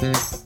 Peace. 0.00 0.39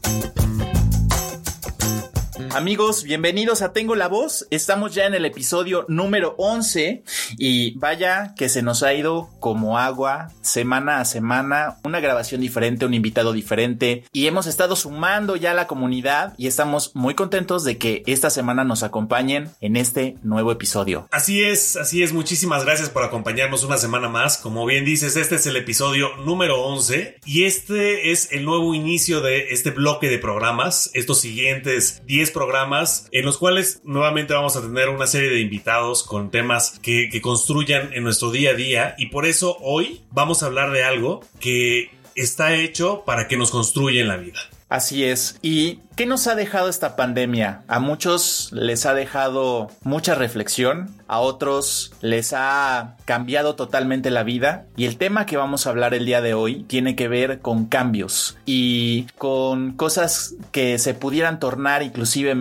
Amigos, 2.54 3.02
bienvenidos 3.02 3.62
a 3.62 3.72
Tengo 3.72 3.96
la 3.96 4.06
Voz. 4.06 4.46
Estamos 4.52 4.94
ya 4.94 5.06
en 5.06 5.14
el 5.14 5.24
episodio 5.24 5.86
número 5.88 6.36
11 6.38 7.02
y 7.36 7.76
vaya 7.78 8.32
que 8.36 8.48
se 8.48 8.62
nos 8.62 8.84
ha 8.84 8.94
ido 8.94 9.28
como 9.40 9.76
agua 9.76 10.30
semana 10.40 11.00
a 11.00 11.04
semana, 11.04 11.78
una 11.82 11.98
grabación 11.98 12.40
diferente, 12.40 12.86
un 12.86 12.94
invitado 12.94 13.32
diferente 13.32 14.04
y 14.12 14.28
hemos 14.28 14.46
estado 14.46 14.76
sumando 14.76 15.34
ya 15.34 15.50
a 15.50 15.54
la 15.54 15.66
comunidad 15.66 16.34
y 16.38 16.46
estamos 16.46 16.92
muy 16.94 17.16
contentos 17.16 17.64
de 17.64 17.76
que 17.76 18.04
esta 18.06 18.30
semana 18.30 18.62
nos 18.62 18.84
acompañen 18.84 19.50
en 19.60 19.74
este 19.74 20.16
nuevo 20.22 20.52
episodio. 20.52 21.08
Así 21.10 21.42
es, 21.42 21.74
así 21.74 22.04
es. 22.04 22.12
Muchísimas 22.12 22.64
gracias 22.64 22.88
por 22.88 23.02
acompañarnos 23.02 23.64
una 23.64 23.78
semana 23.78 24.08
más. 24.08 24.38
Como 24.38 24.64
bien 24.64 24.84
dices, 24.84 25.16
este 25.16 25.34
es 25.34 25.46
el 25.46 25.56
episodio 25.56 26.14
número 26.18 26.62
11 26.62 27.18
y 27.26 27.46
este 27.46 28.12
es 28.12 28.30
el 28.30 28.44
nuevo 28.44 28.76
inicio 28.76 29.22
de 29.22 29.48
este 29.48 29.72
bloque 29.72 30.08
de 30.08 30.20
programas, 30.20 30.92
estos 30.94 31.20
siguientes 31.20 32.02
10 32.06 32.30
programas 32.30 32.43
programas 32.44 33.08
en 33.10 33.24
los 33.24 33.38
cuales 33.38 33.80
nuevamente 33.84 34.34
vamos 34.34 34.54
a 34.56 34.60
tener 34.60 34.90
una 34.90 35.06
serie 35.06 35.30
de 35.30 35.40
invitados 35.40 36.02
con 36.02 36.30
temas 36.30 36.78
que, 36.80 37.08
construyan 37.22 37.92
en 37.94 38.04
nuestro 38.04 38.30
día 38.30 38.50
a 38.50 38.54
día 38.54 38.94
y 38.98 39.06
por 39.06 39.24
eso 39.24 39.56
hoy 39.60 40.02
vamos 40.10 40.42
a 40.42 40.46
hablar 40.46 40.72
de 40.72 40.84
algo 40.84 41.24
que 41.40 41.90
está 42.14 42.54
hecho 42.54 43.02
para 43.06 43.28
que 43.28 43.38
nos 43.38 43.50
construya 43.50 44.02
en 44.02 44.08
la 44.08 44.16
vida. 44.18 44.40
Así 44.68 45.04
es. 45.04 45.38
¿Y 45.40 45.78
qué 45.96 46.06
nos 46.06 46.26
ha 46.26 46.34
dejado 46.34 46.68
esta 46.68 46.96
pandemia? 46.96 47.62
A 47.68 47.78
muchos 47.78 48.50
les 48.52 48.86
ha 48.86 48.94
dejado 48.94 49.70
mucha 49.82 50.14
reflexión, 50.14 50.90
a 51.06 51.20
otros 51.20 51.92
les 52.00 52.32
ha 52.32 52.96
cambiado 53.04 53.54
totalmente 53.54 54.10
la 54.10 54.22
vida 54.22 54.66
y 54.76 54.86
el 54.86 54.96
tema 54.96 55.26
que 55.26 55.36
vamos 55.36 55.66
a 55.66 55.70
hablar 55.70 55.94
el 55.94 56.06
día 56.06 56.20
de 56.20 56.34
hoy 56.34 56.64
tiene 56.64 56.96
que 56.96 57.08
ver 57.08 57.40
con 57.40 57.66
cambios 57.66 58.36
y 58.46 59.06
con 59.18 59.72
cosas 59.72 60.34
que 60.50 60.78
se 60.78 60.94
pudieran 60.94 61.38
tornar 61.38 61.82
inclusive, 61.82 62.34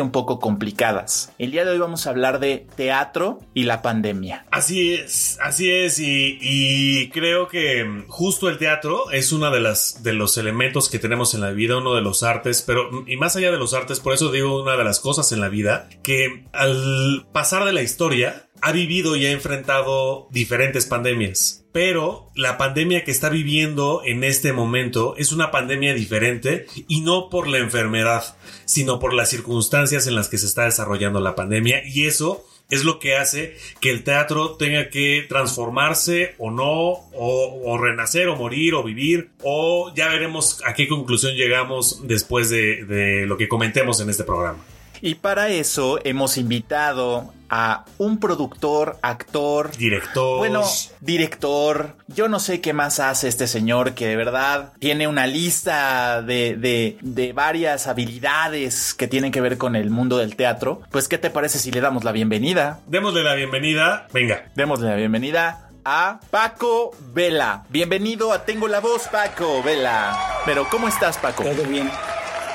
un 0.00 0.10
poco 0.10 0.40
complicadas. 0.40 1.32
El 1.38 1.52
día 1.52 1.64
de 1.64 1.72
hoy 1.72 1.78
vamos 1.78 2.06
a 2.06 2.10
hablar 2.10 2.40
de 2.40 2.66
teatro 2.76 3.40
y 3.54 3.64
la 3.64 3.82
pandemia. 3.82 4.46
Así 4.50 4.94
es, 4.94 5.38
así 5.42 5.70
es 5.70 5.98
y, 5.98 7.10
creo 7.12 7.48
que 7.48 8.04
justo 8.08 8.48
el 8.48 8.58
teatro 8.58 9.10
es 9.10 9.32
uno 9.32 9.50
de, 9.50 9.74
de 10.00 10.12
los 10.12 10.36
elementos 10.36 10.88
que 10.88 10.98
tenemos 10.98 11.34
en 11.34 11.40
la 11.40 11.50
vida, 11.50 11.78
uno 11.78 11.94
de 11.94 12.02
los 12.02 12.22
artes, 12.22 12.47
pero 12.66 13.04
y 13.06 13.16
más 13.16 13.36
allá 13.36 13.50
de 13.50 13.58
los 13.58 13.74
artes, 13.74 14.00
por 14.00 14.14
eso 14.14 14.32
digo 14.32 14.62
una 14.62 14.76
de 14.76 14.84
las 14.84 15.00
cosas 15.00 15.32
en 15.32 15.40
la 15.40 15.48
vida 15.48 15.88
que 16.02 16.44
al 16.52 17.26
pasar 17.32 17.64
de 17.64 17.72
la 17.72 17.82
historia, 17.82 18.48
ha 18.60 18.72
vivido 18.72 19.16
y 19.16 19.26
ha 19.26 19.30
enfrentado 19.30 20.28
diferentes 20.30 20.86
pandemias. 20.86 21.64
Pero 21.72 22.30
la 22.34 22.58
pandemia 22.58 23.04
que 23.04 23.10
está 23.10 23.28
viviendo 23.28 24.02
en 24.04 24.24
este 24.24 24.52
momento 24.52 25.14
es 25.16 25.32
una 25.32 25.50
pandemia 25.50 25.94
diferente 25.94 26.66
y 26.88 27.02
no 27.02 27.28
por 27.30 27.46
la 27.46 27.58
enfermedad, 27.58 28.36
sino 28.64 28.98
por 28.98 29.14
las 29.14 29.30
circunstancias 29.30 30.06
en 30.06 30.16
las 30.16 30.28
que 30.28 30.38
se 30.38 30.46
está 30.46 30.64
desarrollando 30.64 31.20
la 31.20 31.36
pandemia 31.36 31.82
y 31.86 32.06
eso 32.06 32.47
es 32.70 32.84
lo 32.84 32.98
que 32.98 33.16
hace 33.16 33.56
que 33.80 33.90
el 33.90 34.04
teatro 34.04 34.56
tenga 34.56 34.90
que 34.90 35.24
transformarse 35.28 36.34
o 36.38 36.50
no, 36.50 37.08
o, 37.12 37.78
renacer 37.78 38.28
o 38.28 38.36
morir 38.36 38.74
o 38.74 38.82
vivir, 38.82 39.30
o 39.42 39.92
ya 39.94 40.08
veremos 40.08 40.62
a 40.64 40.74
qué 40.74 40.88
conclusión 40.88 41.34
llegamos 41.34 42.06
después 42.06 42.50
de, 42.50 42.84
de 42.84 43.26
lo 43.26 43.36
que 43.36 43.48
comentemos 43.48 44.00
en 44.00 44.10
este 44.10 44.24
programa. 44.24 44.64
Y 45.00 45.16
para 45.16 45.48
eso 45.48 45.98
hemos 46.04 46.36
invitado 46.36 47.32
a 47.50 47.84
un 47.98 48.18
productor, 48.18 48.98
actor, 49.02 49.74
director. 49.76 50.38
Bueno, 50.38 50.64
director. 51.00 51.96
Yo 52.06 52.28
no 52.28 52.40
sé 52.40 52.60
qué 52.60 52.72
más 52.72 53.00
hace 53.00 53.28
este 53.28 53.46
señor 53.46 53.94
que 53.94 54.06
de 54.06 54.16
verdad 54.16 54.72
tiene 54.78 55.08
una 55.08 55.26
lista 55.26 56.22
de, 56.22 56.56
de, 56.56 56.98
de, 57.00 57.32
varias 57.32 57.86
habilidades 57.86 58.94
que 58.94 59.08
tienen 59.08 59.32
que 59.32 59.40
ver 59.40 59.56
con 59.56 59.76
el 59.76 59.90
mundo 59.90 60.18
del 60.18 60.36
teatro. 60.36 60.82
Pues, 60.90 61.08
¿qué 61.08 61.18
te 61.18 61.30
parece 61.30 61.58
si 61.58 61.70
le 61.70 61.80
damos 61.80 62.04
la 62.04 62.12
bienvenida? 62.12 62.80
Démosle 62.86 63.22
la 63.22 63.34
bienvenida. 63.34 64.08
Venga. 64.12 64.50
Démosle 64.54 64.88
la 64.88 64.96
bienvenida 64.96 65.70
a 65.84 66.20
Paco 66.30 66.90
Vela. 67.14 67.64
Bienvenido 67.70 68.32
a 68.32 68.44
Tengo 68.44 68.68
la 68.68 68.80
Voz, 68.80 69.08
Paco 69.08 69.62
Vela. 69.62 70.18
Pero, 70.44 70.68
¿cómo 70.68 70.88
estás, 70.88 71.16
Paco? 71.16 71.44
Todo 71.44 71.64
bien. 71.64 71.90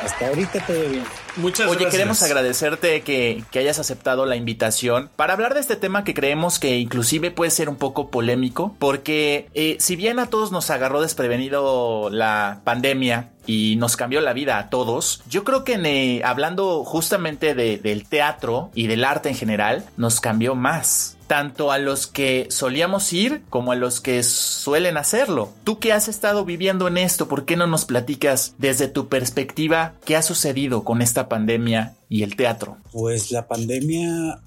Hasta 0.04 0.28
ahorita 0.28 0.66
todo 0.66 0.90
bien. 0.90 1.04
Muchas 1.36 1.68
Oye, 1.68 1.76
gracias. 1.76 1.92
queremos 1.92 2.24
agradecerte 2.24 3.02
que, 3.02 3.44
que, 3.52 3.60
hayas 3.60 3.80
aceptado 3.80 4.26
la 4.26 4.36
invitación 4.36 5.10
para 5.16 5.34
hablar 5.34 5.54
de 5.54 5.60
este 5.60 5.76
tema 5.76 6.04
que 6.04 6.14
creemos 6.14 6.60
que 6.60 6.78
inclusive 6.78 7.32
puede 7.32 7.52
ser 7.52 7.70
un 7.70 7.76
poco 7.76 8.10
polémico, 8.10 8.76
porque 8.80 9.48
eh, 9.54 9.78
si 9.80 9.96
bien 9.96 10.20
a 10.20 10.28
todos 10.28 10.52
nos 10.52 10.70
agarró 10.70 11.02
desprevenido 11.02 12.10
la 12.12 12.62
pandemia 12.64 13.33
y 13.46 13.76
nos 13.78 13.96
cambió 13.98 14.22
la 14.22 14.34
vida 14.34 14.58
a 14.58 14.70
todos, 14.70 15.22
yo 15.30 15.44
creo 15.44 15.64
que 15.64 15.74
eh, 15.74 16.22
hablando 16.24 16.84
justamente 16.84 17.56
de, 17.56 17.78
del 17.78 18.06
teatro 18.06 18.70
y 18.74 18.88
del 18.88 19.04
arte 19.04 19.30
en 19.30 19.36
general, 19.36 19.86
nos 19.98 20.20
cambió 20.20 20.56
más 20.56 21.18
tanto 21.28 21.72
a 21.72 21.80
los 21.80 22.06
que 22.06 22.48
solíamos 22.52 23.12
ir 23.12 23.42
como 23.50 23.72
a 23.72 23.76
los 23.76 24.02
que 24.02 24.22
suelen 24.24 24.98
hacerlo. 24.98 25.50
Tú 25.64 25.80
que 25.80 25.92
has 25.92 26.08
estado 26.08 26.46
viviendo 26.46 26.88
en 26.88 26.98
esto, 26.98 27.28
¿por 27.28 27.46
qué 27.46 27.56
no 27.56 27.66
nos 27.66 27.86
platicas 27.86 28.54
desde 28.60 28.88
tu 28.88 29.08
perspectiva 29.08 29.94
qué 30.06 30.16
ha 30.16 30.22
sucedido 30.22 30.84
con 30.84 31.02
esta 31.02 31.30
pandemia 31.30 31.96
y 32.08 32.24
el 32.24 32.36
teatro? 32.36 32.78
Pues 32.92 33.32
la 33.32 33.48
pandemia 33.48 34.42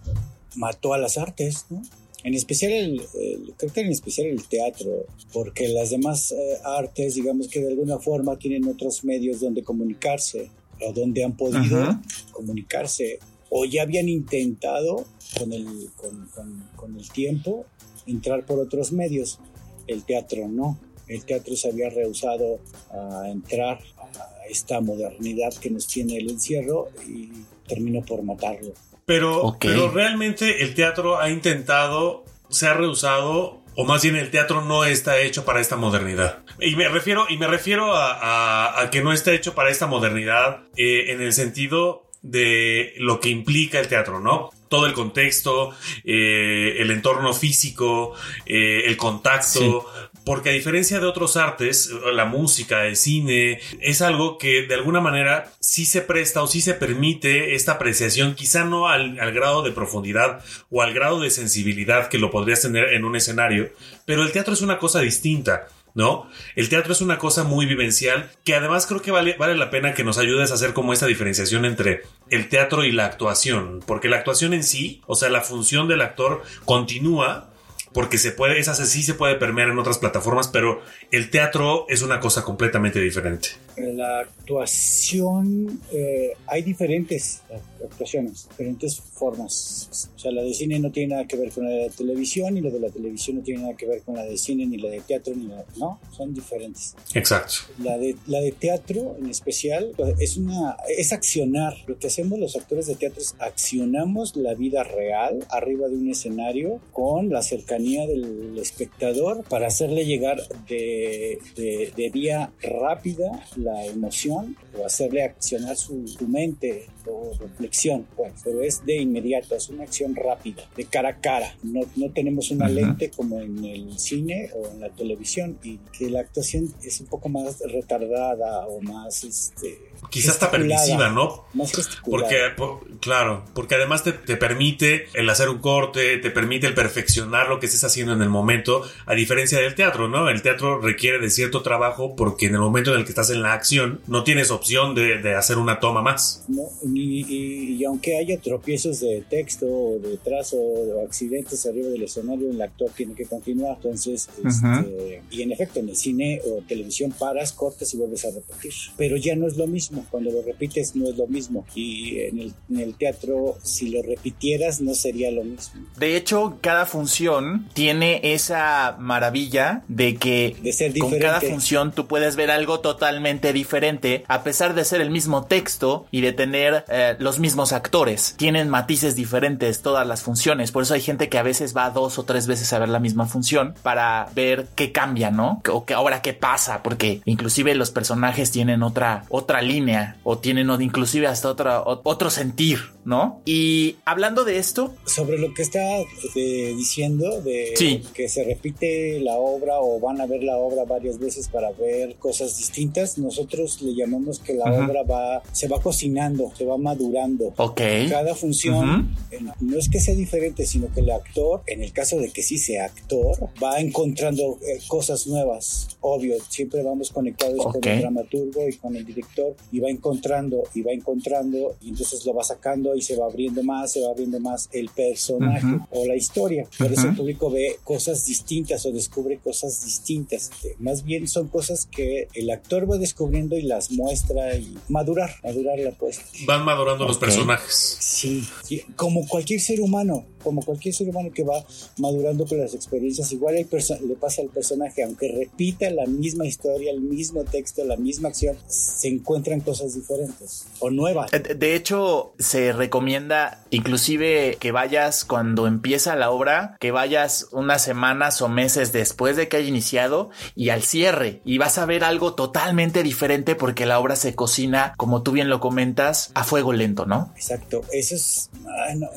mató 0.54 0.94
a 0.94 0.98
las 0.98 1.18
artes, 1.18 1.66
¿no? 1.70 1.82
En 2.26 2.34
especial, 2.34 2.72
el, 2.72 3.00
el, 3.14 3.54
creo 3.56 3.72
que 3.72 3.82
en 3.82 3.92
especial 3.92 4.26
el 4.26 4.42
teatro, 4.48 5.06
porque 5.32 5.68
las 5.68 5.90
demás 5.90 6.32
eh, 6.32 6.58
artes, 6.64 7.14
digamos 7.14 7.46
que 7.46 7.60
de 7.60 7.68
alguna 7.68 8.00
forma 8.00 8.36
tienen 8.36 8.66
otros 8.66 9.04
medios 9.04 9.38
donde 9.38 9.62
comunicarse 9.62 10.50
o 10.80 10.92
donde 10.92 11.22
han 11.22 11.36
podido 11.36 12.00
comunicarse 12.32 13.20
o 13.48 13.64
ya 13.64 13.82
habían 13.82 14.08
intentado 14.08 15.04
con 15.38 15.52
el, 15.52 15.66
con, 15.94 16.26
con, 16.34 16.68
con 16.74 16.96
el 16.98 17.08
tiempo 17.12 17.64
entrar 18.06 18.44
por 18.44 18.58
otros 18.58 18.90
medios. 18.90 19.38
El 19.86 20.02
teatro 20.02 20.48
no. 20.48 20.80
El 21.06 21.24
teatro 21.24 21.54
se 21.54 21.68
había 21.68 21.90
rehusado 21.90 22.58
a 22.90 23.30
entrar 23.30 23.78
a 24.00 24.46
esta 24.50 24.80
modernidad 24.80 25.54
que 25.54 25.70
nos 25.70 25.86
tiene 25.86 26.16
el 26.16 26.28
encierro 26.28 26.88
y 27.08 27.30
terminó 27.68 28.04
por 28.04 28.24
matarlo. 28.24 28.74
Pero, 29.06 29.40
okay. 29.42 29.70
pero 29.70 29.90
realmente 29.90 30.62
el 30.62 30.74
teatro 30.74 31.18
ha 31.18 31.30
intentado, 31.30 32.24
se 32.50 32.66
ha 32.66 32.74
rehusado 32.74 33.62
o 33.76 33.84
más 33.84 34.02
bien 34.02 34.16
el 34.16 34.30
teatro 34.30 34.62
no 34.62 34.84
está 34.84 35.18
hecho 35.20 35.44
para 35.44 35.60
esta 35.60 35.76
modernidad. 35.76 36.38
Y 36.58 36.76
me 36.76 36.88
refiero, 36.88 37.26
y 37.28 37.36
me 37.36 37.46
refiero 37.46 37.94
a, 37.94 38.12
a, 38.12 38.80
a 38.80 38.90
que 38.90 39.02
no 39.02 39.12
está 39.12 39.32
hecho 39.32 39.54
para 39.54 39.70
esta 39.70 39.86
modernidad 39.86 40.62
eh, 40.76 41.12
en 41.12 41.20
el 41.20 41.32
sentido 41.32 42.06
de 42.22 42.94
lo 42.96 43.20
que 43.20 43.28
implica 43.28 43.78
el 43.78 43.86
teatro, 43.86 44.18
¿no? 44.18 44.50
Todo 44.68 44.86
el 44.86 44.94
contexto, 44.94 45.74
eh, 46.04 46.76
el 46.78 46.90
entorno 46.90 47.32
físico, 47.32 48.14
eh, 48.46 48.84
el 48.86 48.96
contacto, 48.96 49.46
sí. 49.46 50.15
Porque 50.26 50.50
a 50.50 50.52
diferencia 50.52 50.98
de 50.98 51.06
otros 51.06 51.36
artes, 51.36 51.88
la 52.12 52.24
música, 52.24 52.86
el 52.86 52.96
cine, 52.96 53.60
es 53.80 54.02
algo 54.02 54.38
que 54.38 54.66
de 54.66 54.74
alguna 54.74 55.00
manera 55.00 55.52
sí 55.60 55.86
se 55.86 56.00
presta 56.00 56.42
o 56.42 56.48
sí 56.48 56.60
se 56.60 56.74
permite 56.74 57.54
esta 57.54 57.72
apreciación, 57.72 58.34
quizá 58.34 58.64
no 58.64 58.88
al, 58.88 59.14
grado 59.32 59.62
de 59.62 59.70
profundidad 59.70 60.44
o 60.68 60.82
al 60.82 60.92
grado 60.92 61.20
de 61.20 61.30
sensibilidad 61.30 62.08
que 62.08 62.18
lo 62.18 62.32
podrías 62.32 62.60
tener 62.60 62.92
en 62.94 63.04
un 63.04 63.14
escenario, 63.14 63.70
pero 64.04 64.24
el 64.24 64.32
teatro 64.32 64.52
es 64.52 64.62
una 64.62 64.80
cosa 64.80 64.98
distinta. 64.98 65.68
¿no? 65.94 66.28
El 66.56 66.68
teatro 66.68 66.92
es 66.92 67.00
una 67.00 67.18
cosa 67.18 67.44
muy 67.44 67.64
vivencial 67.64 68.30
que 68.44 68.54
además 68.54 68.86
creo 68.86 69.00
que 69.00 69.12
vale, 69.12 69.34
vale 69.38 69.56
la 69.56 69.70
pena 69.70 69.94
que 69.94 70.04
nos 70.04 70.18
ayudes 70.18 70.50
a 70.50 70.54
hacer 70.54 70.74
como 70.74 70.92
esta 70.92 71.06
diferenciación 71.06 71.64
entre 71.64 72.02
el 72.28 72.50
teatro 72.50 72.84
y 72.84 72.92
la 72.92 73.06
actuación, 73.06 73.82
porque 73.86 74.08
la 74.08 74.16
actuación 74.16 74.52
en 74.52 74.64
sí, 74.64 75.00
o 75.06 75.14
sea, 75.14 75.30
la 75.30 75.40
función 75.40 75.88
del 75.88 76.02
actor 76.02 76.42
continúa 76.66 77.48
porque 77.96 78.18
se 78.18 78.30
puede, 78.30 78.58
esa 78.58 78.74
sí 78.74 79.02
se 79.02 79.14
puede 79.14 79.36
permear 79.36 79.70
en 79.70 79.78
otras 79.78 79.96
plataformas, 79.96 80.48
pero 80.48 80.82
el 81.10 81.30
teatro 81.30 81.86
es 81.88 82.02
una 82.02 82.20
cosa 82.20 82.44
completamente 82.44 83.00
diferente. 83.00 83.52
La 83.76 84.20
actuación, 84.20 85.80
eh, 85.92 86.32
hay 86.46 86.62
diferentes 86.62 87.42
actuaciones, 87.84 88.48
diferentes 88.48 89.00
formas. 89.00 90.10
O 90.14 90.18
sea, 90.18 90.32
la 90.32 90.42
de 90.42 90.54
cine 90.54 90.78
no 90.78 90.90
tiene 90.90 91.14
nada 91.14 91.26
que 91.26 91.36
ver 91.36 91.50
con 91.50 91.64
la 91.64 91.70
de 91.70 91.90
televisión, 91.90 92.56
y 92.56 92.60
la 92.60 92.70
de 92.70 92.80
la 92.80 92.90
televisión 92.90 93.36
no 93.36 93.42
tiene 93.42 93.62
nada 93.62 93.76
que 93.76 93.86
ver 93.86 94.02
con 94.02 94.16
la 94.16 94.24
de 94.24 94.36
cine, 94.38 94.66
ni 94.66 94.78
la 94.78 94.90
de 94.90 95.00
teatro, 95.00 95.34
ni 95.34 95.46
la 95.46 95.64
no, 95.76 96.00
son 96.10 96.32
diferentes. 96.34 96.94
Exacto. 97.14 97.54
La 97.78 97.98
de, 97.98 98.16
la 98.26 98.40
de 98.40 98.52
teatro 98.52 99.16
en 99.18 99.28
especial 99.28 99.92
es 100.18 100.36
una, 100.36 100.76
es 100.88 101.12
accionar. 101.12 101.74
Lo 101.86 101.98
que 101.98 102.06
hacemos 102.06 102.38
los 102.38 102.56
actores 102.56 102.86
de 102.86 102.94
teatro 102.94 103.20
es 103.20 103.34
accionamos 103.38 104.36
la 104.36 104.54
vida 104.54 104.84
real 104.84 105.46
arriba 105.50 105.88
de 105.88 105.96
un 105.96 106.10
escenario 106.10 106.80
con 106.92 107.30
la 107.30 107.42
cercanía 107.42 108.06
del 108.06 108.58
espectador 108.58 109.44
para 109.44 109.66
hacerle 109.66 110.04
llegar 110.04 110.40
de, 110.68 111.38
de, 111.56 111.92
de 111.96 112.10
vía 112.10 112.52
rápida 112.62 113.44
la 113.66 113.84
emoción 113.84 114.56
o 114.78 114.86
hacerle 114.86 115.24
accionar 115.24 115.76
su, 115.76 116.04
mente 116.28 116.86
o 117.08 117.32
reflexión, 117.38 118.06
pues, 118.16 118.32
pero 118.44 118.62
es 118.62 118.84
de 118.84 118.96
inmediato, 118.96 119.54
es 119.54 119.68
una 119.68 119.84
acción 119.84 120.14
rápida, 120.14 120.64
de 120.76 120.84
cara 120.84 121.10
a 121.10 121.20
cara. 121.20 121.54
No, 121.62 121.80
no 121.96 122.10
tenemos 122.10 122.50
una 122.50 122.68
lente 122.68 123.10
como 123.10 123.40
en 123.40 123.64
el 123.64 123.98
cine 123.98 124.50
o 124.54 124.68
en 124.70 124.80
la 124.80 124.88
televisión 124.90 125.58
y 125.62 125.78
que 125.96 126.10
la 126.10 126.20
actuación 126.20 126.72
es 126.82 127.00
un 127.00 127.06
poco 127.06 127.28
más 127.28 127.60
retardada 127.60 128.66
o 128.66 128.80
más 128.80 129.24
este, 129.24 129.78
quizás 130.10 130.34
está 130.34 130.50
permisiva, 130.50 131.08
¿no? 131.10 131.46
Más 131.54 131.72
porque, 132.04 132.52
claro, 133.00 133.44
porque 133.54 133.74
además 133.74 134.02
te, 134.02 134.12
te, 134.12 134.36
permite 134.36 135.08
el 135.14 135.28
hacer 135.28 135.48
un 135.48 135.58
corte, 135.58 136.18
te 136.18 136.30
permite 136.30 136.66
el 136.66 136.74
perfeccionar 136.74 137.48
lo 137.48 137.60
que 137.60 137.66
estés 137.66 137.84
haciendo 137.84 138.12
en 138.12 138.22
el 138.22 138.28
momento, 138.28 138.82
a 139.06 139.14
diferencia 139.14 139.58
del 139.58 139.74
teatro, 139.74 140.08
¿no? 140.08 140.28
El 140.28 140.42
teatro 140.42 140.80
requiere 140.80 141.18
de 141.18 141.30
cierto 141.30 141.62
trabajo 141.62 142.14
porque 142.16 142.46
en 142.46 142.54
el 142.54 142.60
momento 142.60 142.92
en 142.92 143.00
el 143.00 143.04
que 143.04 143.10
estás 143.10 143.30
en 143.30 143.42
la 143.42 143.52
acción 143.52 144.00
no 144.06 144.24
tienes 144.24 144.50
opción 144.50 144.94
de, 144.94 145.18
de 145.18 145.34
hacer 145.34 145.58
una 145.58 145.80
toma 145.80 146.02
más. 146.02 146.44
No, 146.48 146.64
y, 146.98 147.74
y, 147.74 147.84
aunque 147.84 148.16
haya 148.16 148.38
tropiezos 148.40 149.00
de 149.00 149.24
texto 149.28 149.66
o 149.66 149.98
de 149.98 150.16
trazo 150.18 150.56
o 150.56 151.04
accidentes 151.04 151.66
arriba 151.66 151.88
del 151.88 152.04
escenario, 152.04 152.50
el 152.50 152.60
actor 152.60 152.90
tiene 152.96 153.14
que 153.14 153.26
continuar. 153.26 153.76
Entonces, 153.76 154.28
este, 154.44 155.22
y 155.30 155.42
en 155.42 155.52
efecto, 155.52 155.80
en 155.80 155.88
el 155.88 155.96
cine 155.96 156.40
o 156.44 156.62
televisión 156.62 157.12
paras, 157.12 157.52
cortas 157.52 157.92
y 157.94 157.96
vuelves 157.96 158.24
a 158.24 158.30
repetir. 158.30 158.72
Pero 158.96 159.16
ya 159.16 159.36
no 159.36 159.46
es 159.46 159.56
lo 159.56 159.66
mismo 159.66 160.04
cuando 160.10 160.30
lo 160.30 160.42
repites 160.42 160.96
no 160.96 161.08
es 161.08 161.16
lo 161.16 161.26
mismo. 161.26 161.66
Y 161.74 162.20
en 162.20 162.38
el, 162.38 162.52
en 162.70 162.80
el 162.80 162.94
teatro, 162.94 163.58
si 163.62 163.90
lo 163.90 164.02
repitieras, 164.02 164.80
no 164.80 164.94
sería 164.94 165.30
lo 165.30 165.44
mismo. 165.44 165.86
De 165.98 166.16
hecho, 166.16 166.58
cada 166.60 166.86
función 166.86 167.68
tiene 167.74 168.20
esa 168.34 168.96
maravilla 168.98 169.84
de 169.88 170.16
que 170.16 170.56
con 170.98 171.18
cada 171.18 171.40
función 171.40 171.92
tú 171.92 172.06
puedes 172.06 172.36
ver 172.36 172.50
algo 172.50 172.80
totalmente 172.80 173.52
diferente, 173.52 174.24
a 174.28 174.42
pesar 174.42 174.74
de 174.74 174.84
ser 174.84 175.00
el 175.00 175.10
mismo 175.10 175.46
texto 175.46 176.06
y 176.10 176.20
de 176.20 176.32
tener 176.32 176.84
eh, 176.88 177.16
los 177.18 177.38
mismos 177.38 177.72
actores. 177.72 178.34
Tienen 178.36 178.68
matices 178.68 179.16
diferentes 179.16 179.82
todas 179.82 180.06
las 180.06 180.22
funciones. 180.22 180.72
Por 180.72 180.82
eso 180.82 180.94
hay 180.94 181.00
gente 181.00 181.28
que 181.28 181.38
a 181.38 181.42
veces 181.42 181.76
va 181.76 181.90
dos 181.90 182.18
o 182.18 182.24
tres 182.24 182.46
veces 182.46 182.72
a 182.72 182.78
ver 182.78 182.88
la 182.88 183.00
misma 183.00 183.26
función 183.26 183.74
para 183.82 184.28
ver 184.34 184.66
qué 184.74 184.92
cambia, 184.92 185.30
¿no? 185.30 185.62
O 185.70 185.84
que 185.84 185.94
ahora 185.94 186.22
qué 186.22 186.32
pasa, 186.32 186.82
porque 186.82 187.20
inclusive 187.24 187.74
los 187.74 187.90
personajes 187.90 188.50
tienen 188.50 188.82
otra, 188.82 189.24
otra 189.28 189.62
línea 189.62 190.16
o 190.22 190.38
tienen 190.38 190.66
inclusive 190.80 191.26
hasta 191.26 191.48
otra, 191.48 191.82
otro 191.84 192.30
sentir, 192.30 192.78
¿no? 193.04 193.40
Y 193.44 193.96
hablando 194.04 194.44
de 194.44 194.58
esto... 194.58 194.94
Sobre 195.04 195.38
lo 195.38 195.54
que 195.54 195.62
está 195.62 195.80
eh, 195.98 196.74
diciendo, 196.76 197.40
de 197.40 198.02
que 198.12 198.28
se 198.28 198.44
repite 198.44 199.20
la 199.20 199.34
obra 199.34 199.74
o 199.80 200.00
van 200.00 200.20
a 200.20 200.26
ver 200.26 200.42
la 200.42 200.56
obra 200.56 200.84
varias 200.84 201.18
veces 201.18 201.48
para 201.48 201.70
ver 201.72 202.16
cosas 202.16 202.56
distintas, 202.58 203.18
nosotros 203.18 203.80
le 203.82 203.94
llamamos 203.94 204.40
que 204.40 204.54
la 204.54 204.64
obra 204.64 205.02
va, 205.02 205.42
se 205.52 205.68
va 205.68 205.80
cocinando, 205.80 206.52
se 206.56 206.64
va 206.64 206.75
madurando. 206.78 207.52
Ok. 207.56 207.80
Cada 208.08 208.34
función 208.34 209.14
no 209.60 209.78
es 209.78 209.88
que 209.88 210.00
sea 210.00 210.14
diferente, 210.14 210.66
sino 210.66 210.92
que 210.92 211.00
el 211.00 211.10
actor, 211.10 211.62
en 211.66 211.82
el 211.82 211.92
caso 211.92 212.18
de 212.18 212.30
que 212.30 212.42
sí 212.42 212.58
sea 212.58 212.86
actor, 212.86 213.50
va 213.62 213.80
encontrando 213.80 214.58
eh, 214.62 214.80
cosas 214.88 215.26
nuevas. 215.26 215.88
Obvio, 216.00 216.36
siempre 216.48 216.82
vamos 216.82 217.10
conectados 217.10 217.56
con 217.56 217.88
el 217.88 218.00
dramaturgo 218.00 218.68
y 218.68 218.74
con 218.76 218.96
el 218.96 219.04
director 219.04 219.54
y 219.72 219.80
va 219.80 219.90
encontrando 219.90 220.62
y 220.74 220.82
va 220.82 220.92
encontrando 220.92 221.76
y 221.80 221.90
entonces 221.90 222.24
lo 222.24 222.34
va 222.34 222.44
sacando 222.44 222.94
y 222.94 223.02
se 223.02 223.16
va 223.16 223.26
abriendo 223.26 223.62
más, 223.62 223.92
se 223.92 224.00
va 224.00 224.10
abriendo 224.10 224.40
más 224.40 224.68
el 224.72 224.88
personaje 224.90 225.66
o 225.90 226.06
la 226.06 226.16
historia. 226.16 226.66
Por 226.78 226.92
eso 226.92 227.08
el 227.08 227.16
público 227.16 227.50
ve 227.50 227.76
cosas 227.84 228.24
distintas 228.26 228.84
o 228.86 228.92
descubre 228.92 229.38
cosas 229.38 229.84
distintas. 229.84 230.50
Más 230.78 231.04
bien 231.04 231.28
son 231.28 231.48
cosas 231.48 231.86
que 231.86 232.28
el 232.34 232.50
actor 232.50 232.90
va 232.90 232.98
descubriendo 232.98 233.56
y 233.56 233.62
las 233.62 233.90
muestra 233.90 234.56
y 234.56 234.76
madurar, 234.88 235.30
madurar 235.42 235.78
la 235.78 235.92
puesta. 235.92 236.24
Van 236.56 236.64
madurando 236.64 237.06
los 237.06 237.18
personajes. 237.18 237.98
Sí, 238.00 238.48
como 238.96 239.26
cualquier 239.26 239.60
ser 239.60 239.80
humano, 239.80 240.24
como 240.42 240.62
cualquier 240.62 240.94
ser 240.94 241.08
humano 241.08 241.30
que 241.34 241.42
va 241.42 241.64
madurando 241.98 242.46
con 242.46 242.58
las 242.58 242.72
experiencias, 242.72 243.32
igual 243.32 243.56
le 243.56 243.64
pasa 243.64 244.42
al 244.42 244.48
personaje, 244.48 245.02
aunque 245.02 245.32
repita 245.36 245.90
la 245.90 246.06
misma 246.06 246.46
historia, 246.46 246.92
el 246.92 247.00
mismo 247.00 247.44
texto, 247.44 247.84
la 247.84 247.96
misma 247.96 248.28
acción, 248.28 248.56
se 248.66 249.08
encuentran 249.08 249.60
cosas 249.60 249.94
diferentes 249.94 250.66
o 250.78 250.90
nuevas. 250.90 251.30
De 251.30 251.74
hecho, 251.74 252.32
se 252.38 252.72
recomienda 252.72 253.64
inclusive 253.70 254.56
que 254.60 254.72
vayas 254.72 255.24
cuando 255.24 255.66
empieza 255.66 256.16
la 256.16 256.30
obra, 256.30 256.76
que 256.80 256.92
vayas 256.92 257.48
unas 257.52 257.82
semanas 257.82 258.40
o 258.40 258.48
meses 258.48 258.92
después 258.92 259.36
de 259.36 259.48
que 259.48 259.58
haya 259.58 259.68
iniciado 259.68 260.30
y 260.54 260.70
al 260.70 260.82
cierre 260.82 261.40
y 261.44 261.58
vas 261.58 261.76
a 261.78 261.86
ver 261.86 262.04
algo 262.04 262.34
totalmente 262.34 263.02
diferente 263.02 263.56
porque 263.56 263.84
la 263.84 263.98
obra 263.98 264.16
se 264.16 264.34
cocina, 264.34 264.94
como 264.96 265.22
tú 265.22 265.32
bien 265.32 265.48
lo 265.48 265.60
comentas, 265.60 266.30
a 266.34 266.44
fuego 266.46 266.72
lento, 266.72 267.04
¿no? 267.04 267.30
Exacto, 267.36 267.82
eso 267.92 268.14
es, 268.14 268.50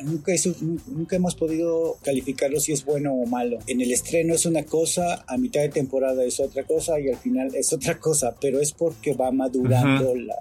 nunca, 0.04 0.34
eso, 0.34 0.54
nunca 0.88 1.16
hemos 1.16 1.36
podido 1.36 1.98
calificarlo 2.04 2.60
si 2.60 2.74
es 2.74 2.84
bueno 2.84 3.14
o 3.14 3.26
malo. 3.26 3.60
En 3.68 3.82
el 3.82 3.92
estreno 3.92 4.34
es 4.34 4.46
una 4.46 4.64
cosa, 4.64 5.24
a 5.28 5.38
mitad 5.38 5.62
de 5.62 5.70
temporada 5.70 6.24
es 6.26 6.40
otra 6.40 6.64
cosa 6.64 7.00
y 7.00 7.10
al 7.10 7.18
final 7.18 7.56
es 7.56 7.72
otra 7.72 7.98
cosa, 8.00 8.36
pero 8.42 8.60
es 8.60 8.74
porque 8.74 9.14
va 9.14 9.32
madurando 9.32 10.16
la, 10.16 10.36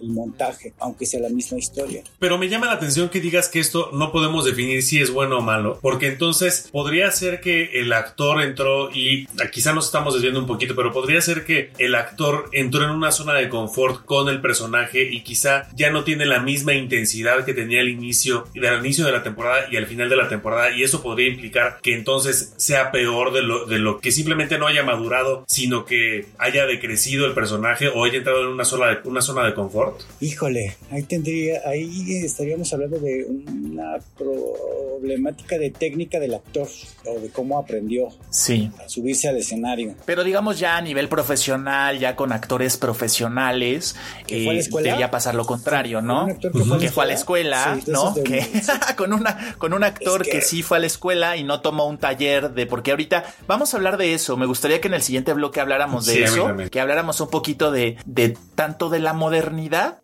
el, 0.00 0.08
montaje, 0.08 0.72
aunque 0.78 1.06
sea 1.06 1.20
la 1.20 1.28
misma 1.28 1.58
historia. 1.58 2.02
Pero 2.18 2.38
me 2.38 2.48
llama 2.48 2.66
la 2.66 2.72
atención 2.72 3.08
que 3.08 3.20
digas 3.20 3.48
que 3.48 3.60
esto 3.60 3.90
no 3.92 4.10
podemos 4.10 4.44
definir 4.44 4.82
si 4.82 5.00
es 5.00 5.10
bueno 5.10 5.38
o 5.38 5.42
malo, 5.42 5.78
porque 5.82 6.06
entonces 6.06 6.68
podría 6.72 7.10
ser 7.10 7.40
que 7.40 7.80
el 7.80 7.92
actor 7.92 8.42
entró 8.42 8.90
y 8.90 9.26
ah, 9.40 9.50
quizá 9.52 9.72
nos 9.72 9.86
estamos 9.86 10.14
desviando 10.14 10.40
un 10.40 10.46
poquito, 10.46 10.74
pero 10.74 10.92
podría 10.92 11.20
ser 11.20 11.44
que 11.44 11.70
el 11.78 11.94
actor 11.94 12.48
entró 12.52 12.84
en 12.84 12.90
una 12.90 13.12
zona 13.12 13.34
de 13.34 13.48
confort 13.48 14.04
con 14.04 14.28
el 14.28 14.40
personaje 14.40 15.02
y 15.02 15.22
quizá 15.22 15.68
ya 15.74 15.90
no 15.90 16.04
tiene 16.04 16.26
la 16.26 16.40
misma 16.40 16.74
intensidad 16.74 17.44
que 17.44 17.54
tenía 17.54 17.80
al 17.80 17.88
inicio, 17.88 18.46
del 18.54 18.78
inicio 18.78 19.04
de 19.04 19.12
la 19.12 19.22
temporada 19.22 19.66
y 19.70 19.76
al 19.76 19.86
final 19.86 20.08
de 20.08 20.16
la 20.16 20.28
temporada 20.28 20.70
y 20.70 20.82
eso 20.82 21.02
podría 21.02 21.28
implicar 21.28 21.78
que 21.82 21.94
entonces 21.94 22.54
sea 22.56 22.90
peor 22.90 23.32
de 23.32 23.42
lo, 23.42 23.66
de 23.66 23.78
lo 23.78 24.00
que 24.00 24.10
simplemente 24.10 24.58
no 24.58 24.66
haya 24.66 24.82
madurado, 24.82 25.44
sino 25.46 25.84
que 25.84 26.26
haya 26.38 26.66
decrecido 26.66 27.26
el 27.26 27.32
personaje 27.32 27.88
o 27.88 28.04
haya 28.04 28.18
entrado 28.18 28.42
en 28.42 28.48
una 28.48 28.64
de, 28.64 29.00
una 29.04 29.20
zona 29.20 29.44
de 29.44 29.54
confort? 29.58 30.00
Híjole, 30.20 30.76
ahí 30.90 31.02
tendría, 31.02 31.60
ahí 31.66 32.24
estaríamos 32.24 32.72
hablando 32.72 32.98
de 32.98 33.26
una 33.26 33.98
problemática 34.16 35.58
de 35.58 35.70
técnica 35.70 36.20
del 36.20 36.34
actor 36.34 36.68
o 37.06 37.20
de 37.20 37.30
cómo 37.30 37.58
aprendió 37.58 38.08
sí. 38.30 38.70
a 38.84 38.88
subirse 38.88 39.28
al 39.28 39.36
escenario. 39.36 39.94
Pero 40.04 40.24
digamos 40.24 40.58
ya 40.58 40.76
a 40.76 40.80
nivel 40.80 41.08
profesional, 41.08 41.98
ya 41.98 42.16
con 42.16 42.32
actores 42.32 42.76
profesionales, 42.76 43.96
eh, 44.28 44.62
debería 44.70 45.10
pasar 45.10 45.34
lo 45.34 45.44
contrario, 45.44 46.00
¿no? 46.00 46.28
Que 46.38 46.90
fue, 46.90 47.04
a 47.04 47.08
la 47.08 47.14
escuela, 47.14 47.78
¿no? 47.86 48.14
Que 48.14 48.46
con 48.96 49.12
una 49.12 49.56
con 49.58 49.72
un 49.72 49.84
actor 49.84 50.24
que... 50.24 50.40
sí 50.40 50.62
fue 50.62 50.78
a 50.78 50.80
la 50.80 50.86
escuela 50.86 51.36
y 51.36 51.44
no 51.44 51.60
tomó 51.60 51.86
un 51.86 51.98
taller 51.98 52.52
de 52.52 52.66
porque 52.66 52.90
ahorita 52.90 53.24
vamos 53.46 53.74
a 53.74 53.76
hablar 53.76 53.96
de 53.96 54.14
eso. 54.14 54.36
Me 54.36 54.46
gustaría 54.46 54.80
que 54.80 54.88
en 54.88 54.94
el 54.94 55.02
siguiente 55.02 55.32
bloque 55.32 55.60
habláramos 55.60 56.06
de 56.06 56.24
eso, 56.24 56.48
que 56.70 56.80
habláramos 56.80 57.20
un 57.20 57.30
poquito 57.30 57.70
de, 57.70 57.96
de 58.04 58.36
tanto 58.54 58.88
de 58.88 59.00
la 59.00 59.12
modernidad 59.12 59.47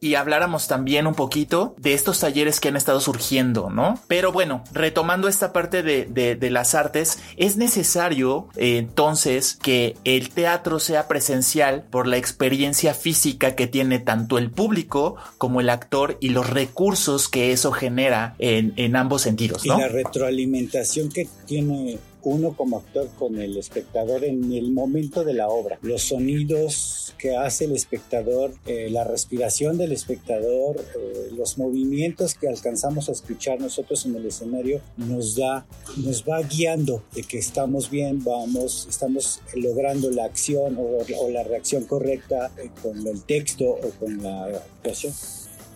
y 0.01 0.15
habláramos 0.15 0.69
también 0.69 1.07
un 1.07 1.15
poquito 1.15 1.75
de 1.79 1.95
estos 1.95 2.21
talleres 2.21 2.61
que 2.61 2.69
han 2.69 2.77
estado 2.77 3.01
surgiendo, 3.01 3.71
¿no? 3.71 3.99
Pero 4.09 4.33
bueno, 4.33 4.65
retomando 4.73 5.29
esta 5.29 5.53
parte 5.53 5.83
de, 5.83 6.51
las 6.51 6.75
artes, 6.75 7.19
es 7.37 7.57
necesario 7.57 8.49
eh, 8.57 8.79
entonces 8.79 9.59
que 9.61 9.97
el 10.05 10.31
teatro 10.31 10.79
sea 10.79 11.09
presencial 11.09 11.85
por 11.91 12.07
la 12.07 12.17
experiencia 12.17 12.95
física 12.95 13.55
que 13.57 13.67
tiene 13.67 13.99
tanto 13.99 14.39
el 14.39 14.51
público 14.51 15.17
como 15.39 15.61
el 15.61 15.71
actor 15.71 16.17
y 16.21 16.29
los 16.29 16.49
recursos 16.51 17.29
que 17.29 17.53
eso 17.53 17.73
genera 17.73 18.35
en, 18.39 18.73
en 18.77 18.97
ambos 18.97 19.23
sentidos, 19.23 19.67
¿no? 19.67 19.77
Y 19.77 19.81
la 19.81 19.89
retroalimentación 19.89 21.11
que 21.11 21.29
tiene 21.47 21.99
uno 22.25 22.57
como 22.57 22.79
actor 22.79 23.09
con 23.19 23.39
el 23.41 23.57
espectador 23.57 24.25
en 24.25 24.53
el 24.53 24.73
momento 24.73 25.25
de 25.25 25.35
la 25.35 25.49
obra. 25.49 25.79
Los 25.83 26.03
sonidos 26.03 27.15
que 27.19 27.37
hace 27.37 27.67
el 27.67 27.73
espectador, 27.73 28.55
eh, 28.67 28.89
la 28.91 29.05
respiración 29.05 29.79
del 29.79 29.93
espectador, 29.93 30.77
eh, 30.79 31.31
los 31.37 31.59
movimientos 31.59 32.35
que 32.35 32.49
alcanzamos 32.49 33.09
a 33.09 33.13
escuchar 33.13 33.61
nosotros 33.61 34.05
en 34.07 34.17
el 34.17 34.27
escenario 34.27 34.81
nos 34.97 35.37
da, 35.37 35.67
nos 35.97 36.25
va 36.25 36.43
guiando 36.43 37.03
de 37.15 37.23
que 37.23 37.39
estamos 37.39 37.91
bien, 37.91 38.23
vamos, 38.25 38.87
estamos 38.89 39.41
logrando 39.55 40.11
la 40.11 40.25
acción 40.25 40.77
o, 40.79 41.29
la 41.31 41.43
reacción 41.43 41.85
correcta 41.85 42.51
eh, 42.59 42.71
con 42.83 43.07
el 43.07 43.23
texto 43.23 43.65
o 43.65 43.91
con 43.99 44.23
la 44.23 44.47
actuación. 44.47 45.15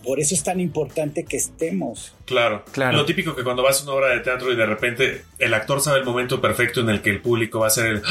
Por 0.03 0.19
eso 0.19 0.33
es 0.33 0.43
tan 0.43 0.59
importante 0.59 1.25
que 1.25 1.37
estemos. 1.37 2.15
Claro, 2.25 2.63
claro. 2.71 2.97
Lo 2.97 3.05
típico 3.05 3.35
que 3.35 3.43
cuando 3.43 3.63
vas 3.63 3.81
a 3.81 3.83
una 3.83 3.93
obra 3.93 4.07
de 4.09 4.19
teatro 4.19 4.51
y 4.51 4.55
de 4.55 4.65
repente 4.65 5.23
el 5.39 5.53
actor 5.53 5.81
sabe 5.81 5.99
el 5.99 6.05
momento 6.05 6.39
perfecto 6.39 6.81
en 6.81 6.89
el 6.89 7.01
que 7.01 7.09
el 7.09 7.21
público 7.21 7.59
va 7.59 7.67
a 7.67 7.71
ser 7.71 7.85
el 7.87 8.01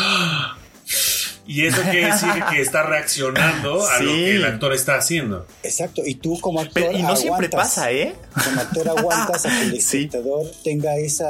Y 1.49 1.64
eso 1.64 1.81
quiere 1.81 2.12
decir 2.12 2.28
que 2.50 2.61
está 2.61 2.83
reaccionando 2.83 3.88
a 3.88 4.00
lo 4.00 4.12
que 4.12 4.37
el 4.37 4.45
actor 4.45 4.75
está 4.75 4.97
haciendo. 4.97 5.47
Exacto, 5.62 6.02
y 6.05 6.17
tú 6.17 6.38
como 6.40 6.61
actor. 6.61 6.95
y 6.95 7.02
no 7.02 7.17
siempre 7.17 7.49
pasa, 7.49 7.90
¿eh? 7.90 8.14
Como 8.45 8.61
actor 8.61 8.88
aguantas 8.97 9.47
a 9.47 9.49
que 9.49 9.62
el 9.62 9.75
espectador 9.75 10.47
tenga 10.62 10.97
esa 10.99 11.26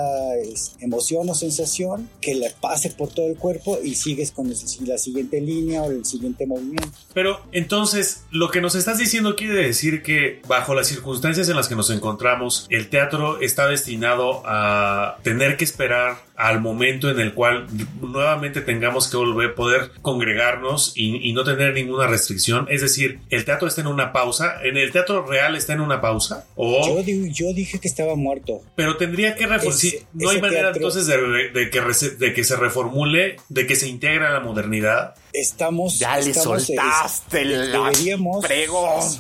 emoción 0.80 1.30
o 1.30 1.34
sensación 1.36 2.10
que 2.20 2.34
le 2.34 2.50
pase 2.50 2.90
por 2.90 3.08
todo 3.10 3.28
el 3.28 3.36
cuerpo 3.36 3.78
y 3.82 3.94
sigues 3.94 4.32
con 4.32 4.50
la 4.50 4.98
siguiente 4.98 5.40
línea 5.40 5.82
o 5.82 5.90
el 5.92 6.04
siguiente 6.04 6.46
movimiento. 6.46 6.88
Pero 7.14 7.40
entonces, 7.52 8.22
lo 8.32 8.50
que 8.50 8.60
nos 8.60 8.74
estás 8.74 8.98
diciendo 8.98 9.36
quiere 9.36 9.54
decir 9.54 10.02
que 10.02 10.42
bajo 10.48 10.74
las 10.74 10.88
circunstancias 10.88 11.48
en 11.48 11.54
las 11.54 11.68
que 11.68 11.76
nos 11.76 11.90
encontramos, 11.90 12.66
el 12.70 12.90
teatro 12.90 13.40
está 13.40 13.68
destinado 13.68 14.42
a 14.44 15.18
tener 15.22 15.56
que 15.56 15.64
esperar 15.64 16.27
al 16.38 16.60
momento 16.60 17.10
en 17.10 17.18
el 17.18 17.34
cual 17.34 17.66
nuevamente 18.00 18.60
tengamos 18.60 19.08
que 19.08 19.16
volver 19.16 19.50
a 19.50 19.54
poder 19.56 19.90
congregarnos 20.02 20.92
y, 20.94 21.32
no 21.32 21.44
tener 21.44 21.74
ninguna 21.74 22.06
restricción. 22.06 22.66
Es 22.70 22.80
decir, 22.80 23.18
el 23.28 23.44
teatro 23.44 23.66
está 23.68 23.80
en 23.80 23.88
una 23.88 24.12
pausa. 24.12 24.54
¿En 24.62 24.76
el 24.76 24.92
teatro 24.92 25.26
real 25.26 25.56
está 25.56 25.72
en 25.72 25.80
una 25.80 26.00
pausa? 26.00 26.46
O... 26.54 27.02
Yo, 27.32 27.52
dije 27.52 27.80
que 27.80 27.88
estaba 27.88 28.14
muerto. 28.14 28.62
Pero 28.76 28.96
tendría 28.96 29.34
que 29.34 29.46
reformular. 29.46 30.06
No 30.14 30.30
hay 30.30 30.40
manera 30.40 30.72
entonces 30.74 31.06
de, 31.06 31.70
que 31.70 31.80
de 32.18 32.32
que 32.32 32.44
se 32.44 32.56
reformule, 32.56 33.36
de 33.48 33.66
que 33.66 33.74
se 33.74 33.88
integre 33.88 34.26
a 34.26 34.30
la 34.30 34.40
modernidad 34.40 35.14
estamos. 35.32 35.98
Ya 35.98 36.18
le 36.18 36.34
soltaste 36.34 37.42
el 37.42 37.72
deberíamos, 37.72 38.44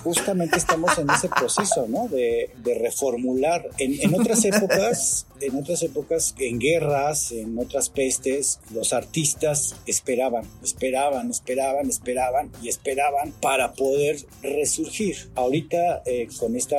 Justamente 0.02 0.56
estamos 0.56 0.96
en 0.98 1.10
ese 1.10 1.28
proceso, 1.28 1.86
¿no? 1.88 2.08
De, 2.08 2.50
reformular. 2.80 3.68
En, 3.78 4.14
otras 4.14 4.44
épocas, 4.44 5.26
en 5.40 5.56
otras 5.56 5.82
épocas, 5.82 6.34
en 6.38 6.58
guerras, 6.58 7.32
en 7.32 7.58
otras 7.58 7.88
pestes, 7.88 8.60
los 8.72 8.92
artistas 8.92 9.74
esperaban, 9.86 10.44
esperaban, 10.62 11.30
esperaban, 11.30 11.88
esperaban 11.88 12.50
y 12.62 12.68
esperaban 12.68 13.32
para 13.40 13.72
poder 13.72 14.24
resurgir. 14.42 15.30
Ahorita, 15.34 16.02
eh, 16.06 16.28
con 16.38 16.56
esta 16.56 16.76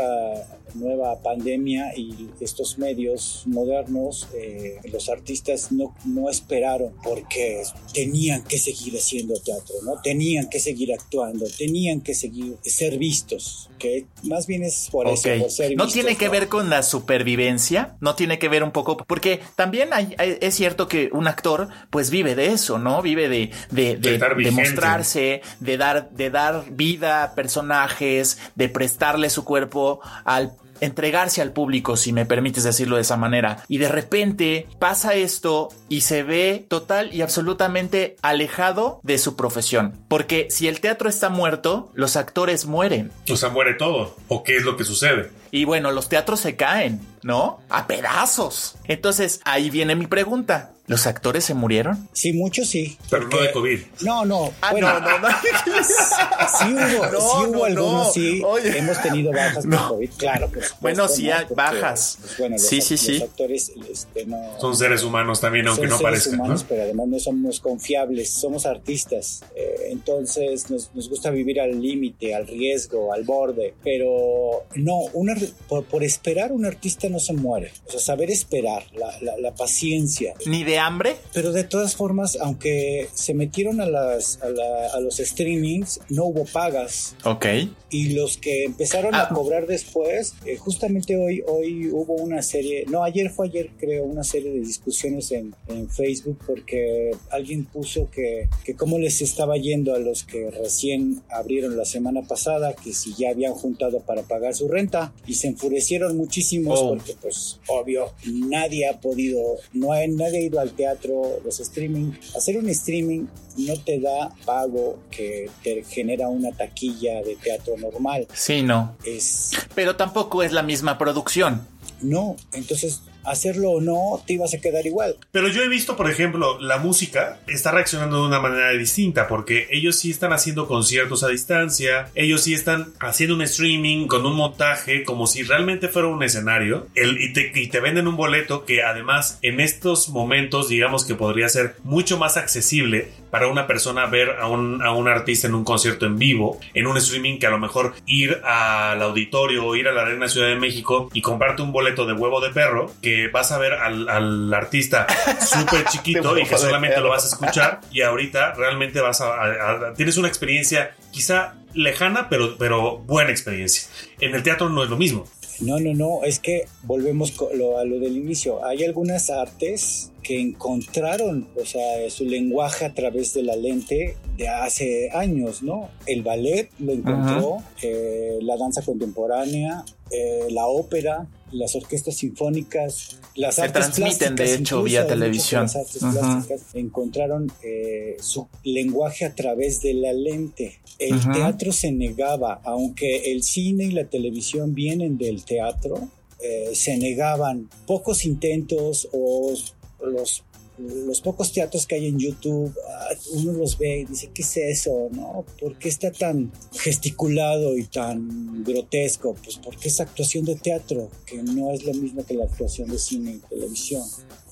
nueva 0.76 1.22
pandemia 1.22 1.96
y 1.96 2.30
estos 2.40 2.78
medios 2.78 3.44
modernos, 3.46 4.28
eh, 4.34 4.80
los 4.92 5.10
artistas 5.10 5.72
no, 5.72 5.96
no 6.06 6.30
esperaron 6.30 6.94
porque 7.04 7.64
tenían 7.94 8.44
que 8.44 8.58
seguir 8.58 8.96
haciendo 8.96 9.36
teatro, 9.40 9.76
¿no? 9.84 10.02
Tenían 10.02 10.50
que 10.50 10.60
seguir 10.60 10.94
actuando, 10.94 11.46
tenían 11.58 12.02
que 12.02 12.14
seguir 12.14 12.58
ser 12.64 12.98
vistos, 12.98 13.70
que 13.78 14.06
más 14.24 14.48
bien 14.48 14.64
es 14.64 14.90
por 14.92 15.08
eso, 15.08 15.30
por 15.40 15.52
ser 15.52 15.76
No 15.76 15.88
tiene 15.88 16.16
que 16.16 16.30
ver 16.30 16.48
con 16.48 16.70
la 16.70 16.84
supervivencia, 16.84 17.98
no 18.00 18.16
tiene 18.16 18.40
que 18.40 18.50
ver 18.50 18.64
un 18.64 18.72
poco, 18.72 18.98
porque 18.98 19.40
también 19.56 19.90
hay, 19.94 20.16
es 20.18 20.56
cierto 20.56 20.88
que 20.88 21.10
un 21.12 21.28
actor 21.28 21.70
pues 21.90 22.10
vive 22.10 22.36
de 22.36 22.48
eso, 22.48 22.80
¿no? 22.80 23.02
Vive 23.02 23.30
de, 23.30 23.52
de, 23.72 23.98
de 23.98 24.52
mostrarse, 24.52 25.42
de 25.60 25.78
dar, 25.78 26.10
de 26.12 26.30
dar 26.30 26.66
vida 26.72 27.24
a 27.24 27.36
personajes, 27.36 28.38
de 28.56 28.70
prestarle 28.70 29.30
su 29.30 29.44
cuerpo 29.44 30.00
al 30.26 30.56
entregarse 30.82 31.42
al 31.42 31.54
público, 31.54 31.98
si 31.98 32.14
me 32.14 32.26
permites 32.26 32.64
decirlo 32.64 32.96
de 32.96 33.04
esa 33.04 33.18
manera. 33.18 33.64
Y 33.68 33.78
de 33.78 33.90
repente 33.90 34.68
pasa 34.80 35.14
esto 35.14 35.70
y 35.90 36.02
se 36.02 36.24
ve 36.24 36.66
total 36.68 37.14
y 37.14 37.22
absolutamente 37.22 38.16
alejado 38.22 39.00
de 39.04 39.18
su 39.18 39.36
profesión. 39.36 39.94
Porque 40.08 40.48
si 40.50 40.68
el 40.68 40.82
teatro 40.82 41.10
está 41.10 41.30
muerto, 41.30 41.92
los 41.94 42.16
actores 42.16 42.66
mueren. 42.66 43.12
O 43.30 43.36
sea, 43.36 43.50
muere 43.50 43.74
todo. 43.74 44.16
¿O 44.28 44.44
qué 44.44 44.58
es 44.58 44.64
lo 44.64 44.78
que 44.78 44.84
sucede? 44.84 45.32
Y 45.52 45.66
bueno, 45.66 45.92
los 45.92 46.10
teatros 46.10 46.40
se 46.40 46.56
caen, 46.56 47.02
¿no? 47.24 47.60
A 47.70 47.88
pedazos. 47.88 48.76
Entonces, 48.86 49.42
ahí 49.46 49.70
viene 49.70 49.96
mi 49.96 50.08
pregunta. 50.08 50.72
¿Los 50.90 51.06
actores 51.06 51.46
se 51.46 51.54
murieron? 51.54 52.10
Sí, 52.14 52.34
muchos 52.34 52.68
sí. 52.68 52.98
Pero 53.12 53.28
no 53.28 53.40
de 53.40 53.52
COVID. 53.52 53.80
No, 54.02 54.26
no. 54.26 54.52
Ah, 54.60 54.72
bueno, 54.72 55.00
no, 55.00 55.20
no, 55.20 55.28
sí 56.60 56.74
hubo, 56.74 57.06
sí 57.06 57.48
hubo 57.48 57.66
algunos, 57.66 58.12
sí. 58.14 58.42
Hemos 58.76 59.00
tenido 59.00 59.32
bajas 59.32 59.68
por 59.68 59.88
COVID, 59.90 60.10
claro. 60.18 60.50
Pues, 60.52 60.74
bueno, 60.82 61.08
sí 61.08 61.30
hay 61.30 61.46
bajas. 61.56 62.18
Pues, 62.20 62.38
bueno, 62.40 62.56
los, 62.56 62.66
sí, 62.66 62.82
sí, 62.82 62.98
sí. 62.98 63.20
Los 63.20 63.30
actores 63.30 63.72
este, 63.88 64.26
no, 64.26 64.60
son 64.60 64.76
seres 64.76 65.04
humanos 65.04 65.40
también, 65.40 65.68
aunque 65.68 65.86
no 65.86 66.00
parezcan. 66.00 66.32
Son 66.32 66.40
humanos, 66.40 66.66
pero 66.68 66.82
además 66.82 67.08
no 67.08 67.20
somos 67.20 67.60
confiables, 67.60 68.32
somos 68.32 68.66
artistas. 68.66 69.44
Eh, 69.56 69.90
entonces 69.92 70.72
nos, 70.72 70.90
nos 70.96 71.08
gusta 71.08 71.30
vivir 71.30 71.62
al 71.62 71.80
límite, 71.80 72.34
al 72.34 72.48
riesgo, 72.48 73.14
al 73.14 73.26
borde. 73.26 73.76
Pero 73.84 74.66
no, 74.74 75.02
una, 75.14 75.36
por, 75.68 75.86
por, 75.86 76.04
esperar 76.04 76.52
un 76.52 76.66
artista 76.66 77.10
no 77.10 77.20
se 77.20 77.34
muere. 77.34 77.74
O 77.86 77.92
sea, 77.92 78.00
saber 78.00 78.32
esperar, 78.32 78.86
la, 78.96 79.14
la, 79.22 79.38
la 79.38 79.54
paciencia. 79.54 80.34
Ni 80.48 80.64
de 80.64 80.79
hambre. 80.80 81.18
Pero 81.34 81.52
de 81.52 81.64
todas 81.64 81.96
formas, 81.96 82.38
aunque 82.42 83.08
se 83.14 83.34
metieron 83.34 83.82
a, 83.82 83.86
las, 83.86 84.40
a, 84.42 85.00
los 85.00 85.18
streamings, 85.18 86.00
no 86.10 86.26
hubo 86.26 86.46
pagas. 86.46 87.16
Ok. 87.24 87.46
Y 87.90 88.14
los 88.14 88.38
que 88.38 88.66
empezaron 88.66 89.16
a 89.16 89.24
ah. 89.24 89.30
cobrar 89.30 89.68
después, 89.68 90.36
eh, 90.46 90.58
justamente 90.58 91.18
hoy, 91.18 91.44
hoy 91.48 91.90
hubo 91.92 92.14
una 92.14 92.42
serie, 92.42 92.86
no, 92.88 93.04
ayer 93.04 93.30
fue 93.30 93.48
ayer 93.48 93.72
creo, 93.80 94.04
una 94.04 94.24
serie 94.24 94.52
de 94.52 94.60
discusiones 94.60 95.32
en, 95.32 95.56
en 95.68 95.90
Facebook 95.90 96.38
porque 96.46 97.12
alguien 97.32 97.66
puso 97.66 98.10
que, 98.12 98.50
que 98.64 98.76
cómo 98.76 99.00
les 99.00 99.22
estaba 99.22 99.58
yendo 99.58 99.96
a 99.96 100.00
los 100.00 100.24
que 100.24 100.52
recién 100.52 101.22
abrieron 101.30 101.78
la 101.78 101.86
semana 101.86 102.22
pasada, 102.22 102.74
que 102.74 102.94
si 102.94 103.14
ya 103.16 103.32
habían 103.32 103.54
juntado 103.54 104.00
para 104.02 104.24
pagar 104.24 104.54
su 104.54 104.68
renta 104.68 105.14
y 105.26 105.36
se 105.36 105.48
enfurecieron 105.48 106.16
muchísimo 106.18 106.74
oh. 106.74 106.90
porque 106.90 107.16
pues 107.22 107.60
obvio, 107.68 108.14
nadie 108.26 108.88
ha 108.88 109.00
podido, 109.00 109.42
no 109.74 109.92
hay, 109.92 110.08
nadie 110.10 110.40
ha 110.40 110.42
ido 110.42 110.60
al 110.60 110.69
teatro, 110.72 111.40
los 111.44 111.60
streaming. 111.60 112.12
Hacer 112.36 112.58
un 112.58 112.70
streaming 112.70 113.26
no 113.58 113.78
te 113.84 114.00
da 114.00 114.34
pago 114.46 115.00
que 115.12 115.50
te 115.64 115.84
genera 115.84 116.28
una 116.28 116.52
taquilla 116.52 117.22
de 117.22 117.36
teatro 117.36 117.78
normal. 117.78 118.28
Sí, 118.34 118.62
no. 118.62 118.96
Es... 119.06 119.52
Pero 119.76 119.96
tampoco 119.96 120.44
es 120.44 120.52
la 120.52 120.64
misma 120.64 120.98
producción. 120.98 121.68
No, 122.02 122.36
entonces 122.54 123.02
hacerlo 123.24 123.72
o 123.72 123.82
no, 123.82 124.24
te 124.26 124.34
ibas 124.34 124.54
a 124.54 124.60
quedar 124.60 124.86
igual. 124.86 125.16
Pero 125.32 125.48
yo 125.48 125.64
he 125.64 125.68
visto, 125.68 125.96
por 125.96 126.10
ejemplo, 126.10 126.60
la 126.60 126.78
música 126.78 127.40
está 127.48 127.72
reaccionando 127.72 128.22
de 128.22 128.28
una 128.28 128.40
manera 128.40 128.70
distinta 128.72 129.28
porque 129.28 129.68
ellos 129.72 129.98
sí 129.98 130.12
están 130.12 130.34
haciendo 130.34 130.68
conciertos 130.68 131.24
a 131.24 131.28
distancia, 131.30 132.10
ellos 132.16 132.42
sí 132.42 132.54
están 132.54 132.94
haciendo 133.00 133.36
un 133.36 133.42
streaming 133.42 134.08
con 134.08 134.26
un 134.26 134.36
montaje 134.36 135.04
como 135.04 135.28
si 135.28 135.44
realmente 135.44 135.88
fuera 135.88 136.08
un 136.08 136.24
escenario 136.24 136.88
el, 136.96 137.22
y, 137.22 137.34
te, 137.34 137.52
y 137.54 137.68
te 137.68 137.80
venden 137.80 138.08
un 138.08 138.16
boleto 138.16 138.66
que 138.66 138.84
además 138.84 139.40
en 139.42 139.60
estos 139.60 140.10
momentos 140.10 140.70
digamos 140.70 141.06
que 141.06 141.16
podría 141.16 141.50
ser 141.50 141.76
mucho 141.84 142.18
más 142.18 142.38
accesible 142.38 143.12
para 143.32 143.48
una 143.48 143.68
persona 143.68 144.06
ver 144.08 144.38
a 144.40 144.48
un, 144.48 144.82
a 144.82 144.92
un 144.92 145.08
artista 145.08 145.48
en 145.48 145.56
un 145.56 145.64
concierto 145.64 146.06
en 146.06 146.18
vivo, 146.18 146.60
en 146.74 146.88
un 146.88 146.98
streaming 146.98 147.38
que 147.40 147.48
a 147.48 147.52
lo 147.52 147.60
mejor 147.60 147.94
ir 148.06 148.42
al 148.44 149.02
auditorio 149.02 149.66
o 149.66 149.76
ir 149.76 149.88
a 149.88 149.94
la 149.94 150.02
Arena 150.02 150.28
Ciudad 150.28 150.48
de 150.48 150.56
México 150.56 151.10
y 151.14 151.22
comprarte 151.22 151.62
un 151.62 151.72
boleto 151.72 152.06
de 152.06 152.14
huevo 152.14 152.42
de 152.42 152.50
perro 152.50 152.92
que 153.02 153.09
vas 153.32 153.52
a 153.52 153.58
ver 153.58 153.74
al, 153.74 154.54
artista 154.54 155.08
súper 155.40 155.86
chiquito 155.86 156.38
y 156.40 156.46
que 156.46 156.58
solamente 156.58 157.00
lo 157.00 157.10
vas 157.10 157.26
a 157.26 157.28
escuchar 157.28 157.82
y 157.92 158.02
ahorita 158.02 158.54
realmente 158.54 159.00
vas 159.02 159.22
a, 159.22 159.94
tienes 159.96 160.18
una 160.18 160.28
experiencia 160.28 160.96
quizá 161.12 161.56
lejana 161.74 162.30
pero, 162.30 162.58
pero 162.58 163.00
buena 163.00 163.32
experiencia. 163.32 163.84
En 164.20 164.36
el 164.36 164.44
teatro 164.44 164.70
no 164.70 164.84
es 164.84 164.90
lo 164.90 164.98
mismo. 164.98 165.26
No, 165.62 165.78
no, 165.78 165.94
no, 165.94 166.24
es 166.24 166.40
que 166.40 166.68
volvemos 166.84 167.34
a 167.42 167.84
lo 167.84 168.00
del 168.00 168.16
inicio. 168.16 168.66
Hay 168.66 168.86
algunas 168.86 169.30
artes 169.30 170.12
que 170.24 170.40
encontraron, 170.40 171.50
o 171.60 171.66
sea, 171.66 172.10
su 172.10 172.24
lenguaje 172.24 172.86
a 172.86 172.94
través 172.94 173.34
de 173.34 173.44
la 173.44 173.58
lente 173.58 174.16
de 174.38 174.48
hace 174.48 175.10
años, 175.12 175.62
¿no? 175.62 175.90
El 176.06 176.24
ballet 176.24 176.70
lo 176.80 176.94
encontró, 176.94 177.58
eh, 177.82 178.40
la 178.42 178.56
danza 178.56 178.82
contemporánea, 178.84 179.84
eh, 180.12 180.48
la 180.50 180.68
ópera, 180.68 181.28
las 181.52 181.76
orquestas 181.76 182.18
sinfónicas, 182.18 183.20
las 183.36 183.56
se 183.56 183.70
transmiten 183.70 184.36
de 184.36 184.56
hecho 184.56 184.84
vía 184.84 185.08
televisión. 185.08 185.64
Las 185.64 185.76
artes 185.76 186.00
plásticas 186.00 186.62
encontraron 186.74 187.52
eh, 187.64 188.18
su 188.20 188.48
lenguaje 188.64 189.26
a 189.26 189.36
través 189.36 189.82
de 189.82 189.94
la 189.94 190.14
lente. 190.14 190.80
El 190.98 191.20
teatro 191.32 191.72
se 191.72 191.92
negaba, 191.92 192.62
aunque 192.64 193.32
el 193.32 193.44
cine 193.44 193.86
y 193.86 193.92
la 193.92 194.06
televisión 194.06 194.74
vienen 194.74 195.18
del 195.18 195.44
teatro, 195.46 196.10
eh, 196.42 196.72
se 196.74 196.98
negaban 196.98 197.70
pocos 197.86 198.26
intentos 198.26 199.08
o 199.12 199.54
los 200.02 200.44
los 200.80 201.22
pocos 201.22 201.52
teatros 201.52 201.86
que 201.86 201.96
hay 201.96 202.08
en 202.08 202.20
YouTube, 202.20 202.74
ah, 202.88 203.10
uno 203.34 203.54
los 203.54 203.78
ve 203.78 204.02
y 204.02 204.06
dice, 204.06 204.30
¿qué 204.34 204.42
es 204.42 204.58
eso? 204.58 205.10
¿No? 205.12 205.46
¿Por 205.60 205.78
qué 205.78 205.90
está 205.90 206.12
tan 206.12 206.52
gesticulado 206.74 207.78
y 207.78 207.86
tan 207.86 208.64
grotesco? 208.64 209.36
Pues 209.44 209.58
porque 209.58 209.90
es 209.90 210.00
actuación 210.00 210.46
de 210.46 210.56
teatro, 210.56 211.10
que 211.26 211.42
no 211.44 211.72
es 211.72 211.84
lo 211.84 211.94
mismo 211.94 212.26
que 212.26 212.34
la 212.34 212.46
actuación 212.46 212.90
de 212.90 212.98
cine 212.98 213.32
y 213.32 213.50
televisión. 213.50 214.04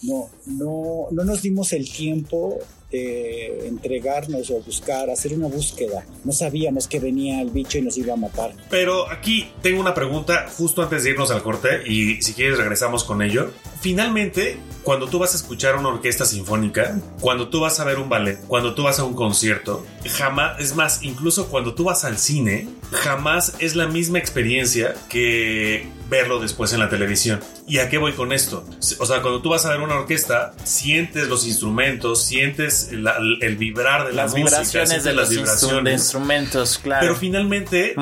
No, 0.04 0.30
no, 0.46 1.08
no 1.12 1.24
nos 1.24 1.42
dimos 1.42 1.74
el 1.74 1.90
tiempo 1.90 2.60
de 2.92 3.68
entregarnos 3.68 4.50
o 4.50 4.62
buscar, 4.62 5.10
hacer 5.10 5.34
una 5.34 5.48
búsqueda. 5.48 6.06
No 6.24 6.32
sabíamos 6.32 6.88
que 6.88 7.00
venía 7.00 7.42
el 7.42 7.50
bicho 7.50 7.78
y 7.78 7.82
nos 7.82 7.98
iba 7.98 8.14
a 8.14 8.18
matar. 8.18 8.54
Pero 8.70 9.10
aquí 9.12 9.50
tengo 9.62 9.82
una 9.82 9.94
pregunta 9.94 10.48
justo 10.56 10.82
antes 10.82 11.04
de 11.04 11.12
irnos 11.12 11.32
al 11.32 11.44
corte 11.44 11.82
y 11.86 12.22
si 12.22 12.34
quieres 12.34 12.58
regresamos 12.58 13.04
con 13.04 13.22
ello. 13.22 13.52
finalmente, 13.82 14.58
cuando 14.84 15.08
tú 15.08 15.20
vas 15.20 15.34
a 15.34 15.38
escuchar 15.38 15.76
una 15.76 15.90
orquesta 15.90 16.26
sinfónica, 16.26 17.00
cuando 17.20 17.50
tú 17.50 17.60
vas 17.60 17.80
a 17.80 17.84
ver 17.84 18.00
un 18.00 18.10
ballet, 18.10 18.40
cuando 18.48 18.74
tú 18.74 18.84
vas 18.84 19.00
a 19.00 19.04
un 19.04 19.14
concierto, 19.14 19.86
jamás, 20.06 20.60
es 20.60 20.76
más, 20.76 21.04
incluso 21.04 21.48
cuando 21.50 21.74
tú 21.74 21.84
vas 21.84 22.06
al 22.06 22.18
cine, 22.18 22.68
jamás 22.92 23.56
es 23.60 23.76
la 23.76 23.88
misma 23.88 24.20
experiencia 24.20 24.96
que 25.10 25.88
verlo 26.10 26.40
después 26.40 26.74
en 26.74 26.80
la 26.80 26.90
televisión. 26.90 27.40
¿Y 27.68 27.80
a 27.80 27.90
qué 27.90 27.98
voy 27.98 28.14
con 28.14 28.32
esto? 28.32 28.66
O 29.00 29.06
sea, 29.06 29.22
cuando 29.22 29.42
tú 29.42 29.50
vas 29.50 29.66
a 29.66 29.70
ver 29.70 29.82
una 29.82 29.96
orquesta, 29.96 30.54
sientes 30.64 31.28
los 31.28 31.46
instrumentos, 31.46 32.24
sientes 32.24 32.90
el 32.92 33.58
vibrar 33.58 34.08
de 34.08 34.14
las 34.14 34.34
vibraciones 34.34 35.04
de 35.04 35.14
las 35.14 35.30
vibraciones. 35.30 35.84
De 35.84 35.92
instrumentos, 35.94 36.78
claro. 36.78 37.02
Pero 37.02 37.16
finalmente, 37.16 37.96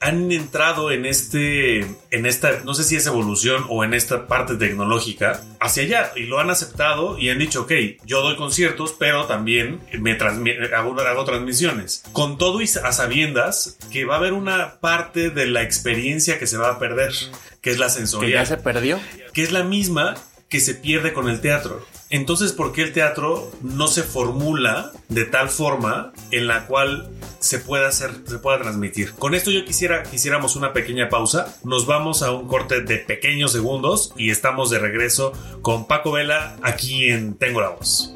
han 0.00 0.32
entrado 0.32 0.90
en 0.90 1.04
este, 1.04 1.80
en 2.10 2.24
esta, 2.24 2.60
no 2.64 2.72
sé 2.72 2.84
si 2.84 2.96
es 2.96 3.06
evolución 3.06 3.66
o 3.68 3.84
en 3.84 3.92
esta 3.92 4.26
parte 4.26 4.56
tecnológica 4.56 5.42
hacia 5.60 5.82
allá 5.82 6.12
y 6.16 6.22
lo 6.22 6.40
han 6.40 6.48
aceptado 6.48 7.18
y 7.18 7.28
han 7.28 7.38
dicho, 7.38 7.62
ok, 7.62 7.72
yo 8.06 8.22
doy 8.22 8.36
conciertos, 8.36 8.96
pero 8.98 9.26
también 9.26 9.80
me 10.00 10.12
hago, 10.74 10.98
hago 10.98 11.24
transmisiones. 11.24 12.02
Con 12.12 12.38
todo 12.38 12.62
y 12.62 12.64
a 12.64 12.92
sabiendas 12.92 13.76
que 13.92 14.06
va 14.06 14.14
a 14.14 14.18
haber 14.18 14.32
una 14.32 14.80
parte 14.80 15.28
de 15.28 15.46
la 15.46 15.62
experiencia 15.62 16.38
que 16.38 16.46
se 16.46 16.56
va 16.56 16.70
a 16.70 16.78
perder, 16.78 17.12
que 17.60 17.70
es 17.70 17.78
la 17.78 17.90
sensorial. 17.90 18.32
Que 18.32 18.38
ya 18.38 18.56
se 18.56 18.62
perdió. 18.62 18.98
Que 19.34 19.42
es 19.42 19.52
la 19.52 19.64
misma 19.64 20.14
que 20.48 20.60
se 20.60 20.74
pierde 20.74 21.12
con 21.12 21.28
el 21.28 21.42
teatro. 21.42 21.86
Entonces, 22.10 22.52
¿por 22.52 22.72
qué 22.72 22.82
el 22.82 22.92
teatro 22.92 23.52
no 23.62 23.86
se 23.86 24.02
formula 24.02 24.90
de 25.08 25.24
tal 25.24 25.48
forma 25.48 26.12
en 26.32 26.48
la 26.48 26.66
cual 26.66 27.08
se 27.38 27.60
pueda 27.60 27.86
hacer, 27.86 28.10
se 28.26 28.38
pueda 28.38 28.58
transmitir? 28.58 29.12
Con 29.12 29.36
esto 29.36 29.52
yo 29.52 29.64
quisiera, 29.64 30.02
quisiéramos 30.02 30.56
una 30.56 30.72
pequeña 30.72 31.08
pausa. 31.08 31.56
Nos 31.62 31.86
vamos 31.86 32.22
a 32.22 32.32
un 32.32 32.48
corte 32.48 32.80
de 32.80 32.96
pequeños 32.98 33.52
segundos 33.52 34.12
y 34.16 34.30
estamos 34.30 34.70
de 34.70 34.80
regreso 34.80 35.32
con 35.62 35.86
Paco 35.86 36.10
Vela 36.10 36.56
aquí 36.62 37.10
en 37.10 37.34
Tengo 37.34 37.60
la 37.60 37.68
Voz. 37.68 38.12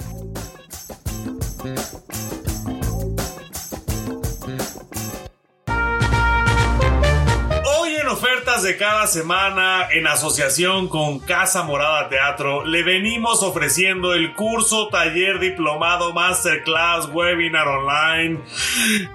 De 8.63 8.77
cada 8.77 9.09
semana 9.09 9.89
en 9.91 10.07
asociación 10.07 10.89
con 10.89 11.19
Casa 11.19 11.65
Morada 11.65 12.09
Teatro, 12.09 12.65
le 12.65 12.85
venimos 12.85 13.43
ofreciendo 13.43 14.15
el 14.15 14.33
curso, 14.35 14.89
taller, 14.89 15.41
diplomado, 15.41 16.13
masterclass, 16.13 17.09
webinar 17.13 17.67
online 17.67 18.39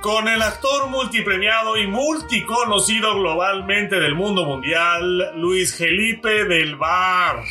con 0.01 0.27
el 0.27 0.41
actor 0.41 0.89
multipremiado 0.89 1.77
y 1.77 1.87
multiconocido 1.87 3.15
globalmente 3.15 4.01
del 4.01 4.13
mundo 4.13 4.43
mundial, 4.43 5.31
Luis 5.39 5.77
Felipe 5.77 6.43
del 6.43 6.75
Bar. 6.75 7.41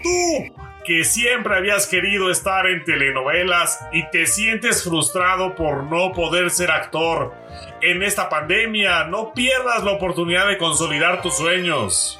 Tú 0.00 0.69
que 0.90 1.04
siempre 1.04 1.54
habías 1.54 1.86
querido 1.86 2.32
estar 2.32 2.66
en 2.66 2.84
telenovelas 2.84 3.78
y 3.92 4.10
te 4.10 4.26
sientes 4.26 4.82
frustrado 4.82 5.54
por 5.54 5.84
no 5.84 6.10
poder 6.12 6.50
ser 6.50 6.72
actor 6.72 7.32
en 7.80 8.02
esta 8.02 8.28
pandemia. 8.28 9.04
No 9.04 9.32
pierdas 9.32 9.84
la 9.84 9.92
oportunidad 9.92 10.48
de 10.48 10.58
consolidar 10.58 11.22
tus 11.22 11.36
sueños. 11.36 12.18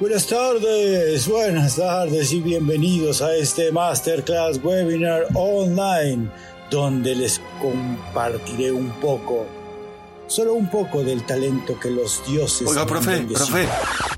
Buenas 0.00 0.26
tardes, 0.26 1.28
buenas 1.28 1.76
tardes 1.76 2.32
y 2.32 2.40
bienvenidos 2.40 3.22
a 3.22 3.36
este 3.36 3.70
Masterclass 3.70 4.58
Webinar 4.60 5.26
Online, 5.34 6.28
donde 6.72 7.14
les 7.14 7.40
compartiré 7.62 8.72
un 8.72 8.90
poco, 9.00 9.46
solo 10.26 10.54
un 10.54 10.70
poco 10.70 11.02
del 11.02 11.24
talento 11.24 11.78
que 11.78 11.90
los 11.90 12.22
dioses... 12.26 12.66
Oiga, 12.68 12.86
profe, 12.86 13.20
profe, 13.22 13.68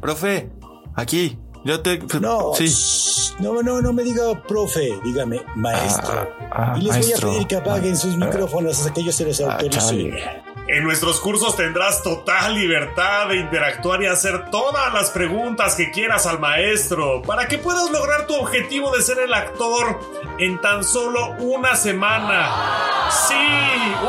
profe, 0.01 0.51
aquí, 0.95 1.39
yo 1.65 1.81
te... 1.81 1.99
No, 2.21 2.53
sí. 2.55 3.35
no, 3.41 3.63
no, 3.63 3.81
no 3.83 3.93
me 3.93 4.03
diga 4.03 4.43
profe, 4.43 4.99
dígame 5.05 5.43
maestro. 5.57 6.29
Ah, 6.51 6.73
ah, 6.73 6.79
y 6.79 6.83
les 6.83 6.99
voy 6.99 7.13
a 7.13 7.17
pedir 7.17 7.47
que 7.47 7.57
apaguen 7.57 7.97
sus 7.97 8.15
ah, 8.15 8.25
micrófonos 8.25 8.79
hasta 8.79 8.93
que 8.93 9.05
yo 9.05 9.13
se 9.13 9.25
los 9.25 9.41
autorice. 9.41 10.43
En 10.69 10.85
nuestros 10.85 11.19
cursos 11.21 11.57
tendrás 11.57 12.03
total 12.03 12.55
libertad 12.55 13.29
de 13.29 13.39
interactuar 13.39 14.03
y 14.03 14.07
hacer 14.07 14.51
todas 14.51 14.93
las 14.93 15.11
preguntas 15.11 15.75
que 15.75 15.91
quieras 15.91 16.27
al 16.27 16.41
maestro 16.41 17.23
para 17.23 17.49
que 17.49 17.57
puedas 17.57 17.91
lograr 17.91 18.27
tu 18.27 18.35
objetivo 18.35 18.95
de 18.95 19.01
ser 19.01 19.19
el 19.19 19.33
actor 19.33 19.99
en 20.39 20.61
tan 20.61 20.85
solo 20.85 21.37
una 21.39 21.75
semana. 21.75 23.09
Sí, 23.29 23.35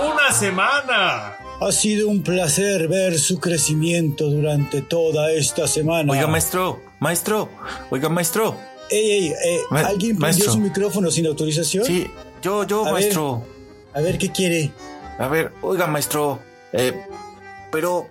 una 0.06 0.34
semana. 0.34 1.38
Ha 1.62 1.72
sido 1.74 2.08
un 2.08 2.24
placer 2.24 2.88
ver 2.88 3.20
su 3.20 3.40
crecimiento 3.40 4.30
durante 4.30 4.82
toda 4.82 5.32
esta 5.32 5.68
semana. 5.68 6.12
Oiga, 6.12 6.28
maestro, 6.28 6.82
maestro, 7.00 7.50
oiga, 7.90 8.08
maestro. 8.08 8.56
Ey, 8.90 9.12
ey, 9.12 9.28
eh, 9.28 9.60
¿alguien 9.72 10.18
prendió 10.18 10.52
su 10.52 10.60
micrófono 10.60 11.12
sin 11.12 11.28
autorización? 11.28 11.86
Sí, 11.86 12.08
yo, 12.42 12.64
yo, 12.64 12.86
maestro. 12.86 13.44
a 13.94 14.00
ver, 14.00 14.18
¿qué 14.18 14.32
quiere? 14.32 14.72
A 15.18 15.28
ver, 15.28 15.52
oiga, 15.62 15.86
maestro, 15.86 16.40
eh, 16.72 16.94
pero 17.72 18.08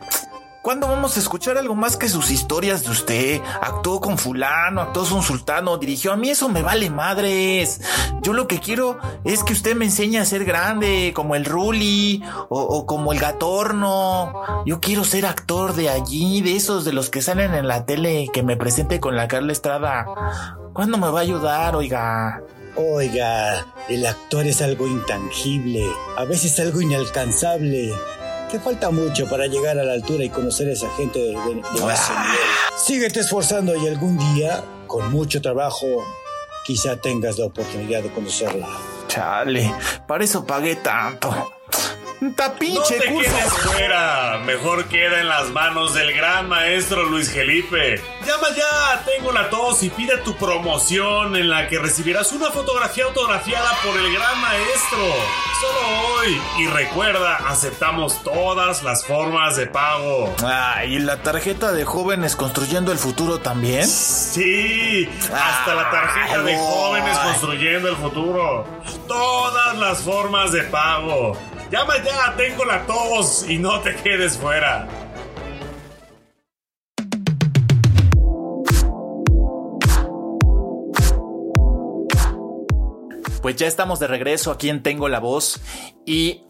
¿Cuándo 0.63 0.89
vamos 0.89 1.17
a 1.17 1.21
escuchar 1.21 1.57
algo 1.57 1.75
más 1.75 1.97
que 1.97 2.09
sus 2.09 2.31
historias 2.31 2.85
de 2.85 2.91
usted? 2.91 3.41
Actuó 3.63 4.01
con 4.01 4.19
fulano, 4.19 4.81
actuó 4.81 5.05
con 5.09 5.23
sultano, 5.23 5.79
dirigió. 5.79 6.13
A 6.13 6.17
mí 6.17 6.31
eso 6.31 6.49
me 6.49 6.63
vale 6.63 6.91
madres. 6.91 7.81
Yo 8.23 8.33
lo 8.33 8.49
que 8.49 8.59
quiero 8.59 8.99
es 9.25 9.45
que 9.45 9.53
usted 9.53 9.77
me 9.77 9.85
enseñe 9.85 10.19
a 10.19 10.25
ser 10.25 10.45
grande, 10.45 11.13
como 11.15 11.37
el 11.37 11.45
Ruli 11.45 12.23
o, 12.49 12.85
como 12.87 13.13
el 13.13 13.21
Gatorno. 13.21 14.65
Yo 14.67 14.81
quiero 14.81 15.05
ser 15.05 15.27
actor 15.27 15.75
de 15.75 15.91
allí, 15.91 16.43
de 16.43 16.57
esos 16.57 16.85
de 16.85 16.93
los 16.93 17.09
que 17.09 17.23
salen 17.23 17.55
en 17.55 17.69
la 17.69 17.87
tele, 17.87 18.29
que 18.33 18.43
me 18.43 18.57
presente 18.57 18.99
con 18.99 19.17
la 19.17 19.29
Carla 19.29 19.53
Estrada. 19.53 20.07
¿Cuándo 20.73 20.99
me 20.99 21.09
va 21.09 21.21
a 21.21 21.23
ayudar, 21.23 21.77
oiga? 21.77 22.43
Oiga, 22.77 23.67
el 23.89 24.07
actor 24.07 24.47
es 24.47 24.61
algo 24.61 24.87
intangible, 24.87 25.85
a 26.17 26.25
veces 26.25 26.61
algo 26.61 26.81
inalcanzable. 26.81 27.93
Te 28.51 28.59
falta 28.59 28.91
mucho 28.91 29.29
para 29.29 29.47
llegar 29.47 29.79
a 29.79 29.85
la 29.85 29.93
altura 29.93 30.25
y 30.25 30.31
conocer 30.31 30.69
a 30.69 30.73
esa 30.73 30.89
gente 30.97 31.19
de, 31.19 31.33
de, 31.33 31.63
ah. 31.83 32.35
Síguete 32.77 33.21
esforzando 33.21 33.77
y 33.77 33.87
algún 33.87 34.17
día, 34.35 34.65
con 34.87 35.11
mucho 35.11 35.43
trabajo, 35.43 35.87
quizá 36.65 36.97
tengas 36.97 37.39
la 37.39 37.47
oportunidad 37.47 38.03
de 38.03 38.11
conocerla. 38.11 38.67
Chale, 39.07 39.71
para 40.07 40.25
eso 40.25 40.47
pagué 40.47 40.77
tanto. 40.77 41.53
Tapinche, 42.35 42.75
no 42.77 42.83
te 42.83 42.99
quedes 42.99 43.53
fuera. 43.53 44.39
Mejor 44.45 44.87
queda 44.87 45.21
en 45.21 45.29
las 45.29 45.51
manos 45.51 45.95
del 45.95 46.13
gran 46.13 46.49
maestro 46.49 47.05
Luis 47.05 47.31
Felipe. 47.33 48.03
Llama 48.27 48.49
ya, 48.57 49.05
tengo 49.05 49.31
la 49.31 49.49
tos 49.49 49.83
y 49.85 49.91
pide 49.91 50.17
tu 50.19 50.37
promoción 50.37 51.37
en 51.37 51.49
la 51.49 51.69
que 51.69 51.79
recibirás 51.79 52.33
una 52.33 52.51
fotografía 52.51 53.05
autografiada 53.05 53.71
por 53.85 53.97
el 53.97 54.13
gran 54.13 54.41
maestro. 54.41 54.99
Solo 55.61 56.17
hoy. 56.17 56.41
Y 56.59 56.67
recuerda, 56.67 57.37
aceptamos 57.49 58.23
todas 58.25 58.83
las 58.83 59.05
formas 59.05 59.57
de 59.57 59.67
pago. 59.67 60.35
Ah, 60.43 60.85
¿y 60.85 60.99
la 60.99 61.23
tarjeta 61.23 61.73
de 61.73 61.85
jóvenes 61.85 62.35
construyendo 62.35 62.91
el 62.91 62.99
futuro 62.99 63.39
también? 63.39 63.87
Sí, 63.87 65.09
hasta 65.33 65.75
la 65.75 65.91
tarjeta 65.91 66.43
de 66.43 66.57
jóvenes 66.57 67.17
construyendo 67.19 67.89
el 67.89 67.97
futuro. 67.97 68.67
Todas 69.07 69.79
las 69.79 70.01
formas 70.01 70.51
de 70.53 70.65
pago. 70.65 71.37
Llama 71.71 72.03
ya, 72.03 72.35
tengo 72.35 72.65
la 72.65 72.87
tos 72.87 73.45
y 73.47 73.59
no 73.59 73.81
te 73.81 73.95
quedes 73.97 74.39
fuera. 74.39 74.89
Pues 83.43 83.57
ya 83.57 83.67
estamos 83.67 83.99
de 83.99 84.07
regreso 84.07 84.51
aquí 84.51 84.71
en 84.71 84.83
Tengo 84.83 85.11
la 85.11 85.21
Voz 85.21 85.61
y 86.07 86.43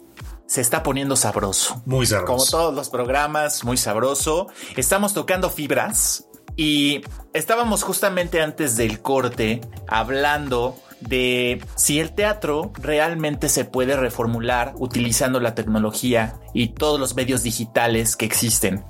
se 0.47 0.61
está 0.61 0.85
poniendo 0.85 1.17
sabroso. 1.17 1.83
Muy 1.85 2.07
sabroso. 2.07 2.33
Como 2.33 2.45
todos 2.47 2.75
los 2.75 2.89
programas, 2.89 3.65
muy 3.65 3.77
sabroso. 3.77 4.47
Estamos 4.77 5.15
tocando 5.15 5.51
fibras 5.51 6.29
y 6.55 7.03
estábamos 7.35 7.83
justamente 7.83 8.41
antes 8.41 8.77
del 8.77 9.03
corte 9.03 9.61
hablando 9.89 10.77
de 11.01 11.63
si 11.77 12.01
el 12.01 12.13
teatro 12.13 12.73
realmente 12.81 13.49
se 13.49 13.65
puede 13.65 13.97
reformular 13.97 14.75
utilizando 14.77 15.41
la 15.41 15.55
tecnología 15.55 16.35
y 16.55 16.69
todos 16.69 16.99
los 16.99 17.15
medios 17.15 17.43
digitales 17.43 18.17
que 18.17 18.27
existen. 18.27 18.85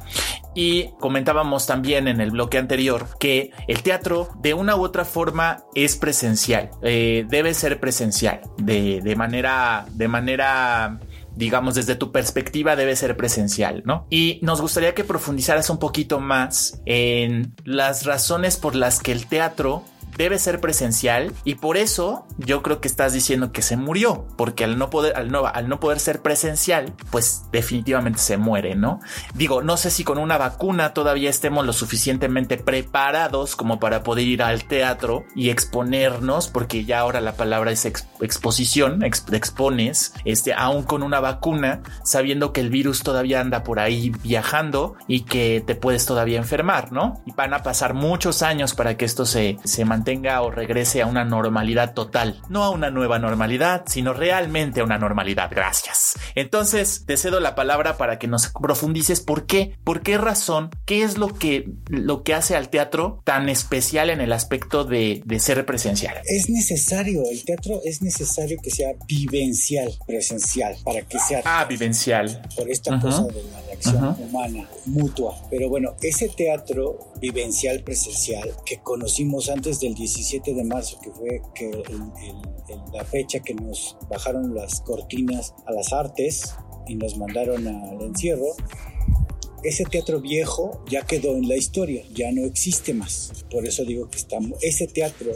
Y 0.54 0.90
comentábamos 0.98 1.66
también 1.66 2.08
en 2.08 2.20
el 2.20 2.30
bloque 2.30 2.58
anterior 2.58 3.06
que 3.20 3.52
el 3.68 3.82
teatro 3.82 4.28
de 4.40 4.54
una 4.54 4.76
u 4.76 4.82
otra 4.82 5.04
forma 5.04 5.64
es 5.74 5.96
presencial, 5.96 6.70
eh, 6.82 7.26
debe 7.28 7.54
ser 7.54 7.78
presencial, 7.78 8.40
de, 8.56 9.00
de 9.02 9.16
manera, 9.16 9.86
de 9.92 10.08
manera 10.08 10.98
digamos, 11.36 11.76
desde 11.76 11.94
tu 11.94 12.10
perspectiva 12.10 12.74
debe 12.74 12.96
ser 12.96 13.16
presencial, 13.16 13.82
¿no? 13.84 14.08
Y 14.10 14.40
nos 14.42 14.60
gustaría 14.60 14.94
que 14.94 15.04
profundizaras 15.04 15.70
un 15.70 15.78
poquito 15.78 16.18
más 16.18 16.82
en 16.84 17.54
las 17.64 18.04
razones 18.04 18.56
por 18.56 18.74
las 18.74 18.98
que 18.98 19.12
el 19.12 19.26
teatro 19.26 19.84
debe 20.16 20.38
ser 20.38 20.60
presencial 20.60 21.32
y 21.44 21.56
por 21.56 21.76
eso 21.76 22.26
yo 22.38 22.62
creo 22.62 22.80
que 22.80 22.88
estás 22.88 23.12
diciendo 23.12 23.52
que 23.52 23.62
se 23.62 23.76
murió, 23.76 24.26
porque 24.36 24.64
al 24.64 24.78
no 24.78 24.90
poder, 24.90 25.16
al 25.16 25.30
no, 25.30 25.46
al 25.46 25.68
no 25.68 25.80
poder 25.80 26.00
ser 26.00 26.22
presencial, 26.22 26.92
pues 27.10 27.44
definitivamente 27.52 28.18
se 28.18 28.36
muere, 28.36 28.74
¿no? 28.74 29.00
Digo, 29.34 29.62
no 29.62 29.76
sé 29.76 29.90
si 29.90 30.04
con 30.04 30.18
una 30.18 30.38
vacuna 30.38 30.94
todavía 30.94 31.30
estemos 31.30 31.64
lo 31.64 31.72
suficientemente 31.72 32.56
preparados 32.56 33.56
como 33.56 33.78
para 33.78 34.02
poder 34.02 34.26
ir 34.26 34.42
al 34.42 34.64
teatro 34.64 35.24
y 35.34 35.50
exponernos, 35.50 36.48
porque 36.48 36.84
ya 36.84 37.00
ahora 37.00 37.20
la 37.20 37.36
palabra 37.36 37.70
es 37.70 37.84
exposición, 37.84 39.02
expones, 39.02 40.14
este, 40.24 40.54
aún 40.54 40.82
con 40.82 41.02
una 41.02 41.20
vacuna, 41.20 41.82
sabiendo 42.02 42.52
que 42.52 42.60
el 42.60 42.70
virus 42.70 43.02
todavía 43.02 43.40
anda 43.40 43.62
por 43.62 43.80
ahí 43.80 44.10
viajando 44.22 44.96
y 45.06 45.20
que 45.20 45.62
te 45.66 45.74
puedes 45.74 46.06
todavía 46.06 46.38
enfermar, 46.38 46.92
¿no? 46.92 47.22
Y 47.26 47.32
van 47.32 47.54
a 47.54 47.62
pasar 47.62 47.94
muchos 47.94 48.42
años 48.42 48.74
para 48.74 48.96
que 48.96 49.04
esto 49.04 49.26
se, 49.26 49.58
se 49.64 49.84
mantenga 49.84 49.97
o 50.40 50.50
regrese 50.50 51.02
a 51.02 51.06
una 51.06 51.24
normalidad 51.24 51.94
total. 51.94 52.42
No 52.48 52.64
a 52.64 52.70
una 52.70 52.90
nueva 52.90 53.18
normalidad, 53.18 53.84
sino 53.87 54.12
realmente 54.12 54.80
a 54.80 54.84
una 54.84 54.98
normalidad. 54.98 55.50
Gracias. 55.50 56.14
Entonces, 56.34 57.04
te 57.06 57.16
cedo 57.16 57.40
la 57.40 57.54
palabra 57.54 57.96
para 57.96 58.18
que 58.18 58.26
nos 58.26 58.48
profundices 58.48 59.20
por 59.20 59.46
qué, 59.46 59.76
por 59.84 60.02
qué 60.02 60.18
razón, 60.18 60.70
qué 60.87 61.02
es 61.02 61.18
lo 61.18 61.28
que, 61.28 61.70
lo 61.88 62.22
que 62.22 62.34
hace 62.34 62.56
al 62.56 62.68
teatro 62.68 63.22
tan 63.24 63.48
especial 63.48 64.11
en 64.11 64.20
el 64.20 64.32
aspecto 64.32 64.84
de, 64.84 65.22
de 65.24 65.40
ser 65.40 65.64
presencial. 65.66 66.16
Es 66.24 66.48
necesario, 66.48 67.22
el 67.30 67.44
teatro 67.44 67.80
es 67.84 68.02
necesario 68.02 68.58
que 68.62 68.70
sea 68.70 68.92
vivencial, 69.06 69.92
presencial, 70.06 70.76
para 70.84 71.02
que 71.02 71.18
sea... 71.18 71.42
Ah, 71.44 71.64
vivencial. 71.64 72.42
Por 72.56 72.70
esta 72.70 72.98
cosa 73.00 73.24
de 73.24 73.42
la 73.44 73.61
reacción 73.62 74.16
humana, 74.20 74.68
mutua. 74.87 75.37
Pero 75.50 75.68
bueno, 75.68 75.94
ese 76.02 76.28
teatro 76.28 77.12
vivencial, 77.20 77.83
presencial, 77.83 78.54
que 78.64 78.78
conocimos 78.78 79.48
antes 79.48 79.81
del 79.81 79.94
17 79.94 80.54
de 80.54 80.64
marzo, 80.64 80.98
que 81.00 81.11
fue 81.11 81.42
que 81.54 81.70
la 82.92 83.04
fecha 83.04 83.40
que 83.40 83.54
nos 83.54 83.96
bajaron 84.09 84.54
las 84.54 84.81
cortinas 84.81 85.54
a 85.66 85.72
las 85.72 85.92
artes 85.92 86.54
y 86.87 86.94
nos 86.96 87.16
mandaron 87.18 87.66
al 87.66 88.00
encierro, 88.02 88.54
ese 89.62 89.85
teatro 89.85 90.20
viejo 90.20 90.85
ya 90.88 91.02
quedó 91.02 91.37
en 91.37 91.48
la 91.48 91.57
historia, 91.57 92.04
ya 92.14 92.31
no 92.33 92.44
existe 92.44 92.94
más. 92.94 93.44
Por 93.50 93.66
eso 93.66 93.85
digo 93.85 94.09
que 94.09 94.18
está, 94.18 94.38
ese 94.62 94.87
teatro 94.87 95.33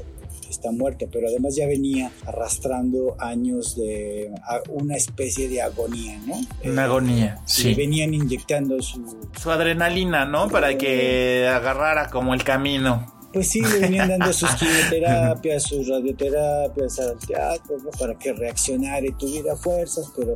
está 0.52 0.70
muerto, 0.70 1.06
pero 1.10 1.28
además 1.28 1.56
ya 1.56 1.66
venía 1.66 2.10
arrastrando 2.26 3.16
años 3.18 3.76
de 3.76 4.30
una 4.70 4.96
especie 4.96 5.48
de 5.48 5.62
agonía, 5.62 6.18
¿no? 6.26 6.34
Una 6.64 6.84
agonía, 6.84 7.40
sí. 7.44 7.74
venían 7.74 8.14
inyectando 8.14 8.80
su... 8.80 9.02
Su 9.40 9.50
adrenalina, 9.50 10.24
¿no? 10.24 10.48
Para 10.48 10.76
que 10.78 11.48
agarrara 11.48 12.10
como 12.10 12.34
el 12.34 12.44
camino 12.44 13.21
pues 13.32 13.48
sí, 13.48 13.60
le 13.60 13.78
venían 13.78 14.08
dando 14.08 14.32
sus 14.32 14.50
quimioterapias, 14.54 15.62
sus 15.62 15.88
radioterapias 15.88 16.98
al 17.00 17.18
teatro, 17.18 17.76
¿no? 17.82 17.90
Para 17.90 18.18
que 18.18 18.32
reaccionara 18.32 19.06
y 19.06 19.12
tuviera 19.12 19.56
fuerzas, 19.56 20.12
pero 20.16 20.34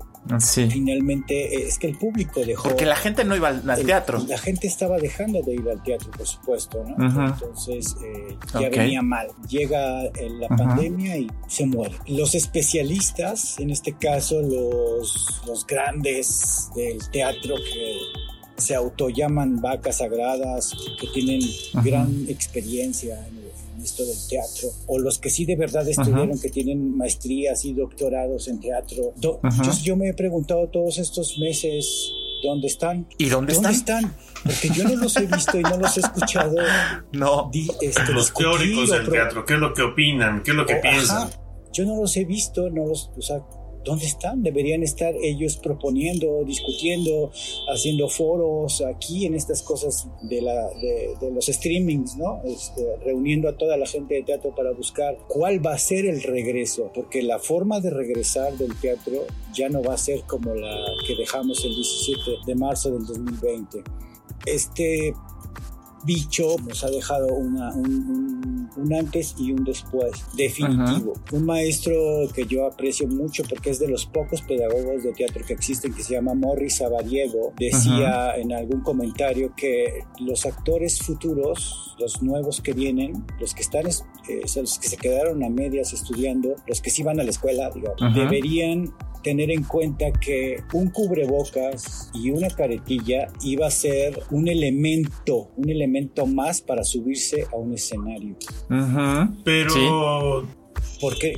finalmente 0.49 1.57
eh, 1.57 1.69
es 1.69 1.79
que 1.79 1.89
el 1.89 1.99
público 1.99 2.45
dejó... 2.45 2.69
Porque 2.69 2.87
la 2.87 2.97
gente 2.97 3.25
no 3.25 3.37
iba 3.37 3.49
al, 3.49 3.85
teatro. 3.85 4.25
La 4.27 4.39
gente 4.39 4.67
estaba 4.67 4.99
dejando 4.99 5.43
de 5.43 5.55
ir 5.55 5.69
al 5.69 5.83
teatro, 5.83 6.11
por 6.11 6.27
supuesto, 6.27 6.85
¿no? 6.85 7.27
Entonces 7.27 7.97
eh, 8.05 8.37
ya 8.59 8.69
venía 8.69 9.03
mal. 9.03 9.29
Llega 9.49 10.05
eh, 10.05 10.31
la 10.41 10.49
pandemia 10.49 11.17
y 11.17 11.31
se 11.49 11.67
muere. 11.67 11.95
Los 12.07 12.35
especialistas, 12.35 13.59
en 13.59 13.71
este 13.71 13.93
caso 13.93 14.41
los, 14.41 15.43
los 15.47 15.67
grandes 15.67 16.71
del 16.75 16.99
teatro 17.11 17.57
que 17.57 18.26
se 18.57 18.75
autollaman 18.75 19.61
vacas 19.61 19.99
sagradas, 19.99 20.75
que 21.01 21.07
tienen 21.09 21.41
gran 21.85 22.27
experiencia 22.29 23.27
en, 23.27 23.47
esto 23.83 24.05
del 24.05 24.17
teatro, 24.29 24.71
o 24.87 24.99
los 24.99 25.19
que 25.19 25.31
sí 25.31 25.45
de 25.45 25.55
verdad 25.55 25.87
estudiaron, 25.89 26.41
que 26.41 26.49
tienen 26.49 26.97
maestrías 26.97 27.65
y 27.65 27.73
doctorados 27.73 28.49
en 28.49 28.59
teatro. 28.59 29.13
yo, 29.83 29.97
me 29.97 30.09
he 30.09 30.15
preguntado 30.15 30.69
todos 30.71 30.99
estos 30.99 31.39
meses, 31.39 32.11
¿dónde 32.43 32.67
están? 32.67 33.07
¿Y 33.19 33.29
dónde, 33.29 33.53
están? 33.53 34.13
Porque 34.43 34.71
yo 34.71 34.85
no 34.85 34.97
los 34.97 35.17
he 35.19 35.27
visto 35.27 35.61
y 35.61 35.63
no 35.63 35.77
los 35.77 35.97
he 35.97 36.01
escuchado. 36.01 36.57
No. 37.13 37.51
Este, 37.81 38.13
los 38.13 38.35
teóricos 38.35 38.91
del 38.91 39.09
teatro, 39.09 39.45
¿qué 39.45 39.55
es 39.55 39.61
lo 39.61 39.73
que 39.73 39.83
opinan? 39.83 40.43
¿Qué 40.43 40.51
es 40.51 40.57
lo 40.57 40.67
que 40.67 40.77
piensan? 40.77 41.31
yo 41.77 41.85
no 41.85 41.97
los 41.97 42.17
he 42.17 42.25
visto, 42.25 42.71
no 42.71 42.87
los, 42.87 43.11
o 43.17 43.23
sea, 43.23 43.43
¿dónde 43.87 44.05
están? 44.05 44.43
Deberían 44.43 44.83
estar 44.83 45.15
ellos 45.23 45.57
proponiendo, 45.57 46.45
discutiendo, 46.45 47.31
haciendo 47.73 48.09
foros 48.09 48.83
aquí 48.83 49.25
en 49.25 49.35
estas 49.35 49.63
cosas 49.63 50.09
de, 50.23 50.43
los 51.33 51.47
streamings, 51.47 52.17
¿no? 52.17 52.43
Este, 52.45 52.85
reuniendo 53.05 53.49
a 53.49 53.57
toda 53.57 53.77
la 53.77 53.87
gente 53.87 54.17
de 54.17 54.23
teatro 54.25 54.55
para 54.55 54.73
buscar 54.73 55.17
cuál 55.29 55.65
va 55.65 55.75
a 55.75 55.79
ser 55.79 56.05
el 56.05 56.23
regreso, 56.23 56.91
porque 56.95 57.23
la 57.23 57.39
forma 57.39 57.81
de 57.81 57.91
regresar 57.91 58.59
del 58.59 58.75
teatro 58.81 59.25
ya 59.55 59.69
no 59.69 59.83
va 59.83 59.95
a 59.95 59.99
ser 59.99 60.23
como 60.25 60.55
la 60.55 60.85
que 61.07 61.15
dejamos 61.15 61.65
el 61.65 61.75
17 61.75 62.21
de 62.47 62.55
marzo 62.57 62.91
del 62.91 63.07
2020. 63.07 63.83
Este 64.45 65.15
bicho 66.07 66.57
nos 66.67 66.85
ha 66.85 66.91
dejado 66.91 67.27
una, 67.35 67.75
un, 67.75 68.71
un, 68.77 68.95
antes 68.95 69.35
y 69.39 69.53
un 69.53 69.65
después 69.65 70.25
definitivo. 70.37 71.15
Un 71.33 71.45
maestro 71.45 71.95
que 72.35 72.47
yo 72.47 72.67
aprecio 72.67 73.09
mucho 73.09 73.43
porque 73.49 73.71
es 73.71 73.79
de 73.79 73.89
los 73.89 74.07
pocos 74.07 74.43
pedagogos 74.43 75.03
de 75.03 75.13
teatro 75.13 75.45
que 75.45 75.53
existen, 75.53 75.93
que 75.93 76.03
se 76.03 76.15
llama 76.15 76.35
Morris 76.35 76.77
Sabariego, 76.77 77.53
decía 77.59 78.37
en 78.37 78.53
algún 78.53 78.81
comentario 78.81 79.53
que 79.57 80.05
los 80.21 80.47
actores 80.47 81.01
futuros, 81.01 81.97
los 81.99 82.23
nuevos 82.23 82.61
que 82.61 82.73
vienen, 82.73 83.25
los 83.41 83.55
que 83.55 83.63
están, 83.63 83.87
eh, 83.87 84.43
los 84.57 84.79
que 84.79 84.89
se 84.89 84.97
quedaron 84.97 85.43
a 85.43 85.51
medias 85.51 85.93
estudiando, 85.93 86.55
los 86.67 86.81
que 86.81 86.91
sí 86.91 87.03
van 87.03 87.21
a 87.21 87.25
la 87.25 87.31
escuela, 87.31 87.71
digamos, 87.75 88.15
deberían 88.15 88.95
tener 89.27 89.51
en 89.51 89.65
cuenta 89.65 90.13
que 90.13 90.63
un 90.73 90.91
cubrebocas 90.91 92.13
y 92.15 92.31
una 92.31 92.49
caretilla 92.49 93.27
iba 93.43 93.67
a 93.67 93.73
ser 93.73 94.23
un 94.31 94.47
elemento, 94.47 95.51
un 95.57 95.69
elemento 95.69 95.96
más 96.27 96.61
para 96.61 96.85
subirse 96.85 97.47
a 97.53 97.57
un 97.57 97.75
escenario. 97.75 98.37
Pero... 99.45 100.47
Porque, 101.01 101.35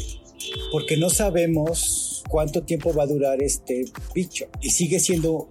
porque 0.70 0.96
no 0.96 1.10
sabemos 1.10 2.22
cuánto 2.28 2.62
tiempo 2.62 2.94
va 2.94 3.04
a 3.04 3.06
durar 3.06 3.42
este 3.42 3.84
bicho 4.14 4.46
y 4.60 4.70
sigue 4.70 5.00
siendo 5.00 5.48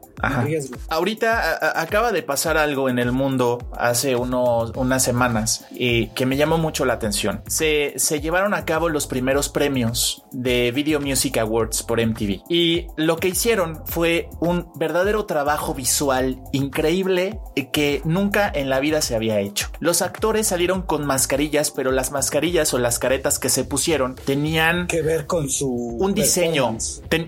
Ahorita 0.89 1.80
acaba 1.80 2.12
de 2.12 2.23
pasar 2.23 2.58
algo 2.58 2.89
en 2.89 2.97
el 2.97 3.12
mundo 3.12 3.60
hace 3.78 4.15
unos, 4.15 4.71
unas 4.76 5.04
semanas 5.04 5.65
y 5.71 6.08
que 6.10 6.26
me 6.26 6.38
llamó 6.38 6.58
mucho 6.58 6.86
la 6.86 6.93
atención. 6.93 7.43
Se, 7.47 7.93
se 7.97 8.19
llevaron 8.19 8.54
a 8.54 8.65
cabo 8.65 8.89
los 8.89 9.06
primeros 9.06 9.50
premios 9.50 10.23
de 10.32 10.71
Video 10.71 11.00
Music 11.00 11.38
Awards 11.38 11.84
por 11.84 12.04
MTV 12.04 12.41
y 12.50 12.88
lo 12.95 13.17
que 13.17 13.28
hicieron 13.28 13.84
fue 13.86 14.30
un 14.39 14.71
verdadero 14.76 15.26
trabajo 15.26 15.73
visual 15.73 16.41
increíble 16.52 17.39
que 17.71 18.02
nunca 18.06 18.52
en 18.54 18.69
la 18.69 18.80
vida 18.80 19.02
se 19.02 19.15
había 19.15 19.39
hecho. 19.39 19.69
Los 19.80 20.02
actores 20.02 20.47
salieron 20.47 20.82
con 20.82 21.06
mascarillas, 21.06 21.71
pero 21.71 21.91
las 21.91 22.12
mascarillas 22.12 22.73
o 22.73 22.80
las 22.80 23.00
caretas 23.00 23.39
que 23.39 23.50
se 23.50 23.63
pusieron 23.63 24.15
tenían 24.15 24.77
que 24.86 25.02
ver 25.02 25.26
con 25.26 25.50
su 25.50 25.68
un 25.68 26.13
diseño, 26.13 26.78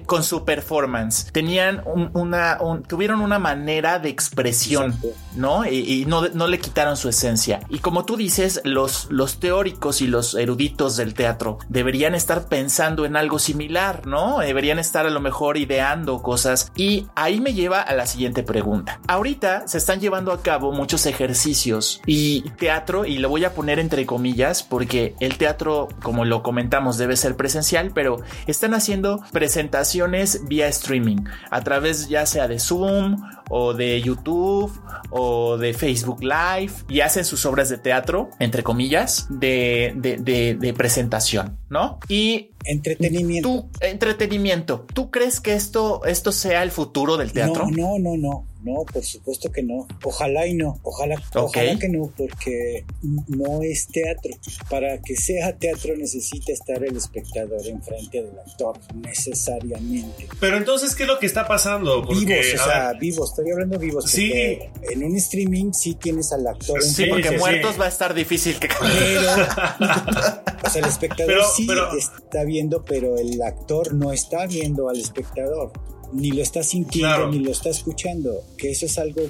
con 0.06 0.24
su 0.24 0.46
performance. 0.46 1.32
Tenían 1.32 1.82
una 2.14 2.60
tuvieron 2.88 3.22
una 3.22 3.40
manera 3.40 4.00
de 4.00 4.10
expresión, 4.10 4.96
¿no? 5.36 5.66
Y, 5.66 6.06
no, 6.06 6.28
no, 6.30 6.48
le 6.48 6.60
quitaron 6.60 6.98
su 6.98 7.10
esencia. 7.10 7.62
Y 7.70 7.80
como 7.80 8.06
tú 8.06 8.18
dices, 8.18 8.62
los, 8.64 9.08
los 9.10 9.40
teóricos 9.40 10.02
y 10.02 10.08
los 10.08 10.36
eruditos 10.36 10.98
del 10.98 11.14
teatro 11.14 11.60
deberían 11.70 12.16
estar 12.16 12.48
pensando 12.48 13.06
en 13.06 13.16
algo 13.16 13.40
similar, 13.40 14.06
¿no? 14.06 14.40
Deberían 14.40 14.80
estar 14.80 15.06
a 15.06 15.10
lo 15.10 15.20
mejor 15.20 15.58
ideando 15.58 16.22
cosas. 16.22 16.72
Y 16.76 17.08
ahí 17.16 17.40
me 17.40 17.54
lleva 17.54 17.82
a 17.82 17.94
la 17.94 18.06
siguiente 18.06 18.44
pregunta. 18.44 19.00
Ahorita 19.08 19.68
se 19.68 19.78
están 19.78 20.00
llevando 20.00 20.32
a 20.32 20.42
cabo 20.42 20.72
muchos 20.72 21.06
ejercicios 21.06 22.02
y 22.06 22.42
teatro, 22.58 23.06
y 23.06 23.18
lo 23.18 23.30
voy 23.30 23.46
a 23.46 23.54
poner 23.54 23.80
entre 23.80 24.06
comillas, 24.06 24.64
porque 24.64 25.16
el 25.20 25.38
teatro, 25.38 25.88
como 26.02 26.26
lo 26.26 26.44
comentamos, 26.44 26.98
debe 26.98 27.16
ser 27.16 27.36
presencial, 27.40 27.92
pero 27.96 28.18
están 28.48 28.74
haciendo 28.74 29.24
presentaciones 29.32 30.42
vía 30.48 30.68
streaming 30.68 31.24
a 31.50 31.64
través 31.64 32.10
ya 32.10 32.26
sea 32.26 32.50
de 32.50 32.60
Zoom 32.60 33.16
o 33.50 33.74
de 33.74 34.02
YouTube 34.02 34.72
o 35.10 35.58
de 35.58 35.74
Facebook 35.74 36.22
Live 36.22 36.74
y 36.90 37.00
hacen 37.00 37.24
sus 37.24 37.46
obras 37.46 37.70
de 37.70 37.78
teatro, 37.78 38.30
entre 38.40 38.62
comillas, 38.62 39.26
de, 39.30 39.94
de, 39.96 40.74
presentación, 40.74 41.58
¿no? 41.70 42.00
Y 42.10 42.52
entretenimiento. 42.66 43.50
Tú, 43.50 43.70
entretenimiento. 43.80 44.86
¿Tú 44.94 45.10
crees 45.10 45.40
que 45.40 45.54
esto, 45.54 46.04
esto 46.06 46.34
sea 46.34 46.62
el 46.62 46.72
futuro 46.72 47.16
del 47.16 47.32
teatro? 47.32 47.68
No, 47.72 47.98
no, 47.98 48.00
no, 48.00 48.18
no. 48.18 48.49
No, 48.64 48.84
por 48.86 49.04
supuesto 49.04 49.52
que 49.52 49.64
no. 49.64 49.88
Ojalá 50.04 50.46
y 50.48 50.54
no, 50.54 50.80
ojalá, 50.84 51.22
ojalá 51.36 51.78
que 51.80 51.90
no, 51.90 52.12
porque 52.16 52.86
no 53.28 53.62
es 53.64 53.88
teatro. 53.88 54.32
Para 54.70 55.00
que 55.02 55.16
sea 55.16 55.58
teatro 55.58 55.96
necesita 55.96 56.52
estar 56.52 56.84
el 56.84 56.98
espectador 56.98 57.66
enfrente 57.66 58.24
del 58.24 58.38
actor, 58.40 58.78
necesariamente. 58.96 60.28
Pero 60.40 60.58
entonces, 60.58 60.96
¿qué 60.96 61.04
es 61.04 61.10
lo 61.10 61.20
que 61.20 61.26
está 61.26 61.48
pasando? 61.48 62.02
vivos, 62.06 62.46
o 62.54 62.64
sea, 62.64 62.94
vivos, 62.94 63.30
estoy 63.30 63.52
hablando 63.52 63.80
vivos. 63.80 64.06
Sí. 64.10 64.32
En 64.34 65.04
un 65.04 65.16
streaming 65.16 65.72
sí 65.72 65.96
tienes 65.96 66.32
al 66.34 66.46
actor 66.48 66.82
Sí, 66.82 67.06
porque 67.06 67.38
muertos 67.38 67.80
va 67.80 67.86
a 67.86 67.90
estar 67.90 68.14
difícil 68.14 68.60
que 68.60 68.68
pero, 68.68 69.22
O 70.66 70.70
sea, 70.70 70.82
el 70.82 70.90
espectador 70.90 71.44
sí 71.56 71.68
está 71.98 72.44
viendo, 72.44 72.84
pero 72.84 73.18
el 73.18 73.42
actor 73.42 73.94
no 73.94 74.12
está 74.12 74.46
viendo 74.46 74.90
al 74.90 75.00
espectador 75.00 75.72
ni 76.14 76.32
lo 76.32 76.42
está 76.42 76.64
sintiendo, 76.64 77.28
ni 77.28 77.40
lo 77.40 77.52
está 77.52 77.70
escuchando, 77.70 78.44
que 78.58 78.72
eso 78.72 78.86
es 78.86 78.98
algo 78.98 79.22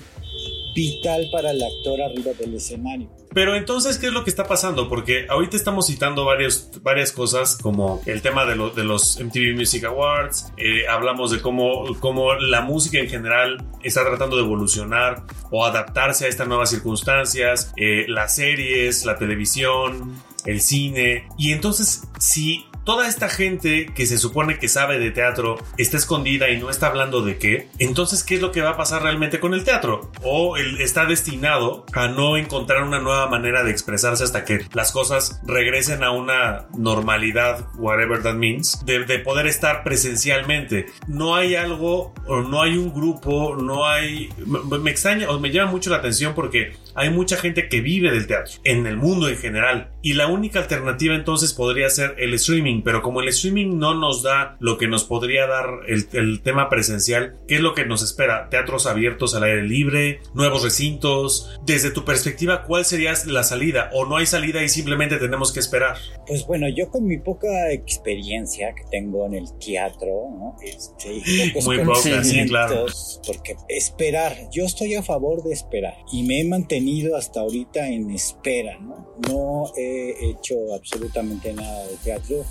vital 0.75 1.27
para 1.31 1.51
el 1.51 1.61
actor 1.61 2.01
arriba 2.01 2.31
del 2.39 2.55
escenario. 2.55 3.09
Pero 3.33 3.55
entonces, 3.55 3.99
¿qué 3.99 4.07
es 4.07 4.13
lo 4.13 4.23
que 4.23 4.31
está 4.31 4.45
pasando? 4.45 4.89
Porque 4.89 5.27
ahorita 5.29 5.55
estamos 5.55 5.85
citando 5.85 6.25
varios, 6.25 6.71
varias 6.81 7.11
cosas 7.11 7.57
como 7.57 8.01
el 8.07 8.23
tema 8.23 8.45
de, 8.45 8.55
de 8.75 8.83
los 8.83 9.19
MTV 9.19 9.55
Music 9.55 9.83
Awards, 9.83 10.51
eh, 10.57 10.87
hablamos 10.87 11.29
de 11.29 11.39
cómo, 11.39 11.95
cómo 11.99 12.33
la 12.33 12.61
música 12.61 12.97
en 12.97 13.07
general 13.07 13.63
está 13.83 14.03
tratando 14.03 14.35
de 14.35 14.43
evolucionar 14.43 15.23
o 15.51 15.63
adaptarse 15.63 16.25
a 16.25 16.27
estas 16.27 16.47
nuevas 16.47 16.71
circunstancias, 16.71 17.71
eh, 17.77 18.05
las 18.07 18.35
series, 18.35 19.05
la 19.05 19.17
televisión, 19.17 20.15
el 20.45 20.59
cine. 20.59 21.27
Y 21.37 21.51
entonces, 21.51 22.07
si 22.19 22.65
toda 22.89 23.07
esta 23.07 23.29
gente 23.29 23.85
que 23.93 24.07
se 24.07 24.17
supone 24.17 24.57
que 24.57 24.67
sabe 24.67 24.97
de 24.97 25.11
teatro 25.11 25.59
está 25.77 25.95
escondida 25.95 26.49
y 26.49 26.57
no 26.57 26.71
está 26.71 26.87
hablando 26.87 27.21
de 27.21 27.37
qué, 27.37 27.67
entonces 27.77 28.23
¿qué 28.23 28.33
es 28.33 28.41
lo 28.41 28.51
que 28.51 28.61
va 28.61 28.71
a 28.71 28.77
pasar 28.77 29.03
realmente 29.03 29.39
con 29.39 29.53
el 29.53 29.63
teatro? 29.63 30.09
O 30.23 30.57
está 30.57 31.05
destinado 31.05 31.85
a 31.93 32.07
no 32.07 32.35
encontrar 32.35 32.81
una 32.81 32.99
nueva 32.99 33.27
manera 33.27 33.63
de 33.63 33.69
expresarse 33.69 34.23
hasta 34.23 34.43
que 34.43 34.65
las 34.73 34.91
cosas 34.91 35.39
regresen 35.45 36.03
a 36.03 36.09
una 36.09 36.65
normalidad, 36.75 37.67
whatever 37.75 38.23
that 38.23 38.33
means, 38.33 38.83
de, 38.83 39.19
poder 39.19 39.45
estar 39.45 39.83
presencialmente. 39.83 40.87
No 41.05 41.35
hay 41.35 41.53
algo, 41.53 42.15
o 42.25 42.41
no 42.41 42.63
hay 42.63 42.75
un 42.75 42.91
grupo, 42.91 43.55
no 43.55 43.85
hay... 43.85 44.29
Me, 44.47 44.79
me 44.79 44.89
extraña 44.89 45.29
o 45.29 45.39
me 45.39 45.51
llama 45.51 45.69
mucho 45.69 45.91
la 45.91 45.97
atención 45.97 46.33
porque 46.33 46.73
hay 46.99 47.09
mucha 47.09 47.37
gente 47.37 47.69
que 47.69 47.81
vive 47.81 48.11
del 48.11 48.27
teatro 48.27 48.55
en 48.63 48.85
el 48.87 48.97
mundo 48.97 49.29
en 49.29 49.37
general 49.37 49.91
y 50.01 50.13
la 50.13 50.27
única 50.27 50.59
alternativa 50.59 51.15
entonces 51.15 51.53
podría 51.53 51.89
ser 51.89 52.15
el 52.17 52.33
streaming 52.33 52.81
pero 52.83 53.01
como 53.01 53.21
el 53.21 53.27
streaming 53.29 53.77
no 53.77 53.93
nos 53.93 54.23
da 54.23 54.57
lo 54.59 54.77
que 54.77 54.87
nos 54.87 55.03
podría 55.03 55.47
dar 55.47 55.65
el, 55.87 56.41
tema 56.41 56.69
presencial, 56.69 57.37
¿qué 57.47 57.55
es 57.55 57.61
lo 57.61 57.73
que 57.73 57.85
nos 57.85 58.03
espera? 58.03 58.49
Teatros 58.49 58.85
abiertos 58.85 59.35
al 59.35 59.43
aire 59.43 59.63
libre, 59.63 60.19
nuevos 60.33 60.63
recintos. 60.63 61.59
Desde 61.65 61.91
tu 61.91 62.05
perspectiva, 62.05 62.63
¿cuál 62.63 62.85
sería 62.85 63.13
la 63.25 63.43
salida? 63.43 63.89
¿O 63.93 64.05
no 64.05 64.17
hay 64.17 64.25
salida 64.25 64.63
y 64.63 64.69
simplemente 64.69 65.17
tenemos 65.17 65.51
que 65.51 65.59
esperar? 65.59 65.97
Pues 66.27 66.45
bueno, 66.45 66.67
yo 66.69 66.89
con 66.89 67.05
mi 67.05 67.17
poca 67.17 67.71
experiencia 67.71 68.73
que 68.75 68.83
tengo 68.91 69.25
en 69.25 69.35
el 69.35 69.45
teatro, 69.59 70.07
¿no? 70.07 70.55
Este, 70.63 71.61
Muy 71.63 71.79
poca, 71.79 72.23
sí, 72.23 72.45
claro. 72.47 72.85
Porque 73.25 73.55
esperar, 73.67 74.35
yo 74.51 74.65
estoy 74.65 74.95
a 74.95 75.03
favor 75.03 75.43
de 75.43 75.53
esperar 75.53 75.95
y 76.11 76.23
me 76.23 76.41
he 76.41 76.45
mantenido 76.45 76.88
hasta 77.15 77.41
ahorita 77.41 77.87
en 77.87 78.11
espera, 78.11 78.77
¿no? 78.79 79.07
No 79.27 79.71
he 79.77 80.29
hecho 80.29 80.55
absolutamente 80.73 81.53
nada 81.53 81.87
de 81.87 81.95
teatro 81.97 82.45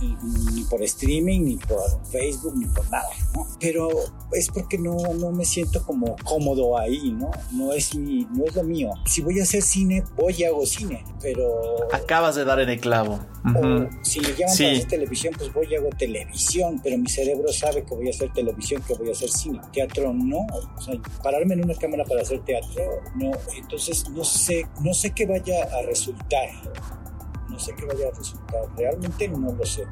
ni 0.00 0.62
por 0.64 0.82
streaming, 0.82 1.40
ni 1.40 1.56
por 1.56 1.80
Facebook, 2.06 2.56
ni 2.56 2.66
por 2.66 2.88
nada, 2.90 3.08
¿no? 3.34 3.46
Pero 3.58 3.88
es 4.32 4.48
porque 4.48 4.78
no, 4.78 4.96
no 5.18 5.30
me 5.30 5.44
siento 5.44 5.84
como 5.84 6.16
cómodo 6.24 6.78
ahí, 6.78 7.12
¿no? 7.12 7.30
No 7.52 7.72
es, 7.72 7.94
mi, 7.94 8.26
no 8.32 8.44
es 8.44 8.54
lo 8.54 8.62
mío. 8.64 8.90
Si 9.06 9.22
voy 9.22 9.40
a 9.40 9.42
hacer 9.42 9.62
cine, 9.62 10.04
voy 10.16 10.34
y 10.38 10.44
hago 10.44 10.64
cine, 10.66 11.04
pero... 11.20 11.50
Acabas 11.92 12.34
de 12.34 12.44
dar 12.44 12.60
en 12.60 12.68
el 12.68 12.80
clavo. 12.80 13.20
O 13.44 13.88
si 14.02 14.20
me 14.20 14.28
llaman 14.28 14.56
para 14.56 14.72
hacer 14.72 14.88
televisión, 14.88 15.34
pues 15.36 15.52
voy 15.52 15.66
y 15.70 15.76
hago 15.76 15.88
televisión, 15.90 16.80
pero 16.82 16.98
mi 16.98 17.08
cerebro 17.08 17.52
sabe 17.52 17.84
que 17.84 17.94
voy 17.94 18.08
a 18.08 18.10
hacer 18.10 18.32
televisión, 18.32 18.82
que 18.86 18.94
voy 18.94 19.08
a 19.08 19.12
hacer 19.12 19.30
cine. 19.30 19.60
Teatro 19.72 20.12
no, 20.12 20.46
o 20.76 20.80
sea, 20.80 20.94
pararme 21.22 21.54
en 21.54 21.64
una 21.64 21.74
cámara 21.74 22.04
para 22.04 22.22
hacer 22.22 22.40
teatro, 22.44 22.82
no. 23.16 23.30
Entonces 23.56 24.08
no 24.10 24.24
sé, 24.24 24.66
no 24.82 24.94
sé 24.94 25.12
qué 25.12 25.26
vaya 25.26 25.64
a 25.64 25.82
resultar 25.82 26.48
sé 27.60 27.74
qué 27.76 27.84
vaya 27.84 28.08
a 28.08 28.10
resultar, 28.10 28.62
realmente 28.76 29.28
no 29.28 29.52
lo 29.52 29.64
sé. 29.64 29.84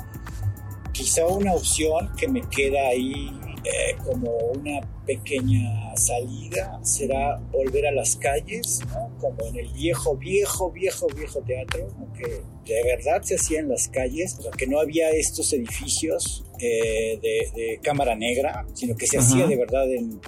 Quizá 0.93 1.27
una 1.27 1.53
opción 1.53 2.11
que 2.17 2.27
me 2.27 2.41
queda 2.49 2.89
ahí 2.89 3.31
eh, 3.65 3.97
como 4.05 4.31
una 4.37 4.81
pequeña 5.07 5.95
salida 5.97 6.81
será 6.83 7.39
volver 7.53 7.87
a 7.87 7.93
las 7.93 8.17
calles, 8.17 8.81
como 9.21 9.45
en 9.47 9.57
el 9.57 9.73
viejo, 9.73 10.17
viejo, 10.17 10.71
viejo, 10.71 11.07
viejo 11.09 11.41
teatro, 11.43 11.89
que 12.15 12.75
de 12.75 12.83
verdad 12.85 13.23
se 13.23 13.37
hacía 13.37 13.61
en 13.61 13.69
las 13.69 13.89
calles, 13.89 14.39
que 14.57 14.67
no 14.67 14.81
había 14.81 15.11
estos 15.11 15.53
edificios 15.53 16.45
eh, 16.61 17.19
de, 17.21 17.81
cámara 17.83 18.15
negra, 18.15 18.67
sino 18.75 18.97
que 18.97 19.07
se 19.07 19.19
hacía 19.19 19.47
de 19.47 19.57
verdad 19.57 19.91
en, 19.93 20.21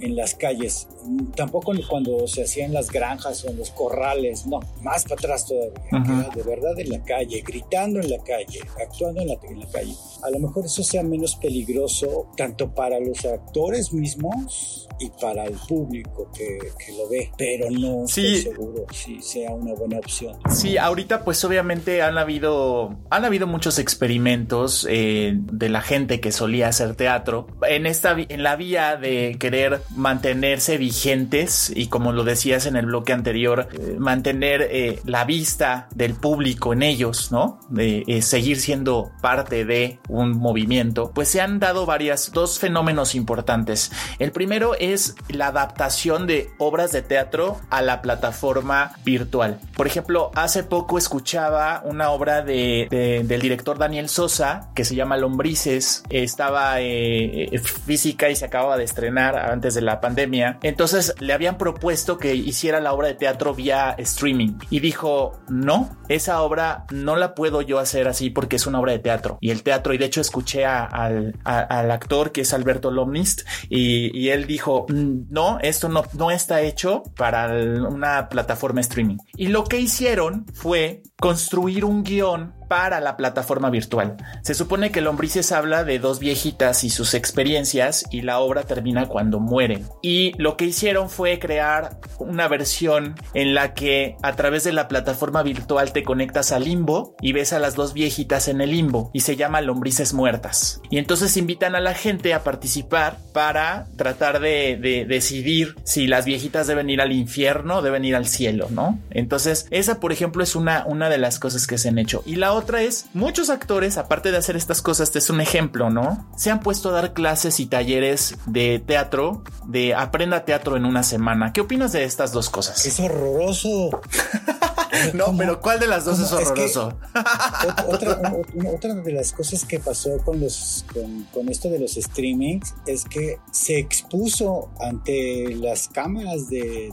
en, 0.00 0.16
las 0.16 0.34
calles. 0.34 0.88
Tampoco 1.34 1.72
cuando 1.88 2.26
se 2.26 2.42
hacía 2.42 2.66
en 2.66 2.74
las 2.74 2.90
granjas 2.90 3.44
o 3.44 3.48
en 3.48 3.56
los 3.58 3.70
corrales, 3.70 4.46
no, 4.46 4.60
más 4.82 5.04
para 5.04 5.14
atrás 5.14 5.46
todavía, 5.46 6.28
de 6.34 6.42
verdad 6.42 6.78
en 6.78 6.90
la 6.90 7.02
calle, 7.02 7.42
gritando 7.46 8.00
en 8.00 8.10
la 8.10 8.18
calle, 8.18 8.60
actuando 8.82 9.22
en 9.22 9.28
la, 9.28 9.34
en 9.48 9.60
la 9.60 9.66
calle. 9.66 9.94
A 10.22 10.30
lo 10.30 10.38
mejor 10.38 10.66
eso 10.66 10.82
sea 10.82 11.02
menos 11.02 11.36
peligroso 11.36 12.30
tanto 12.36 12.74
para 12.74 13.00
los 13.00 13.24
actores 13.24 13.92
mismos 13.92 14.88
y 14.98 15.10
para 15.20 15.44
el 15.44 15.56
público 15.66 16.30
que, 16.36 16.58
que 16.78 16.92
lo 16.92 17.08
ve, 17.08 17.30
pero 17.38 17.70
no 17.70 18.04
estoy 18.04 18.42
seguro 18.42 18.86
si 18.92 19.20
sea 19.22 19.52
una 19.52 19.74
buena 19.74 19.98
opción. 19.98 20.36
Sí, 20.50 20.76
ahorita 20.76 21.24
pues 21.24 21.42
obviamente 21.44 22.02
han 22.02 22.18
habido, 22.18 22.98
han 23.08 23.24
habido 23.24 23.46
muchos 23.46 23.78
experimentos 23.78 24.86
eh, 24.90 25.32
de 25.34 25.68
la 25.72 25.82
gente 25.82 26.20
que 26.20 26.32
solía 26.32 26.68
hacer 26.68 26.94
teatro 26.94 27.46
en 27.68 27.86
esta 27.86 28.16
en 28.18 28.42
la 28.42 28.56
vía 28.56 28.96
de 28.96 29.36
querer 29.38 29.82
mantenerse 29.94 30.78
vigentes 30.78 31.72
y 31.74 31.88
como 31.88 32.12
lo 32.12 32.24
decías 32.24 32.66
en 32.66 32.76
el 32.76 32.86
bloque 32.86 33.12
anterior 33.12 33.68
eh, 33.72 33.96
mantener 33.98 34.62
eh, 34.70 35.00
la 35.04 35.24
vista 35.24 35.88
del 35.94 36.14
público 36.14 36.72
en 36.72 36.82
ellos 36.82 37.32
no 37.32 37.60
de 37.68 38.04
eh, 38.06 38.22
seguir 38.22 38.58
siendo 38.60 39.12
parte 39.20 39.64
de 39.64 39.98
un 40.08 40.32
movimiento 40.32 41.12
pues 41.14 41.28
se 41.28 41.40
han 41.40 41.58
dado 41.58 41.86
varias 41.86 42.32
dos 42.32 42.58
fenómenos 42.58 43.14
importantes. 43.14 43.92
El 44.18 44.32
primero 44.32 44.74
es 44.74 45.14
la 45.28 45.48
adaptación 45.48 46.26
de 46.26 46.50
obras 46.58 46.92
de 46.92 47.02
teatro 47.02 47.60
a 47.70 47.82
la 47.82 48.02
plataforma 48.02 48.92
virtual. 49.04 49.60
Por 49.76 49.86
ejemplo 49.86 50.30
hace 50.34 50.64
poco 50.64 50.98
escuchaba 50.98 51.82
una 51.84 52.10
obra 52.10 52.42
de, 52.42 53.22
del 53.26 53.40
director 53.40 53.78
Daniel 53.78 54.08
Sosa 54.08 54.70
que 54.74 54.84
se 54.84 54.94
llama 54.94 55.16
Lombriz 55.16 55.59
estaba 55.66 56.80
eh, 56.80 57.44
eh, 57.52 57.58
física 57.58 58.28
y 58.30 58.36
se 58.36 58.44
acababa 58.44 58.76
de 58.76 58.84
estrenar 58.84 59.36
antes 59.36 59.74
de 59.74 59.82
la 59.82 60.00
pandemia. 60.00 60.58
Entonces 60.62 61.14
le 61.18 61.32
habían 61.32 61.58
propuesto 61.58 62.18
que 62.18 62.34
hiciera 62.34 62.80
la 62.80 62.92
obra 62.92 63.08
de 63.08 63.14
teatro 63.14 63.54
vía 63.54 63.94
streaming 63.98 64.58
y 64.70 64.80
dijo, 64.80 65.40
no, 65.48 65.96
esa 66.08 66.42
obra 66.42 66.84
no 66.90 67.16
la 67.16 67.34
puedo 67.34 67.62
yo 67.62 67.78
hacer 67.78 68.08
así 68.08 68.30
porque 68.30 68.56
es 68.56 68.66
una 68.66 68.80
obra 68.80 68.92
de 68.92 68.98
teatro. 68.98 69.38
Y 69.40 69.50
el 69.50 69.62
teatro, 69.62 69.94
y 69.94 69.98
de 69.98 70.06
hecho 70.06 70.20
escuché 70.20 70.64
al, 70.64 71.34
actor 71.44 72.32
que 72.32 72.42
es 72.42 72.52
Alberto 72.54 72.90
Lomnist 72.90 73.42
y, 73.68 74.28
él 74.30 74.46
dijo, 74.46 74.86
mm, 74.88 75.30
no, 75.30 75.58
esto 75.60 75.88
no, 75.88 76.04
no 76.16 76.30
está 76.30 76.62
hecho 76.62 77.02
para 77.16 77.48
una 77.48 78.28
plataforma 78.28 78.80
streaming. 78.80 79.16
Y 79.36 79.48
lo 79.48 79.64
que 79.64 79.80
hicieron 79.80 80.46
fue 80.52 81.02
construir 81.18 81.84
un 81.84 82.02
guion 82.02 82.59
para 82.70 83.00
la 83.00 83.16
plataforma 83.16 83.68
virtual. 83.68 84.16
Se 84.42 84.54
supone 84.54 84.92
que 84.92 85.00
Lombrices 85.00 85.50
habla 85.50 85.82
de 85.82 85.98
dos 85.98 86.20
viejitas 86.20 86.84
y 86.84 86.90
sus 86.90 87.14
experiencias 87.14 88.04
y 88.12 88.22
la 88.22 88.38
obra 88.38 88.62
termina 88.62 89.08
cuando 89.08 89.40
mueren. 89.40 89.88
Y 90.02 90.34
lo 90.40 90.56
que 90.56 90.66
hicieron 90.66 91.10
fue 91.10 91.40
crear 91.40 91.98
una 92.20 92.46
versión 92.46 93.16
en 93.34 93.54
la 93.54 93.74
que 93.74 94.14
a 94.22 94.36
través 94.36 94.62
de 94.62 94.72
la 94.72 94.86
plataforma 94.86 95.42
virtual 95.42 95.92
te 95.92 96.04
conectas 96.04 96.52
al 96.52 96.62
limbo 96.62 97.16
y 97.20 97.32
ves 97.32 97.52
a 97.52 97.58
las 97.58 97.74
dos 97.74 97.92
viejitas 97.92 98.46
en 98.46 98.60
el 98.60 98.70
limbo 98.70 99.10
y 99.12 99.22
se 99.22 99.34
llama 99.34 99.62
Lombrices 99.62 100.14
Muertas. 100.14 100.80
Y 100.90 100.98
entonces 100.98 101.36
invitan 101.36 101.74
a 101.74 101.80
la 101.80 101.94
gente 101.94 102.34
a 102.34 102.44
participar 102.44 103.16
para 103.32 103.88
tratar 103.96 104.38
de, 104.38 104.76
decidir 105.08 105.74
si 105.82 106.06
las 106.06 106.24
viejitas 106.24 106.68
deben 106.68 106.88
ir 106.88 107.00
al 107.00 107.10
infierno 107.10 107.78
o 107.78 107.82
deben 107.82 108.04
ir 108.04 108.14
al 108.14 108.28
cielo, 108.28 108.68
¿no? 108.70 109.00
Entonces 109.10 109.66
esa 109.72 109.98
por 109.98 110.12
ejemplo 110.12 110.44
es 110.44 110.54
una, 110.54 110.84
una 110.86 111.08
de 111.08 111.18
las 111.18 111.40
cosas 111.40 111.66
que 111.66 111.76
se 111.76 111.88
han 111.88 111.98
hecho. 111.98 112.22
Y 112.26 112.36
la 112.36 112.52
otra 112.52 112.59
es, 112.80 113.06
muchos 113.14 113.50
actores, 113.50 113.98
aparte 113.98 114.30
de 114.30 114.38
hacer 114.38 114.56
estas 114.56 114.82
cosas, 114.82 115.08
este 115.08 115.18
es 115.18 115.30
un 115.30 115.40
ejemplo, 115.40 115.90
¿no? 115.90 116.28
Se 116.36 116.50
han 116.50 116.60
puesto 116.60 116.90
a 116.90 116.92
dar 116.92 117.12
clases 117.12 117.60
y 117.60 117.66
talleres 117.66 118.36
de 118.46 118.78
teatro, 118.78 119.42
de 119.66 119.94
aprenda 119.94 120.44
teatro 120.44 120.76
en 120.76 120.84
una 120.84 121.02
semana. 121.02 121.52
¿Qué 121.52 121.60
opinas 121.60 121.92
de 121.92 122.04
estas 122.04 122.32
dos 122.32 122.50
cosas? 122.50 122.84
Es 122.86 123.00
horroroso. 123.00 124.00
no, 125.14 125.36
pero 125.36 125.60
¿cuál 125.60 125.80
de 125.80 125.86
las 125.86 126.04
dos 126.04 126.18
es 126.20 126.32
horroroso? 126.32 126.98
otra, 127.86 128.94
de 128.94 129.12
las 129.12 129.32
cosas 129.32 129.64
que 129.64 129.78
pasó 129.78 130.18
con 130.18 130.40
los 130.40 130.84
con, 131.32 131.48
esto 131.48 131.68
de 131.68 131.78
los 131.78 131.92
streamings 131.92 132.74
es 132.86 133.04
que 133.04 133.38
se 133.52 133.78
expuso 133.78 134.70
ante 134.80 135.54
las 135.56 135.88
cámaras 135.88 136.48
de, 136.48 136.90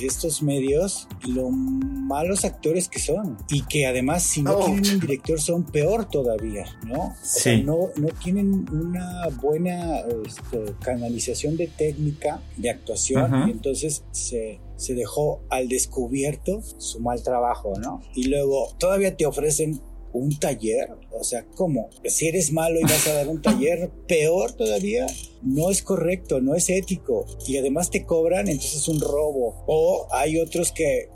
estos 0.00 0.42
medios 0.42 1.08
lo 1.26 1.50
malos 1.50 2.44
actores 2.44 2.88
que 2.88 2.98
son 2.98 3.36
y 3.48 3.62
que 3.62 3.86
además 3.86 4.22
si 4.22 4.42
no 4.42 4.56
oh. 4.56 4.64
tienen 4.64 4.94
un 4.94 5.00
director 5.00 5.40
son 5.40 5.64
peor 5.64 6.06
todavía, 6.06 6.66
¿no? 6.86 7.14
no, 7.64 7.90
no 7.96 8.08
tienen 8.22 8.66
una 8.70 9.28
buena 9.40 10.00
este, 10.24 10.74
canalización 10.80 11.56
de 11.56 11.68
técnica 11.68 12.40
de 12.56 12.70
actuación 12.70 13.48
y 13.48 13.50
entonces 13.50 14.04
se 14.12 14.60
se 14.76 14.94
dejó 14.94 15.42
al 15.50 15.68
descubierto 15.68 16.62
su 16.78 17.00
mal 17.00 17.22
trabajo, 17.22 17.74
¿no? 17.80 18.02
Y 18.14 18.24
luego 18.24 18.74
todavía 18.78 19.16
te 19.16 19.26
ofrecen 19.26 19.80
un 20.14 20.38
taller, 20.38 20.90
o 21.10 21.24
sea, 21.24 21.44
¿cómo? 21.56 21.90
Si 22.04 22.28
eres 22.28 22.52
malo 22.52 22.78
y 22.78 22.84
vas 22.84 23.06
a 23.08 23.14
dar 23.14 23.28
un 23.28 23.42
taller, 23.42 23.90
peor 24.08 24.52
todavía, 24.52 25.06
no 25.42 25.70
es 25.70 25.82
correcto, 25.82 26.40
no 26.40 26.54
es 26.54 26.70
ético 26.70 27.26
y 27.46 27.58
además 27.58 27.90
te 27.90 28.06
cobran, 28.06 28.48
entonces 28.48 28.76
es 28.76 28.88
un 28.88 29.00
robo. 29.00 29.64
O 29.66 30.06
hay 30.12 30.38
otros 30.38 30.72
que 30.72 31.08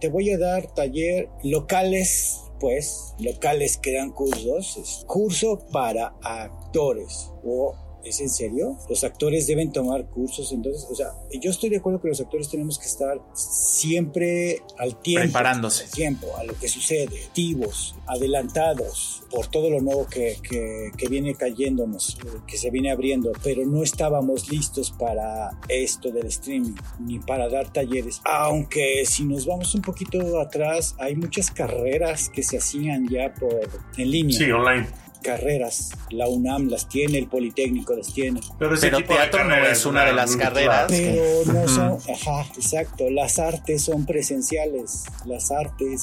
te 0.00 0.08
voy 0.08 0.30
a 0.30 0.38
dar 0.38 0.72
taller 0.72 1.28
locales, 1.42 2.42
pues, 2.60 3.14
locales 3.18 3.76
que 3.76 3.92
dan 3.92 4.12
cursos, 4.12 5.04
curso 5.08 5.66
para 5.72 6.14
actores 6.22 7.32
o 7.44 7.74
¿Es 8.04 8.20
en 8.20 8.28
serio? 8.28 8.76
Los 8.88 9.02
actores 9.02 9.46
deben 9.46 9.72
tomar 9.72 10.06
cursos, 10.06 10.52
entonces, 10.52 10.86
o 10.90 10.94
sea, 10.94 11.12
yo 11.40 11.50
estoy 11.50 11.70
de 11.70 11.78
acuerdo 11.78 12.00
que 12.00 12.08
los 12.08 12.20
actores 12.20 12.50
tenemos 12.50 12.78
que 12.78 12.86
estar 12.86 13.18
siempre 13.34 14.62
al 14.78 15.00
tiempo. 15.00 15.24
Preparándose. 15.24 15.84
Al 15.84 15.90
tiempo, 15.90 16.36
a 16.36 16.44
lo 16.44 16.54
que 16.58 16.68
sucede, 16.68 17.24
activos, 17.24 17.94
adelantados 18.06 19.22
por 19.30 19.46
todo 19.46 19.70
lo 19.70 19.80
nuevo 19.80 20.06
que, 20.06 20.38
que, 20.48 20.90
que 20.96 21.08
viene 21.08 21.34
cayéndonos, 21.34 22.18
que 22.46 22.58
se 22.58 22.70
viene 22.70 22.90
abriendo, 22.90 23.32
pero 23.42 23.64
no 23.64 23.82
estábamos 23.82 24.50
listos 24.50 24.92
para 24.92 25.58
esto 25.68 26.10
del 26.10 26.26
streaming, 26.26 26.74
ni 27.00 27.18
para 27.20 27.48
dar 27.48 27.72
talleres. 27.72 28.20
Aunque 28.24 29.04
si 29.06 29.24
nos 29.24 29.46
vamos 29.46 29.74
un 29.74 29.82
poquito 29.82 30.40
atrás, 30.40 30.94
hay 30.98 31.16
muchas 31.16 31.50
carreras 31.50 32.28
que 32.28 32.42
se 32.42 32.58
hacían 32.58 33.08
ya 33.08 33.32
por 33.32 33.68
en 33.96 34.10
línea. 34.10 34.38
Sí, 34.38 34.50
online 34.50 35.03
carreras. 35.24 35.90
La 36.10 36.28
UNAM 36.28 36.68
las 36.68 36.88
tiene, 36.88 37.18
el 37.18 37.26
Politécnico 37.26 37.96
las 37.96 38.12
tiene. 38.12 38.40
Pero, 38.58 38.74
ese 38.74 38.90
teatro 38.90 39.44
no 39.44 39.56
es 39.56 39.84
una 39.86 40.04
de 40.04 40.12
las 40.12 40.36
carreras. 40.36 40.86
Pero 40.88 41.52
no 41.52 41.66
son, 41.66 41.98
ajá, 42.14 42.46
exacto. 42.54 43.10
Las 43.10 43.38
artes 43.38 43.82
son 43.82 44.06
presenciales. 44.06 45.04
Las 45.24 45.50
artes 45.50 46.02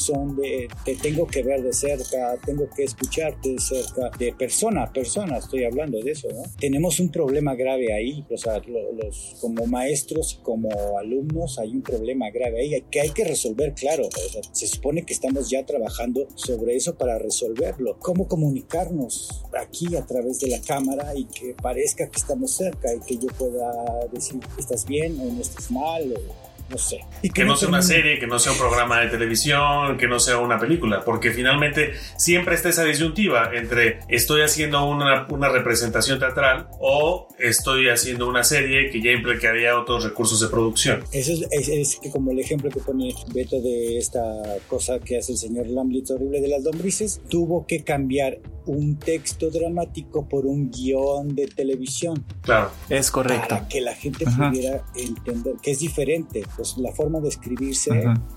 son 0.00 0.36
de, 0.36 0.68
te 0.84 0.96
tengo 0.96 1.26
que 1.26 1.42
ver 1.42 1.62
de 1.62 1.72
cerca, 1.72 2.36
tengo 2.44 2.68
que 2.70 2.84
escucharte 2.84 3.50
de 3.50 3.58
cerca, 3.58 4.10
de 4.18 4.32
persona 4.32 4.84
a 4.84 4.92
persona, 4.92 5.38
estoy 5.38 5.64
hablando 5.64 6.00
de 6.00 6.12
eso, 6.12 6.28
¿no? 6.32 6.42
Tenemos 6.58 7.00
un 7.00 7.10
problema 7.10 7.54
grave 7.54 7.92
ahí, 7.92 8.24
o 8.30 8.36
sea, 8.36 8.60
los, 8.66 9.36
como 9.40 9.66
maestros 9.66 10.38
y 10.38 10.42
como 10.42 10.98
alumnos 10.98 11.58
hay 11.58 11.72
un 11.72 11.82
problema 11.82 12.30
grave 12.30 12.60
ahí 12.60 12.84
que 12.90 13.00
hay 13.00 13.10
que 13.10 13.24
resolver, 13.24 13.74
claro. 13.74 14.08
se 14.52 14.66
supone 14.66 15.04
que 15.04 15.12
estamos 15.12 15.50
ya 15.50 15.64
trabajando 15.64 16.26
sobre 16.34 16.76
eso 16.76 16.96
para 16.96 17.18
resolverlo. 17.18 17.98
¿Cómo 17.98 18.28
comunicarnos 18.50 19.44
aquí 19.60 19.94
a 19.96 20.04
través 20.04 20.40
de 20.40 20.48
la 20.48 20.60
cámara 20.60 21.14
y 21.14 21.24
que 21.24 21.54
parezca 21.54 22.08
que 22.08 22.18
estamos 22.18 22.50
cerca 22.50 22.92
y 22.92 23.00
que 23.00 23.16
yo 23.16 23.28
pueda 23.28 24.06
decir, 24.12 24.40
estás 24.58 24.84
bien 24.86 25.20
o 25.20 25.32
no 25.32 25.40
estás 25.40 25.70
mal? 25.70 26.12
O, 26.12 26.49
no 26.70 26.78
sé. 26.78 27.00
Y 27.22 27.30
que, 27.30 27.44
no 27.44 27.56
sea 27.56 27.68
una 27.68 27.82
serie, 27.82 28.18
que 28.18 28.26
no 28.26 28.38
sea 28.38 28.52
un 28.52 28.58
programa 28.58 29.00
de 29.00 29.08
televisión, 29.08 29.98
que 29.98 30.06
no 30.06 30.20
sea 30.20 30.38
una 30.38 30.58
película, 30.58 31.04
porque 31.04 31.32
finalmente 31.32 31.92
siempre 32.16 32.54
está 32.54 32.68
esa 32.68 32.84
disyuntiva 32.84 33.50
entre 33.54 34.00
estoy 34.08 34.42
haciendo 34.42 34.84
una, 34.84 35.26
una 35.30 35.48
representación 35.48 36.18
teatral 36.18 36.68
o 36.78 37.28
estoy 37.38 37.88
haciendo 37.88 38.28
una 38.28 38.44
serie 38.44 38.90
que 38.90 39.02
ya 39.02 39.10
implicaría 39.10 39.78
otros 39.78 40.04
recursos 40.04 40.40
de 40.40 40.48
producción. 40.48 41.02
Eso 41.12 41.32
es, 41.50 41.68
es, 41.68 41.96
que 41.96 42.10
como 42.10 42.30
el 42.30 42.38
ejemplo 42.38 42.70
que 42.70 42.80
pone 42.80 43.14
Beto 43.34 43.60
de 43.60 43.98
esta 43.98 44.20
cosa 44.68 44.98
que 45.00 45.18
hace 45.18 45.32
el 45.32 45.38
señor 45.38 45.66
Lamblitz 45.66 46.10
horrible 46.10 46.40
de 46.40 46.48
las 46.48 46.62
lombrices, 46.62 47.20
tuvo 47.28 47.66
que 47.66 47.82
cambiar 47.82 48.38
un 48.66 48.98
texto 48.98 49.50
dramático 49.50 50.28
por 50.28 50.46
un 50.46 50.70
guion 50.70 51.34
de 51.34 51.46
televisión. 51.46 52.24
Claro, 52.42 52.70
es 52.88 53.10
correcto. 53.10 53.48
Para 53.48 53.68
que 53.68 53.80
la 53.80 53.94
gente 53.94 54.24
pudiera 54.24 54.84
entender 54.94 55.54
que 55.62 55.72
es 55.72 55.80
diferente, 55.80 56.44
pues 56.56 56.76
la 56.78 56.92
forma 56.92 57.20
de 57.20 57.28
escribirse, 57.28 57.90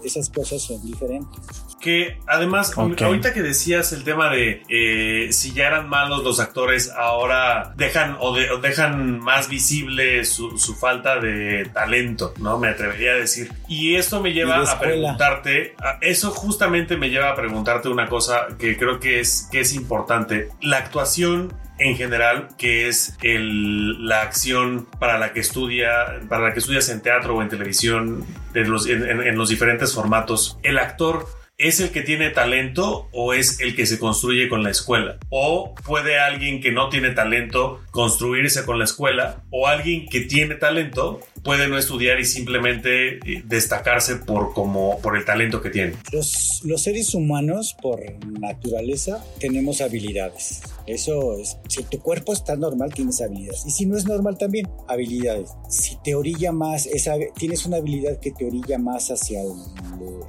esas 0.04 0.30
cosas 0.30 0.62
son 0.62 0.84
diferentes. 0.86 1.40
Que 1.80 2.18
además, 2.28 2.74
ahorita 2.78 3.34
que 3.34 3.42
decías 3.42 3.92
el 3.92 4.04
tema 4.04 4.30
de 4.30 4.62
eh, 4.70 5.34
si 5.34 5.52
ya 5.52 5.68
eran 5.68 5.90
malos 5.90 6.24
los 6.24 6.40
actores, 6.40 6.92
ahora 6.92 7.74
dejan 7.76 8.16
o, 8.20 8.34
dejan 8.62 9.20
más 9.20 9.50
visible 9.50 10.24
su, 10.24 10.52
falta 10.80 11.20
de 11.20 11.70
talento, 11.74 12.34
¿no? 12.40 12.58
Me 12.58 12.70
atrevería 12.70 13.12
a 13.12 13.16
decir. 13.16 13.52
Y 13.68 13.96
esto 13.96 14.22
me 14.22 14.32
lleva 14.32 14.62
a 14.62 14.80
preguntarte, 14.80 15.76
eso 16.02 16.32
justamente 16.32 16.96
me 16.96 17.10
lleva 17.10 17.32
a 17.32 17.36
preguntarte 17.36 17.90
una 17.90 18.08
cosa 18.08 18.48
que 18.58 18.78
creo 18.78 19.00
que 19.00 19.20
es, 19.20 19.48
que 19.52 19.60
es 19.60 19.74
importante 19.74 20.13
la 20.62 20.78
actuación 20.78 21.54
en 21.80 21.96
general, 21.98 22.50
que 22.58 22.88
es 22.88 23.18
la 23.22 24.22
acción 24.22 24.88
para 25.00 25.18
la 25.18 25.34
que 25.34 25.40
estudia, 25.40 26.20
para 26.30 26.44
la 26.48 26.54
que 26.54 26.60
estudias 26.60 26.90
en 26.90 27.02
teatro 27.02 27.36
o 27.36 27.42
en 27.42 27.50
televisión, 27.50 28.26
en 28.54 28.72
los, 28.72 28.88
en 28.88 29.38
los 29.38 29.50
diferentes 29.50 29.94
formatos. 29.94 30.60
El 30.64 30.78
actor 30.78 31.28
¿Es 31.64 31.80
el 31.80 31.92
que 31.92 32.02
tiene 32.02 32.30
talento 32.30 33.08
o 33.14 33.34
es 33.34 33.62
el 33.62 33.74
que 33.74 33.86
se 33.86 33.98
construye 33.98 34.50
con 34.50 34.64
la 34.64 34.70
escuela? 34.70 35.18
¿O 35.30 35.74
puede 35.86 36.20
alguien 36.20 36.60
que 36.60 36.74
no 36.74 36.90
tiene 36.90 37.12
talento 37.12 37.80
construirse 37.92 38.66
con 38.66 38.80
la 38.80 38.84
escuela? 38.84 39.46
¿O 39.50 39.66
alguien 39.66 40.10
que 40.10 40.20
tiene 40.20 40.56
talento 40.56 41.22
puede 41.42 41.70
no 41.70 41.78
estudiar 41.78 42.20
y 42.20 42.26
simplemente 42.26 43.14
eh, 43.20 43.44
destacarse 43.46 44.18
por, 44.18 44.54
como, 44.54 45.00
por 45.00 45.16
el 45.16 45.24
talento 45.24 45.62
que 45.62 45.70
tiene? 45.70 45.94
Los, 46.12 46.62
seres 46.84 47.16
humanos, 47.16 47.78
por 47.82 48.02
naturaleza, 48.42 49.24
tenemos 49.40 49.80
habilidades. 49.80 50.64
Eso 50.86 51.38
es, 51.40 51.56
si 51.70 51.84
tu 51.84 51.98
cuerpo 52.00 52.34
está 52.34 52.58
normal, 52.58 52.94
tienes 52.94 53.22
habilidades. 53.22 53.64
Y 53.66 53.72
si 53.72 53.86
no 53.86 53.96
es 53.96 54.04
normal 54.06 54.38
también, 54.38 54.68
habilidades. 54.90 55.52
Si 55.70 55.96
te 56.04 56.14
orilla 56.14 56.52
más, 56.52 56.88
esa, 56.88 57.14
tienes 57.38 57.66
una 57.66 57.78
habilidad 57.78 58.20
que 58.20 58.32
te 58.32 58.44
orilla 58.44 58.78
más 58.78 59.12
hacia 59.12 59.40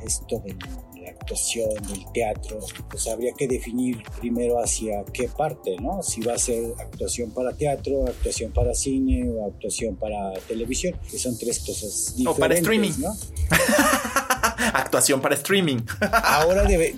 esto 0.06 0.38
del 0.38 0.56
actuación, 1.24 1.70
del 1.88 2.04
teatro, 2.12 2.58
pues 2.90 3.08
habría 3.08 3.32
que 3.32 3.48
definir 3.48 4.02
primero 4.20 4.62
hacia 4.62 5.04
qué 5.06 5.28
parte, 5.28 5.76
¿no? 5.80 6.02
Si 6.02 6.20
va 6.20 6.34
a 6.34 6.38
ser 6.38 6.72
actuación 6.78 7.30
para 7.30 7.52
teatro, 7.52 8.06
actuación 8.06 8.52
para 8.52 8.74
cine 8.74 9.30
o 9.30 9.46
actuación 9.46 9.96
para 9.96 10.34
televisión, 10.46 10.98
que 11.10 11.18
son 11.18 11.36
tres 11.38 11.60
cosas 11.60 12.14
diferentes. 12.16 12.26
O 12.26 12.38
para 12.38 12.54
streaming. 12.54 12.92
¿no? 12.98 13.16
actuación 14.74 15.20
para 15.20 15.34
streaming. 15.34 15.78
Ahora 16.12 16.64
debe, 16.64 16.96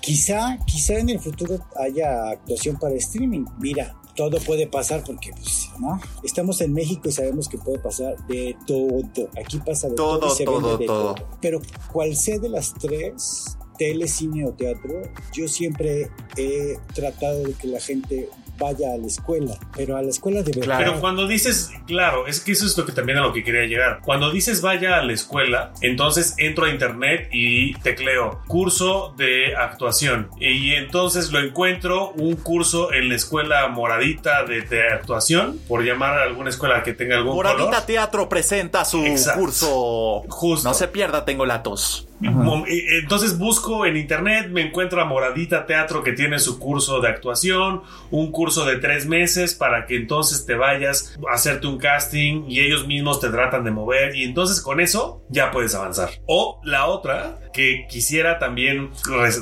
quizá, 0.00 0.58
quizá 0.66 0.98
en 0.98 1.10
el 1.10 1.20
futuro 1.20 1.64
haya 1.76 2.30
actuación 2.30 2.78
para 2.78 2.94
streaming. 2.96 3.44
Mira, 3.60 3.94
todo 4.18 4.40
puede 4.40 4.66
pasar 4.66 5.04
porque, 5.04 5.30
pues, 5.30 5.70
¿no? 5.78 6.00
Estamos 6.24 6.60
en 6.60 6.72
México 6.72 7.08
y 7.08 7.12
sabemos 7.12 7.48
que 7.48 7.56
puede 7.56 7.78
pasar 7.78 8.16
de 8.26 8.56
todo. 8.66 8.88
Aquí 9.40 9.58
pasa 9.58 9.88
de 9.88 9.94
todo, 9.94 10.18
todo, 10.18 10.44
todo, 10.44 10.78
todo. 10.78 11.14
Pero 11.40 11.60
cual 11.92 12.16
sea 12.16 12.40
de 12.40 12.48
las 12.48 12.74
tres, 12.74 13.56
tele, 13.78 14.08
cine 14.08 14.44
o 14.44 14.52
teatro, 14.52 15.02
yo 15.32 15.48
siempre 15.48 16.10
he 16.36 16.76
tratado 16.94 17.44
de 17.44 17.54
que 17.54 17.68
la 17.68 17.80
gente 17.80 18.28
vaya 18.58 18.92
a 18.92 18.96
la 18.96 19.06
escuela, 19.06 19.54
pero 19.76 19.96
a 19.96 20.02
la 20.02 20.10
escuela 20.10 20.42
de 20.42 20.52
verdad. 20.58 20.78
Pero 20.78 21.00
cuando 21.00 21.26
dices, 21.26 21.70
claro, 21.86 22.26
es 22.26 22.40
que 22.40 22.52
eso 22.52 22.66
es 22.66 22.76
lo 22.76 22.84
que 22.84 22.92
también 22.92 23.18
a 23.18 23.22
lo 23.22 23.32
que 23.32 23.44
quería 23.44 23.64
llegar. 23.66 24.00
Cuando 24.04 24.30
dices 24.30 24.60
vaya 24.60 24.98
a 24.98 25.04
la 25.04 25.12
escuela, 25.12 25.72
entonces 25.80 26.34
entro 26.38 26.66
a 26.66 26.70
internet 26.70 27.28
y 27.32 27.74
tecleo 27.80 28.42
curso 28.46 29.14
de 29.16 29.56
actuación 29.56 30.30
y 30.40 30.72
entonces 30.72 31.30
lo 31.30 31.40
encuentro 31.40 32.10
un 32.10 32.36
curso 32.36 32.92
en 32.92 33.08
la 33.08 33.14
escuela 33.14 33.68
moradita 33.68 34.44
de, 34.44 34.58
actuación, 34.92 35.58
por 35.68 35.84
llamar 35.84 36.18
a 36.18 36.22
alguna 36.24 36.50
escuela 36.50 36.82
que 36.82 36.92
tenga 36.92 37.16
algún 37.16 37.34
Moradita 37.34 37.86
Teatro 37.86 38.28
presenta 38.28 38.84
su 38.84 39.02
curso. 39.34 40.24
Justo. 40.28 40.68
No 40.68 40.74
se 40.74 40.88
pierda, 40.88 41.24
tengo 41.24 41.46
la 41.46 41.62
tos. 41.62 42.07
Entonces 42.20 43.38
busco 43.38 43.86
en 43.86 43.96
internet, 43.96 44.48
me 44.50 44.62
encuentro 44.62 45.00
a 45.00 45.04
Moradita 45.04 45.66
Teatro 45.66 46.02
que 46.02 46.12
tiene 46.12 46.38
su 46.38 46.58
curso 46.58 47.00
de 47.00 47.08
actuación, 47.08 47.82
un 48.10 48.32
curso 48.32 48.64
de 48.64 48.76
tres 48.76 49.06
meses 49.06 49.54
para 49.54 49.86
que 49.86 49.96
entonces 49.96 50.44
te 50.44 50.54
vayas 50.54 51.16
a 51.30 51.34
hacerte 51.34 51.66
un 51.66 51.78
casting 51.78 52.44
y 52.48 52.60
ellos 52.60 52.86
mismos 52.86 53.20
te 53.20 53.28
tratan 53.28 53.64
de 53.64 53.70
mover 53.70 54.16
y 54.16 54.24
entonces 54.24 54.60
con 54.60 54.80
eso 54.80 55.22
ya 55.28 55.50
puedes 55.50 55.74
avanzar. 55.74 56.10
O 56.26 56.60
la 56.64 56.86
otra 56.86 57.38
que 57.52 57.86
quisiera 57.88 58.38
también 58.38 58.90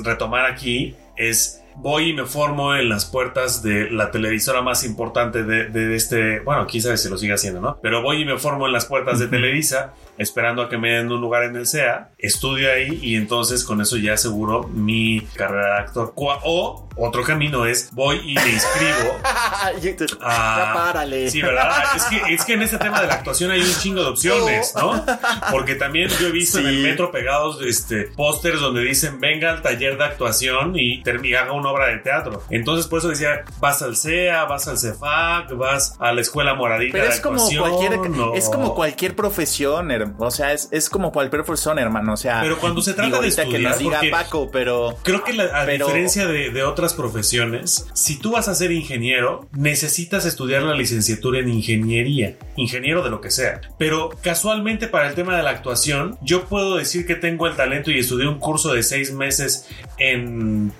retomar 0.03 0.45
aquí 0.45 0.95
es 1.15 1.63
voy 1.77 2.09
y 2.09 2.13
me 2.13 2.25
formo 2.25 2.75
en 2.75 2.89
las 2.89 3.05
puertas 3.05 3.61
de 3.61 3.89
la 3.91 4.09
televisora 4.11 4.61
más 4.61 4.83
importante 4.83 5.43
de, 5.43 5.65
de 5.69 5.95
este, 5.95 6.39
bueno, 6.39 6.65
quizás 6.65 7.01
se 7.01 7.09
lo 7.09 7.17
siga 7.17 7.35
haciendo, 7.35 7.61
¿no? 7.61 7.79
Pero 7.81 8.01
voy 8.01 8.21
y 8.21 8.25
me 8.25 8.37
formo 8.37 8.65
en 8.65 8.73
las 8.73 8.85
puertas 8.85 9.19
de 9.19 9.27
Televisa 9.27 9.93
esperando 10.17 10.61
a 10.61 10.69
que 10.69 10.77
me 10.77 10.91
den 10.91 11.11
un 11.11 11.21
lugar 11.21 11.43
en 11.43 11.55
el 11.55 11.67
SEA, 11.67 12.09
estudio 12.17 12.71
ahí 12.71 12.99
y 13.01 13.15
entonces 13.15 13.63
con 13.63 13.81
eso 13.81 13.97
ya 13.97 14.13
aseguro 14.13 14.63
mi 14.67 15.21
carrera 15.35 15.75
de 15.75 15.79
actor. 15.81 16.13
O 16.15 16.87
otro 16.97 17.23
camino 17.23 17.65
es 17.65 17.89
voy 17.91 18.17
y 18.17 18.33
me 18.33 18.49
inscribo. 18.49 19.17
a... 20.21 20.71
párale. 20.73 21.29
Sí, 21.29 21.41
¿verdad? 21.41 21.83
Es 21.95 22.03
que, 22.05 22.33
es 22.33 22.45
que 22.45 22.53
en 22.53 22.63
este 22.63 22.77
tema 22.77 23.01
de 23.01 23.07
la 23.07 23.15
actuación 23.15 23.51
hay 23.51 23.61
un 23.61 23.73
chingo 23.79 24.01
de 24.01 24.09
opciones, 24.09 24.73
¿no? 24.75 25.05
Porque 25.51 25.75
también 25.75 26.09
yo 26.09 26.27
he 26.27 26.31
visto 26.31 26.59
en 26.59 26.67
el 26.67 26.79
metro 26.79 27.11
pegados 27.11 27.61
este, 27.61 28.03
pósters 28.03 28.59
donde 28.59 28.81
dicen 28.81 29.19
venga 29.19 29.51
al 29.51 29.61
taller 29.61 29.97
de 29.97 30.05
actuación 30.05 30.73
y, 30.75 31.03
haga 31.37 31.51
una 31.51 31.69
obra 31.69 31.87
de 31.87 31.97
teatro. 31.97 32.41
Entonces 32.49 32.87
por 32.87 32.99
eso 32.99 33.09
decía, 33.09 33.43
vas 33.59 33.81
al 33.81 33.95
CEA, 33.95 34.45
vas 34.45 34.67
al 34.67 34.77
CEFAC, 34.77 35.55
vas 35.55 35.95
a 35.99 36.11
la 36.13 36.21
escuela 36.21 36.55
moradita 36.55 36.93
Pero 36.93 37.09
es 37.09 37.19
como 37.19 37.47
cualquier, 37.47 37.99
es 38.35 38.49
como 38.49 38.73
cualquier 38.73 39.15
profesión, 39.15 39.91
o 40.17 40.31
sea, 40.31 40.53
es, 40.53 40.69
es 40.71 40.89
como 40.89 41.11
cualquier 41.11 41.43
profesión, 41.43 41.79
hermano. 41.79 42.13
O 42.13 42.17
sea, 42.17 42.41
pero 42.41 42.57
cuando 42.59 42.81
se 42.81 42.93
trata 42.93 43.19
de 43.19 43.27
estudiar, 43.27 43.51
que 43.51 43.59
nos 43.59 43.79
diga 43.79 44.01
Paco, 44.11 44.49
pero 44.51 44.97
creo 45.03 45.23
que 45.23 45.33
la, 45.33 45.43
a 45.61 45.65
diferencia 45.65 46.27
de, 46.27 46.51
de 46.51 46.63
otras 46.63 46.93
profesiones, 46.93 47.87
si 47.93 48.19
tú 48.19 48.31
vas 48.31 48.47
a 48.47 48.55
ser 48.55 48.71
ingeniero, 48.71 49.47
necesitas 49.51 50.25
estudiar 50.25 50.63
la 50.63 50.75
licenciatura 50.75 51.39
en 51.39 51.49
ingeniería, 51.49 52.37
ingeniero 52.55 53.03
de 53.03 53.09
lo 53.09 53.21
que 53.21 53.31
sea. 53.31 53.61
Pero 53.77 54.09
casualmente 54.21 54.87
para 54.87 55.07
el 55.07 55.15
tema 55.15 55.35
de 55.37 55.43
la 55.43 55.51
actuación, 55.51 56.17
yo 56.21 56.45
puedo 56.45 56.77
decir 56.77 57.05
que 57.05 57.15
tengo 57.15 57.47
el 57.47 57.55
talento 57.55 57.91
y 57.91 57.99
estudié 57.99 58.27
un 58.27 58.39
curso 58.39 58.73
de 58.73 58.83
seis 58.83 59.11
meses 59.13 59.67
en 59.97 60.71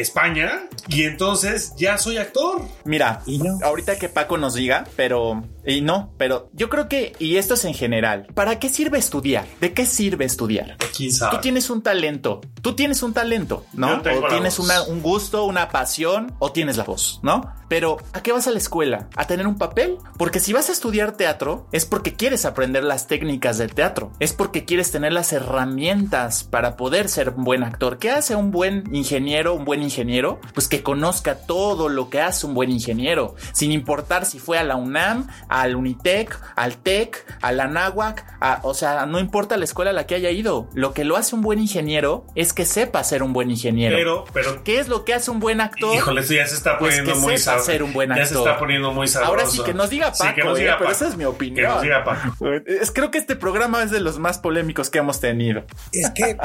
España 0.00 0.62
y 0.88 1.04
entonces 1.04 1.74
ya 1.76 1.98
soy 1.98 2.16
actor. 2.16 2.62
Mira, 2.84 3.22
ahorita 3.62 3.98
que 3.98 4.08
Paco 4.08 4.38
nos 4.38 4.54
diga, 4.54 4.84
pero 4.96 5.44
y 5.66 5.80
no, 5.80 6.12
pero 6.16 6.50
yo 6.52 6.68
creo 6.68 6.88
que 6.88 7.12
y 7.18 7.36
esto 7.36 7.54
es 7.54 7.64
en 7.64 7.74
general. 7.74 8.26
¿Para 8.34 8.58
qué 8.58 8.68
sirve 8.68 8.98
estudiar? 8.98 9.46
¿De 9.60 9.72
qué 9.72 9.86
sirve 9.86 10.24
estudiar? 10.24 10.76
¿Quién 10.96 11.12
sabe? 11.12 11.36
Tú 11.36 11.42
tienes 11.42 11.70
un 11.70 11.82
talento. 11.82 12.40
Tú 12.62 12.74
tienes 12.74 13.02
un 13.02 13.12
talento, 13.12 13.64
¿no? 13.72 13.98
O 13.98 14.28
tienes 14.28 14.58
un 14.58 15.02
gusto, 15.02 15.44
una 15.44 15.68
pasión 15.68 16.34
o 16.38 16.52
tienes 16.52 16.76
la 16.76 16.84
voz, 16.84 17.20
¿no? 17.22 17.54
Pero 17.68 17.98
¿a 18.12 18.22
qué 18.22 18.32
vas 18.32 18.48
a 18.48 18.50
la 18.50 18.58
escuela? 18.58 19.08
¿A 19.16 19.26
tener 19.26 19.46
un 19.46 19.56
papel? 19.56 19.98
Porque 20.18 20.40
si 20.40 20.52
vas 20.52 20.68
a 20.68 20.72
estudiar 20.72 21.12
teatro 21.12 21.68
es 21.72 21.86
porque 21.86 22.14
quieres 22.14 22.44
aprender 22.44 22.82
las 22.82 23.06
técnicas 23.06 23.58
del 23.58 23.74
teatro. 23.74 24.12
Es 24.18 24.32
porque 24.32 24.64
quieres 24.64 24.90
tener 24.90 25.12
las 25.12 25.32
herramientas 25.32 26.44
para 26.44 26.76
poder 26.76 27.08
ser 27.08 27.30
un 27.30 27.44
buen 27.44 27.62
actor. 27.62 27.98
¿Qué 27.98 28.10
hace 28.10 28.34
un 28.34 28.50
buen 28.50 28.92
ingeniero, 28.94 29.54
un 29.54 29.64
buen 29.64 29.82
ingeniero, 29.82 30.40
pues 30.52 30.68
que 30.68 30.82
conozca 30.82 31.36
todo 31.36 31.88
lo 31.88 32.10
que 32.10 32.20
hace 32.20 32.46
un 32.46 32.54
buen 32.54 32.70
ingeniero, 32.70 33.36
sin 33.52 33.72
importar 33.72 34.26
si 34.26 34.38
fue 34.38 34.58
a 34.58 34.64
la 34.64 34.76
UNAM, 34.76 35.28
al 35.50 35.76
Unitec, 35.76 36.40
al 36.56 36.78
TEC, 36.78 37.26
a 37.42 37.52
la 37.52 37.66
NAWAC, 37.66 38.24
o 38.62 38.72
sea, 38.72 39.04
no 39.06 39.18
importa 39.18 39.56
la 39.56 39.64
escuela 39.64 39.90
a 39.90 39.94
la 39.94 40.06
que 40.06 40.14
haya 40.14 40.30
ido. 40.30 40.68
Lo 40.74 40.94
que 40.94 41.04
lo 41.04 41.16
hace 41.16 41.34
un 41.34 41.42
buen 41.42 41.58
ingeniero 41.58 42.24
es 42.36 42.52
que 42.52 42.64
sepa 42.64 43.02
ser 43.04 43.22
un 43.22 43.32
buen 43.32 43.50
ingeniero. 43.50 43.96
Pero, 43.96 44.24
pero. 44.32 44.62
¿Qué 44.64 44.78
es 44.78 44.88
lo 44.88 45.04
que 45.04 45.12
hace 45.12 45.30
un 45.30 45.40
buen 45.40 45.60
actor? 45.60 45.94
Híjole, 45.94 46.20
eso 46.20 46.34
ya 46.34 46.46
se 46.46 46.54
está 46.54 46.78
pues 46.78 46.96
poniendo 46.96 47.20
muy 47.20 47.36
sepa 47.36 47.58
ser 47.58 47.82
un 47.82 47.92
buen 47.92 48.12
actor. 48.12 48.24
Ya 48.24 48.28
se 48.28 48.38
está 48.38 48.58
poniendo 48.58 48.92
muy 48.92 49.08
sabroso. 49.08 49.30
Ahora 49.32 49.46
sí 49.46 49.62
que 49.64 49.74
nos 49.74 49.90
diga 49.90 50.12
Paco, 50.12 50.34
que 50.34 50.44
nos 50.44 50.56
diga 50.56 50.74
eh, 50.74 50.76
pero 50.78 50.90
esa 50.90 51.08
es 51.08 51.16
mi 51.16 51.24
opinión. 51.24 51.66
Que 51.66 51.72
nos 51.74 51.82
diga 51.82 52.04
Paco. 52.04 52.46
Es, 52.66 52.92
creo 52.92 53.10
que 53.10 53.18
este 53.18 53.34
programa 53.34 53.82
es 53.82 53.90
de 53.90 54.00
los 54.00 54.18
más 54.18 54.38
polémicos 54.38 54.88
que 54.88 54.98
hemos 54.98 55.18
tenido. 55.18 55.64
Es 55.92 56.10
que, 56.10 56.36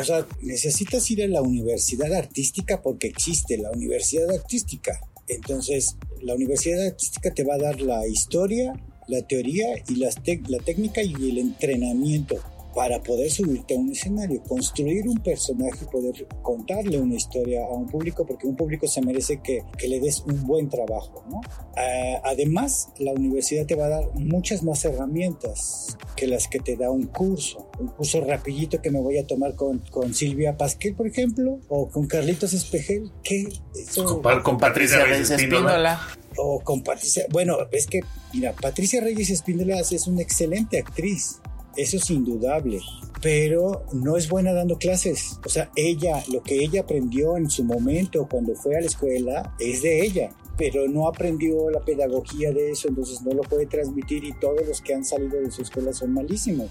o 0.00 0.04
sea, 0.04 0.24
necesitas 0.42 1.10
ir 1.10 1.24
a 1.24 1.26
la 1.26 1.42
universidad 1.42 2.14
artística 2.14 2.80
porque 2.82 3.08
existe 3.08 3.58
la 3.58 3.70
universidad 3.70 4.30
artística. 4.30 5.00
Entonces, 5.28 5.96
la 6.22 6.34
universidad 6.34 6.86
artística 6.86 7.32
te 7.32 7.44
va 7.44 7.54
a 7.54 7.58
dar 7.58 7.80
la 7.80 8.06
historia, 8.06 8.72
la 9.06 9.22
teoría 9.22 9.66
y 9.88 9.96
la 9.96 10.10
técnica 10.64 11.02
y 11.02 11.14
el 11.30 11.38
entrenamiento 11.38 12.36
para 12.78 13.02
poder 13.02 13.28
subirte 13.28 13.74
a 13.74 13.76
un 13.76 13.90
escenario, 13.90 14.40
construir 14.44 15.08
un 15.08 15.18
personaje 15.18 15.78
y 15.82 15.86
poder 15.86 16.28
contarle 16.42 17.00
una 17.00 17.16
historia 17.16 17.64
a 17.64 17.70
un 17.70 17.88
público, 17.88 18.24
porque 18.24 18.46
un 18.46 18.54
público 18.54 18.86
se 18.86 19.02
merece 19.02 19.40
que, 19.42 19.64
que 19.76 19.88
le 19.88 19.98
des 19.98 20.20
un 20.20 20.46
buen 20.46 20.68
trabajo. 20.68 21.24
¿no? 21.28 21.40
Ah, 21.76 22.22
además, 22.22 22.90
la 23.00 23.10
universidad 23.10 23.66
te 23.66 23.74
va 23.74 23.86
a 23.86 23.88
dar 23.88 24.14
muchas 24.14 24.62
más 24.62 24.84
herramientas 24.84 25.98
que 26.14 26.28
las 26.28 26.46
que 26.46 26.60
te 26.60 26.76
da 26.76 26.88
un 26.88 27.08
curso. 27.08 27.68
Un 27.80 27.88
curso 27.88 28.20
rapidito 28.20 28.80
que 28.80 28.92
me 28.92 29.00
voy 29.00 29.18
a 29.18 29.26
tomar 29.26 29.56
con, 29.56 29.80
con 29.90 30.14
Silvia 30.14 30.56
Pasquel, 30.56 30.94
por 30.94 31.08
ejemplo, 31.08 31.58
o 31.66 31.88
con 31.88 32.06
Carlitos 32.06 32.52
Espejel. 32.52 33.10
que 33.24 33.48
con, 34.44 34.56
Patricia 34.56 35.04
Reyes 35.04 35.30
Espíndola. 35.32 36.00
O 36.36 36.60
con 36.60 36.84
Patricia. 36.84 37.26
Bueno, 37.30 37.56
es 37.72 37.88
que, 37.88 38.02
mira, 38.32 38.52
Patricia 38.52 39.00
Reyes 39.00 39.30
Espíndola 39.30 39.80
es 39.80 40.06
una 40.06 40.22
excelente 40.22 40.78
actriz 40.78 41.40
eso 41.78 41.96
es 41.96 42.10
indudable, 42.10 42.80
pero 43.22 43.84
no 43.92 44.16
es 44.16 44.28
buena 44.28 44.52
dando 44.52 44.78
clases. 44.78 45.38
O 45.46 45.48
sea, 45.48 45.70
ella, 45.76 46.22
lo 46.32 46.42
que 46.42 46.56
ella 46.56 46.80
aprendió 46.80 47.36
en 47.36 47.48
su 47.48 47.62
momento 47.62 48.26
cuando 48.28 48.54
fue 48.56 48.76
a 48.76 48.80
la 48.80 48.86
escuela 48.86 49.54
es 49.60 49.82
de 49.82 50.02
ella, 50.04 50.30
pero 50.56 50.88
no 50.88 51.06
aprendió 51.06 51.70
la 51.70 51.80
pedagogía 51.80 52.50
de 52.52 52.72
eso, 52.72 52.88
entonces 52.88 53.22
no 53.22 53.32
lo 53.32 53.42
puede 53.42 53.66
transmitir 53.66 54.24
y 54.24 54.32
todos 54.32 54.66
los 54.66 54.80
que 54.80 54.94
han 54.94 55.04
salido 55.04 55.40
de 55.40 55.52
su 55.52 55.62
escuela 55.62 55.92
son 55.92 56.12
malísimos 56.14 56.68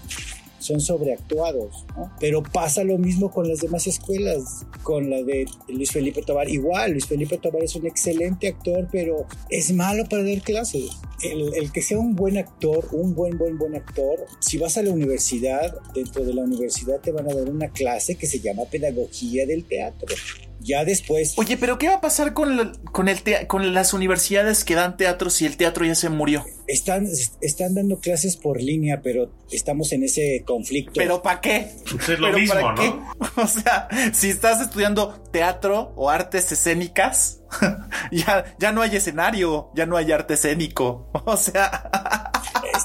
son 0.58 0.80
sobreactuados, 0.80 1.84
¿no? 1.96 2.10
Pero 2.20 2.42
pasa 2.42 2.84
lo 2.84 2.98
mismo 2.98 3.30
con 3.30 3.48
las 3.48 3.60
demás 3.60 3.86
escuelas, 3.86 4.66
con 4.82 5.10
la 5.10 5.22
de 5.22 5.46
Luis 5.68 5.90
Felipe 5.90 6.22
Tobar. 6.22 6.48
Igual, 6.48 6.92
Luis 6.92 7.06
Felipe 7.06 7.38
Tobar 7.38 7.62
es 7.62 7.74
un 7.76 7.86
excelente 7.86 8.48
actor, 8.48 8.88
pero 8.90 9.26
es 9.50 9.72
malo 9.72 10.04
para 10.08 10.24
dar 10.24 10.40
clases. 10.42 10.90
El, 11.22 11.54
el, 11.54 11.72
que 11.72 11.82
sea 11.82 11.98
un 11.98 12.14
buen 12.14 12.38
actor, 12.38 12.88
un 12.92 13.14
buen, 13.14 13.38
buen, 13.38 13.58
buen 13.58 13.74
actor, 13.74 14.24
si 14.40 14.58
vas 14.58 14.78
a 14.78 14.82
la 14.82 14.90
universidad, 14.90 15.76
dentro 15.94 16.24
de 16.24 16.32
la 16.32 16.42
universidad 16.42 17.00
te 17.00 17.10
van 17.10 17.28
a 17.30 17.34
dar 17.34 17.48
una 17.50 17.68
clase 17.68 18.14
que 18.14 18.26
se 18.26 18.40
llama 18.40 18.64
Pedagogía 18.70 19.44
del 19.46 19.64
Teatro 19.64 20.06
ya 20.60 20.84
después. 20.84 21.34
Oye, 21.36 21.56
pero 21.56 21.78
¿qué 21.78 21.88
va 21.88 21.96
a 21.96 22.00
pasar 22.00 22.34
con, 22.34 22.76
con, 22.92 23.08
el 23.08 23.18
con 23.46 23.74
las 23.74 23.92
universidades 23.92 24.64
que 24.64 24.74
dan 24.74 24.96
teatro 24.96 25.30
si 25.30 25.46
el 25.46 25.56
teatro 25.56 25.84
ya 25.84 25.94
se 25.94 26.08
murió? 26.08 26.44
Están, 26.66 27.08
están 27.40 27.74
dando 27.74 27.98
clases 27.98 28.36
por 28.36 28.60
línea, 28.60 29.00
pero 29.02 29.30
estamos 29.50 29.92
en 29.92 30.04
ese 30.04 30.42
conflicto. 30.46 30.92
¿Pero 30.94 31.22
para 31.22 31.40
qué? 31.40 31.68
Pues 31.90 32.08
es 32.08 32.18
lo 32.18 32.32
mismo, 32.32 32.72
¿no? 32.72 33.08
O 33.36 33.46
sea, 33.46 33.88
si 34.12 34.28
estás 34.28 34.60
estudiando 34.60 35.20
teatro 35.30 35.92
o 35.96 36.10
artes 36.10 36.50
escénicas, 36.52 37.40
ya, 38.12 38.56
ya 38.58 38.72
no 38.72 38.82
hay 38.82 38.96
escenario, 38.96 39.70
ya 39.74 39.86
no 39.86 39.96
hay 39.96 40.12
arte 40.12 40.34
escénico. 40.34 41.10
O 41.24 41.36
sea. 41.36 42.17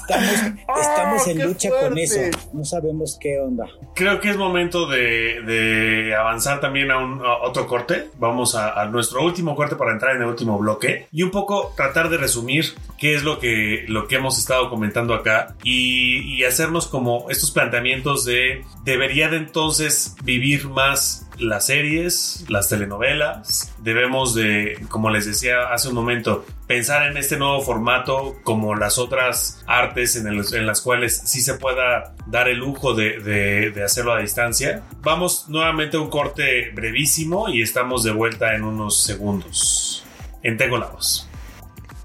Estamos, 0.08 1.26
en 1.28 1.46
lucha 1.46 1.70
con 1.70 1.98
eso. 1.98 2.20
No 2.52 2.64
sabemos 2.64 3.18
qué 3.20 3.38
onda. 3.38 3.66
Creo 3.94 4.20
que 4.20 4.30
es 4.30 4.36
momento 4.36 4.86
de, 4.86 6.14
avanzar 6.18 6.60
también 6.60 6.90
a, 6.90 6.98
un, 6.98 7.22
otro 7.42 7.66
corte. 7.66 8.10
Vamos 8.18 8.54
a, 8.54 8.84
nuestro 8.86 9.24
último 9.24 9.56
corte 9.56 9.76
para 9.76 9.92
entrar 9.92 10.16
en 10.16 10.22
el 10.22 10.28
último 10.28 10.58
bloque 10.58 11.06
y 11.12 11.22
un 11.22 11.30
poco 11.30 11.72
tratar 11.76 12.08
de 12.08 12.18
resumir 12.18 12.74
qué 12.98 13.14
es 13.14 13.22
lo 13.22 13.38
que, 13.38 13.84
lo 13.88 14.06
que 14.06 14.16
hemos 14.16 14.38
estado 14.38 14.70
comentando 14.70 15.14
acá 15.14 15.54
y, 15.62 16.36
y 16.36 16.44
hacernos 16.44 16.86
como 16.86 17.30
estos 17.30 17.50
planteamientos 17.50 18.24
de 18.24 18.64
debería 18.84 19.28
de 19.28 19.38
entonces 19.38 20.16
vivir 20.22 20.68
más 20.68 21.26
las 21.38 21.66
series, 21.66 22.44
las 22.48 22.68
telenovelas. 22.68 23.72
Debemos 23.78 24.34
de, 24.34 24.84
como 24.88 25.10
les 25.10 25.26
decía 25.26 25.72
hace 25.72 25.88
un 25.88 25.94
momento, 25.94 26.44
pensar 26.66 27.10
en 27.10 27.16
este 27.16 27.36
nuevo 27.36 27.60
formato 27.62 28.36
como 28.44 28.74
las 28.74 28.98
otras 28.98 29.62
artes 29.66 30.16
en, 30.16 30.66
las 30.66 30.80
cuales 30.80 31.22
sí 31.24 31.40
se 31.40 31.54
pueda 31.54 32.14
dar 32.26 32.48
el 32.48 32.58
lujo 32.58 32.94
de, 32.94 33.20
de, 33.20 33.84
hacerlo 33.84 34.12
a 34.12 34.20
distancia. 34.20 34.82
Vamos 35.00 35.48
nuevamente 35.48 35.96
a 35.96 36.00
un 36.00 36.10
corte 36.10 36.70
brevísimo 36.74 37.48
y 37.48 37.62
estamos 37.62 38.04
de 38.04 38.12
vuelta 38.12 38.54
en 38.54 38.64
unos 38.64 39.02
segundos. 39.02 40.04
En 40.42 40.56
Tengo 40.56 40.78
la 40.78 40.86
Voz. 40.86 41.28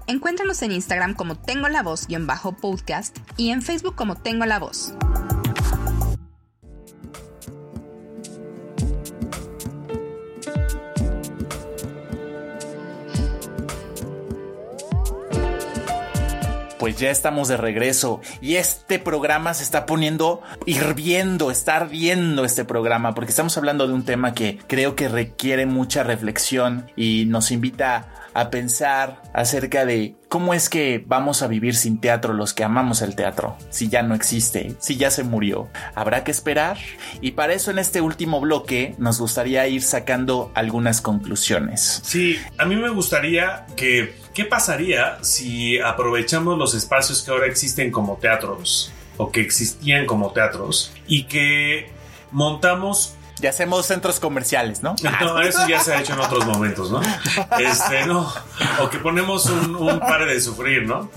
Encuéntranos 0.06 0.60
en 0.62 0.72
Instagram 0.72 1.14
como 1.14 1.36
Tengo 1.36 1.68
la 1.68 1.82
Voz-podcast 1.82 3.16
y 3.36 3.50
en 3.50 3.62
Facebook 3.62 3.94
como 3.94 4.16
Tengo 4.16 4.44
la 4.44 4.58
Voz. 4.58 4.92
Pues 16.80 16.96
ya 16.96 17.10
estamos 17.10 17.48
de 17.48 17.58
regreso 17.58 18.22
y 18.40 18.54
este 18.56 18.98
programa 18.98 19.52
se 19.52 19.64
está 19.64 19.84
poniendo 19.84 20.40
hirviendo, 20.64 21.50
está 21.50 21.76
ardiendo 21.76 22.46
este 22.46 22.64
programa 22.64 23.14
porque 23.14 23.32
estamos 23.32 23.58
hablando 23.58 23.86
de 23.86 23.92
un 23.92 24.06
tema 24.06 24.32
que 24.32 24.58
creo 24.66 24.96
que 24.96 25.10
requiere 25.10 25.66
mucha 25.66 26.04
reflexión 26.04 26.90
y 26.96 27.26
nos 27.26 27.50
invita 27.50 28.08
a 28.34 28.50
pensar 28.50 29.22
acerca 29.34 29.84
de 29.84 30.14
cómo 30.28 30.54
es 30.54 30.68
que 30.68 31.04
vamos 31.06 31.42
a 31.42 31.48
vivir 31.48 31.74
sin 31.74 32.00
teatro 32.00 32.32
los 32.32 32.54
que 32.54 32.64
amamos 32.64 33.02
el 33.02 33.16
teatro, 33.16 33.56
si 33.70 33.88
ya 33.88 34.02
no 34.02 34.14
existe, 34.14 34.74
si 34.78 34.96
ya 34.96 35.10
se 35.10 35.24
murió. 35.24 35.68
Habrá 35.94 36.24
que 36.24 36.30
esperar 36.30 36.78
y 37.20 37.32
para 37.32 37.52
eso 37.52 37.70
en 37.70 37.78
este 37.78 38.00
último 38.00 38.40
bloque 38.40 38.94
nos 38.98 39.20
gustaría 39.20 39.66
ir 39.66 39.82
sacando 39.82 40.52
algunas 40.54 41.00
conclusiones. 41.00 42.00
Sí, 42.04 42.38
a 42.58 42.64
mí 42.64 42.76
me 42.76 42.90
gustaría 42.90 43.66
que, 43.76 44.14
¿qué 44.34 44.44
pasaría 44.44 45.22
si 45.22 45.78
aprovechamos 45.78 46.58
los 46.58 46.74
espacios 46.74 47.22
que 47.22 47.30
ahora 47.30 47.46
existen 47.46 47.90
como 47.90 48.16
teatros 48.16 48.92
o 49.16 49.30
que 49.30 49.40
existían 49.40 50.06
como 50.06 50.32
teatros 50.32 50.92
y 51.06 51.24
que 51.24 51.90
montamos 52.30 53.14
ya 53.40 53.50
hacemos 53.50 53.86
centros 53.86 54.20
comerciales, 54.20 54.82
¿no? 54.82 54.94
No, 55.20 55.40
eso 55.40 55.66
ya 55.68 55.80
se 55.80 55.92
ha 55.94 56.00
hecho 56.00 56.14
en 56.14 56.20
otros 56.20 56.46
momentos, 56.46 56.90
¿no? 56.90 57.00
Este, 57.58 58.06
no. 58.06 58.32
O 58.80 58.88
que 58.88 58.98
ponemos 58.98 59.46
un, 59.46 59.76
un 59.76 60.00
pare 60.00 60.26
de 60.26 60.40
sufrir, 60.40 60.86
¿no? 60.86 61.10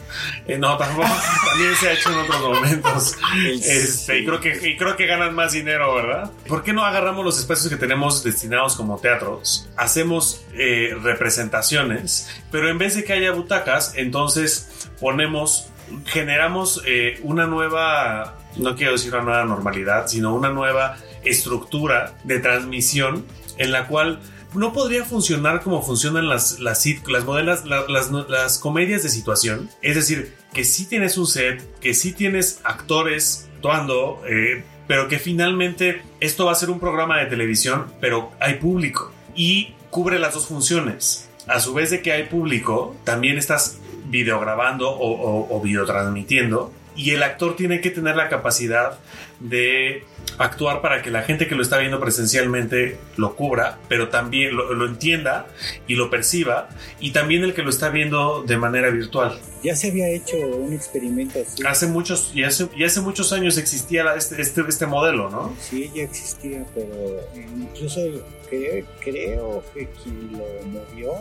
Eh, 0.45 0.57
no, 0.57 0.77
tampoco. 0.77 1.07
También 1.49 1.75
se 1.75 1.89
ha 1.89 1.93
hecho 1.93 2.11
en 2.11 2.17
otros 2.19 2.41
momentos. 2.41 3.17
Este, 3.63 4.19
y 4.19 4.25
creo 4.25 4.39
que, 4.39 4.69
y 4.69 4.77
creo 4.77 4.95
que 4.95 5.05
ganan 5.05 5.33
más 5.33 5.53
dinero, 5.53 5.93
¿verdad? 5.95 6.31
¿Por 6.47 6.63
qué 6.63 6.73
no 6.73 6.83
agarramos 6.85 7.23
los 7.23 7.39
espacios 7.39 7.69
que 7.69 7.77
tenemos 7.77 8.23
destinados 8.23 8.75
como 8.75 8.97
teatros? 8.97 9.69
Hacemos 9.77 10.43
eh, 10.53 10.95
representaciones, 11.01 12.29
pero 12.51 12.69
en 12.69 12.77
vez 12.77 12.95
de 12.95 13.03
que 13.03 13.13
haya 13.13 13.31
butacas, 13.31 13.93
entonces 13.95 14.89
ponemos, 14.99 15.69
generamos 16.05 16.81
eh, 16.85 17.19
una 17.23 17.47
nueva, 17.47 18.37
no 18.57 18.75
quiero 18.75 18.93
decir 18.93 19.13
una 19.13 19.23
nueva 19.23 19.45
normalidad, 19.45 20.07
sino 20.07 20.33
una 20.33 20.49
nueva 20.49 20.97
estructura 21.25 22.17
de 22.23 22.39
transmisión 22.39 23.25
en 23.57 23.71
la 23.71 23.87
cual 23.87 24.19
no 24.53 24.73
podría 24.73 25.03
funcionar 25.03 25.61
como 25.61 25.81
funcionan 25.81 26.29
las, 26.29 26.59
las, 26.59 26.85
las 27.07 27.25
las, 27.25 28.11
las, 28.29 28.57
comedias 28.59 29.03
de 29.03 29.09
situación. 29.09 29.69
Es 29.81 29.95
decir, 29.95 30.33
que 30.53 30.63
sí 30.63 30.85
tienes 30.85 31.17
un 31.17 31.27
set, 31.27 31.79
que 31.79 31.93
sí 31.93 32.13
tienes 32.13 32.61
actores 32.63 33.49
actuando, 33.63 34.21
eh, 34.27 34.63
pero 34.87 35.07
que 35.07 35.19
finalmente 35.19 36.01
esto 36.19 36.45
va 36.45 36.51
a 36.51 36.55
ser 36.55 36.69
un 36.69 36.79
programa 36.79 37.17
de 37.19 37.27
televisión, 37.27 37.85
pero 38.01 38.31
hay 38.41 38.55
público 38.55 39.11
y 39.35 39.73
cubre 39.89 40.19
las 40.19 40.33
dos 40.33 40.47
funciones. 40.47 41.29
A 41.47 41.61
su 41.61 41.73
vez 41.73 41.89
de 41.89 42.01
que 42.01 42.11
hay 42.11 42.23
público, 42.23 42.95
también 43.05 43.37
estás 43.37 43.79
videograbando 44.05 44.89
o, 44.89 45.11
o, 45.13 45.57
o 45.57 45.61
videotransmitiendo 45.61 46.73
y 46.95 47.11
el 47.11 47.23
actor 47.23 47.55
tiene 47.55 47.79
que 47.79 47.89
tener 47.89 48.17
la 48.17 48.27
capacidad 48.27 48.99
de 49.39 50.05
actuar 50.37 50.81
para 50.81 51.01
que 51.01 51.11
la 51.11 51.21
gente 51.23 51.47
que 51.47 51.55
lo 51.55 51.61
está 51.61 51.77
viendo 51.77 51.99
presencialmente 51.99 52.97
lo 53.17 53.35
cubra, 53.35 53.79
pero 53.87 54.09
también 54.09 54.55
lo, 54.55 54.85
entienda 54.85 55.47
y 55.87 55.95
lo 55.95 56.09
perciba, 56.09 56.69
y 56.99 57.11
también 57.11 57.43
el 57.43 57.53
que 57.53 57.61
lo 57.61 57.69
está 57.69 57.89
viendo 57.89 58.43
de 58.43 58.57
manera 58.57 58.89
virtual. 58.89 59.39
Ya 59.63 59.75
se 59.75 59.89
había 59.89 60.09
hecho 60.09 60.37
un 60.37 60.73
experimento 60.73 61.39
así. 61.41 61.63
Hace 61.65 61.87
muchos, 61.87 62.31
y 62.33 62.43
hace, 62.43 62.67
y 62.75 62.83
hace 62.83 63.01
muchos 63.01 63.31
años 63.33 63.57
existía 63.57 64.13
este, 64.15 64.41
este, 64.41 64.61
este, 64.67 64.85
modelo, 64.85 65.29
¿no? 65.29 65.55
Sí, 65.59 65.91
ya 65.93 66.03
existía, 66.03 66.65
pero 66.73 67.21
incluso 67.35 68.01
creo, 68.49 68.85
creo 68.99 69.63
que 69.73 69.87
quien 70.03 70.33
lo 70.33 70.45
movió 70.67 71.13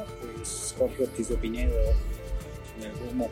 es 0.43 0.75
Jorge 0.77 1.05
Ortiz 1.05 1.29
de 1.29 1.37
Pinedo 1.37 1.75
en 2.81 2.91
algún 2.91 3.29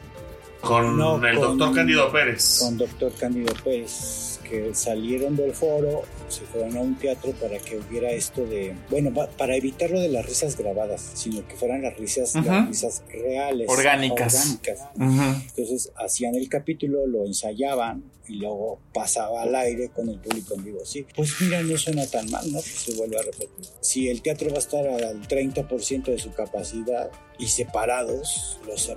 Con 0.60 1.24
el 1.24 1.36
doctor 1.36 1.74
Cándido 1.74 2.12
Pérez. 2.12 2.58
Con 2.60 2.78
doctor 2.78 3.12
Cándido 3.18 3.52
Pérez 3.64 4.29
que 4.50 4.74
salieron 4.74 5.36
del 5.36 5.52
foro, 5.52 6.02
se 6.28 6.40
fueron 6.42 6.76
a 6.76 6.80
un 6.80 6.98
teatro 6.98 7.32
para 7.32 7.58
que 7.58 7.78
hubiera 7.78 8.10
esto 8.10 8.44
de, 8.44 8.74
bueno, 8.90 9.12
para 9.38 9.56
evitarlo 9.56 10.00
de 10.00 10.08
las 10.08 10.26
risas 10.26 10.56
grabadas, 10.56 11.00
sino 11.14 11.46
que 11.46 11.54
fueran 11.54 11.82
las 11.82 11.96
risas, 11.96 12.34
las 12.34 12.68
risas 12.68 13.02
reales, 13.08 13.68
orgánicas. 13.70 14.58
Entonces 14.66 15.92
hacían 15.96 16.34
el 16.34 16.48
capítulo, 16.48 17.06
lo 17.06 17.24
ensayaban 17.24 18.02
y 18.26 18.34
luego 18.34 18.78
pasaba 18.92 19.42
al 19.42 19.54
aire 19.54 19.88
con 19.88 20.08
el 20.08 20.18
público 20.18 20.54
en 20.54 20.64
vivo. 20.64 20.80
Sí, 20.84 21.06
pues 21.14 21.40
mira, 21.40 21.62
no 21.62 21.76
suena 21.76 22.06
tan 22.06 22.30
mal, 22.30 22.44
¿no? 22.50 22.58
Pues 22.58 22.66
se 22.66 22.94
vuelve 22.94 23.18
a 23.18 23.22
repetir. 23.22 23.66
Si 23.80 24.08
el 24.08 24.22
teatro 24.22 24.50
va 24.50 24.56
a 24.56 24.60
estar 24.60 24.86
al 24.86 25.26
30% 25.26 26.04
de 26.04 26.18
su 26.18 26.32
capacidad 26.32 27.10
y 27.38 27.46
separados, 27.46 28.58
los 28.66 28.90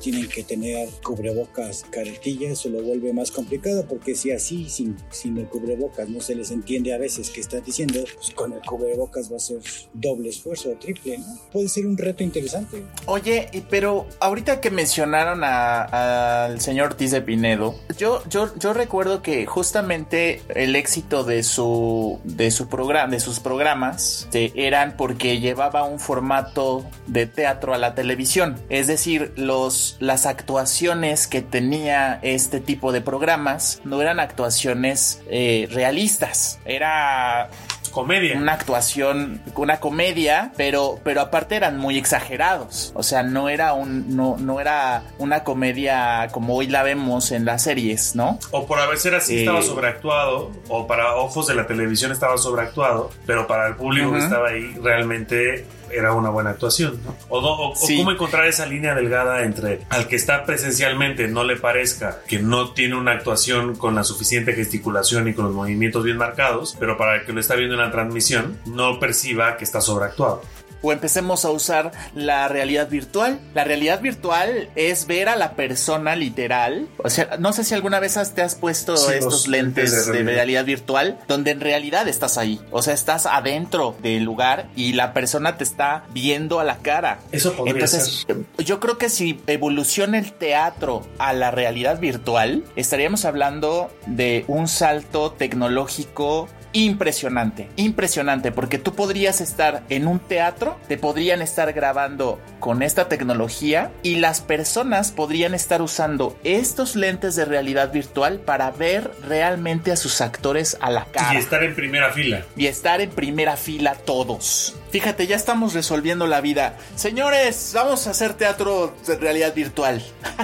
tienen 0.00 0.28
que 0.28 0.42
tener 0.42 0.88
cubrebocas, 1.02 1.84
caretillas, 1.90 2.52
eso 2.52 2.68
lo 2.68 2.82
vuelve 2.82 3.12
más 3.12 3.30
complicado 3.30 3.84
porque 3.88 4.14
si 4.14 4.30
así, 4.30 4.68
sin, 4.68 4.96
sin 5.10 5.38
el 5.38 5.46
cubrebocas, 5.46 6.08
no 6.08 6.20
se 6.20 6.34
les 6.34 6.50
entiende 6.50 6.94
a 6.94 6.98
veces 6.98 7.30
qué 7.30 7.40
están 7.40 7.62
diciendo, 7.64 8.00
pues 8.14 8.30
con 8.30 8.52
el 8.52 8.60
cubrebocas 8.60 9.32
va 9.32 9.36
a 9.36 9.40
ser 9.40 9.58
doble 9.92 10.28
esfuerzo 10.28 10.70
o 10.70 10.74
triple, 10.74 11.18
¿no? 11.18 11.24
Puede 11.52 11.68
ser 11.68 11.86
un 11.86 11.96
reto 11.96 12.22
interesante. 12.22 12.82
Oye, 13.06 13.48
pero 13.70 14.06
ahorita 14.20 14.60
que 14.60 14.70
mencionaron 14.70 15.42
al 15.44 16.60
señor 16.60 16.92
Ortiz 16.92 17.10
de 17.10 17.22
Pinedo, 17.22 17.74
yo, 17.96 18.22
yo, 18.28 18.50
yo 18.58 18.72
recuerdo 18.72 19.22
que 19.22 19.46
justamente 19.46 20.42
el 20.54 20.76
éxito 20.76 21.24
de 21.24 21.42
su, 21.42 22.20
de 22.24 22.50
su 22.50 22.68
programa, 22.68 23.12
de 23.12 23.20
sus 23.20 23.40
programas, 23.40 24.24
este, 24.34 24.66
eran 24.66 24.96
porque 24.96 25.40
llevaba 25.40 25.84
un 25.84 26.00
formato 26.00 26.84
de 27.06 27.26
teatro 27.26 27.74
a 27.74 27.78
la 27.78 27.94
televisión. 27.94 28.56
Es 28.68 28.86
decir, 28.86 29.32
lo 29.36 29.53
las 30.00 30.26
actuaciones 30.26 31.26
que 31.26 31.42
tenía 31.42 32.18
este 32.22 32.60
tipo 32.60 32.92
de 32.92 33.00
programas 33.00 33.80
no 33.84 34.00
eran 34.00 34.20
actuaciones 34.20 35.22
eh, 35.28 35.68
realistas, 35.70 36.58
era 36.64 37.50
comedia. 37.94 38.36
Una 38.36 38.52
actuación, 38.52 39.40
una 39.54 39.78
comedia, 39.78 40.52
pero, 40.56 40.98
pero 41.02 41.22
aparte 41.22 41.56
eran 41.56 41.78
muy 41.78 41.96
exagerados. 41.96 42.92
O 42.94 43.02
sea, 43.02 43.22
no 43.22 43.48
era 43.48 43.72
un, 43.72 44.16
no, 44.16 44.36
no 44.38 44.60
era 44.60 45.04
una 45.18 45.44
comedia 45.44 46.28
como 46.32 46.56
hoy 46.56 46.66
la 46.66 46.82
vemos 46.82 47.30
en 47.30 47.44
las 47.44 47.62
series, 47.62 48.14
¿no? 48.14 48.38
O 48.50 48.66
por 48.66 48.80
haber 48.80 48.98
ser 48.98 49.14
así 49.14 49.38
estaba 49.38 49.60
eh, 49.60 49.62
sobreactuado, 49.62 50.50
o 50.68 50.86
para 50.86 51.14
ojos 51.14 51.46
de 51.46 51.54
la 51.54 51.66
televisión 51.66 52.12
estaba 52.12 52.36
sobreactuado, 52.36 53.10
pero 53.26 53.46
para 53.46 53.68
el 53.68 53.76
público 53.76 54.12
que 54.12 54.18
estaba 54.18 54.48
ahí 54.48 54.74
realmente 54.82 55.64
era 55.90 56.12
una 56.12 56.30
buena 56.30 56.50
actuación, 56.50 57.00
¿no? 57.04 57.16
O, 57.28 57.74
cómo 57.74 58.10
encontrar 58.10 58.46
esa 58.46 58.66
línea 58.66 58.94
delgada 58.94 59.44
entre 59.44 59.80
al 59.90 60.08
que 60.08 60.16
está 60.16 60.44
presencialmente 60.44 61.28
no 61.28 61.44
le 61.44 61.56
parezca 61.56 62.20
que 62.26 62.38
no 62.38 62.72
tiene 62.72 62.96
una 62.96 63.12
actuación 63.12 63.76
con 63.76 63.94
la 63.94 64.04
suficiente 64.04 64.54
gesticulación 64.54 65.28
y 65.28 65.34
con 65.34 65.46
los 65.46 65.54
movimientos 65.54 66.04
bien 66.04 66.16
marcados, 66.16 66.76
pero 66.78 66.96
para 66.96 67.16
el 67.16 67.26
que 67.26 67.32
lo 67.32 67.40
está 67.40 67.54
viendo 67.54 67.74
en 67.74 67.80
transmisión 67.90 68.58
no 68.66 68.98
perciba 68.98 69.56
que 69.56 69.64
está 69.64 69.80
sobreactuado 69.80 70.42
o 70.84 70.92
empecemos 70.92 71.44
a 71.46 71.50
usar 71.50 71.92
la 72.14 72.46
realidad 72.46 72.90
virtual. 72.90 73.40
La 73.54 73.64
realidad 73.64 74.00
virtual 74.02 74.68
es 74.76 75.06
ver 75.06 75.30
a 75.30 75.36
la 75.36 75.52
persona 75.54 76.14
literal. 76.14 76.88
O 76.98 77.08
sea, 77.08 77.36
no 77.38 77.54
sé 77.54 77.64
si 77.64 77.74
alguna 77.74 78.00
vez 78.00 78.18
te 78.34 78.42
has 78.42 78.54
puesto 78.54 78.94
estos 79.10 79.48
lentes 79.48 80.06
de 80.06 80.22
realidad. 80.22 80.64
virtual 80.64 81.18
donde 81.26 81.52
en 81.52 81.60
realidad 81.60 82.06
estás 82.06 82.36
ahí. 82.36 82.60
O 82.70 82.82
sea, 82.82 82.92
estás 82.92 83.26
adentro 83.26 83.96
del 84.02 84.24
lugar 84.24 84.68
y 84.76 84.92
la 84.92 85.14
persona 85.14 85.56
te 85.56 85.64
está 85.64 86.04
viendo 86.12 86.60
a 86.60 86.64
la 86.64 86.76
cara. 86.78 87.18
Eso 87.32 87.54
podría 87.54 87.74
Entonces, 87.74 88.26
yo 88.58 88.78
creo 88.78 88.98
que 88.98 89.08
si 89.08 89.40
evoluciona 89.46 90.18
el 90.18 90.32
teatro 90.32 91.02
a 91.18 91.32
la 91.32 91.50
realidad 91.50 91.98
virtual, 91.98 92.62
estaríamos 92.76 93.24
hablando 93.24 93.90
de 94.06 94.44
un 94.48 94.68
salto 94.68 95.32
tecnológico 95.32 96.48
impresionante, 96.74 97.70
impresionante, 97.76 98.52
porque 98.52 98.78
tú 98.78 98.94
podrías 98.94 99.40
estar 99.40 99.82
en 99.88 100.06
un 100.06 100.18
teatro, 100.18 100.78
te 100.88 100.98
podrían 100.98 101.40
estar 101.40 101.72
grabando 101.72 102.38
con 102.60 102.82
esta 102.82 103.08
tecnología 103.08 103.90
y 104.02 104.16
las 104.16 104.42
personas 104.42 105.12
podrían 105.12 105.54
estar 105.54 105.80
usando 105.80 106.36
estos 106.44 106.96
lentes 106.96 107.36
de 107.36 107.46
realidad 107.46 107.92
virtual 107.92 108.40
para 108.40 108.70
ver 108.70 109.10
realmente 109.26 109.92
a 109.92 109.96
sus 109.96 110.20
actores 110.20 110.76
a 110.80 110.90
la 110.90 111.06
cara. 111.06 111.34
Y 111.34 111.38
estar 111.38 111.62
en 111.64 111.74
primera 111.74 112.12
fila. 112.12 112.44
Y 112.56 112.66
estar 112.66 113.00
en 113.00 113.10
primera 113.10 113.56
fila 113.56 113.94
todos. 113.94 114.76
Fíjate, 114.94 115.26
ya 115.26 115.34
estamos 115.34 115.74
resolviendo 115.74 116.28
la 116.28 116.40
vida. 116.40 116.78
Señores, 116.94 117.72
vamos 117.74 118.06
a 118.06 118.10
hacer 118.10 118.34
teatro 118.34 118.94
de 119.08 119.16
realidad 119.16 119.52
virtual. 119.52 120.00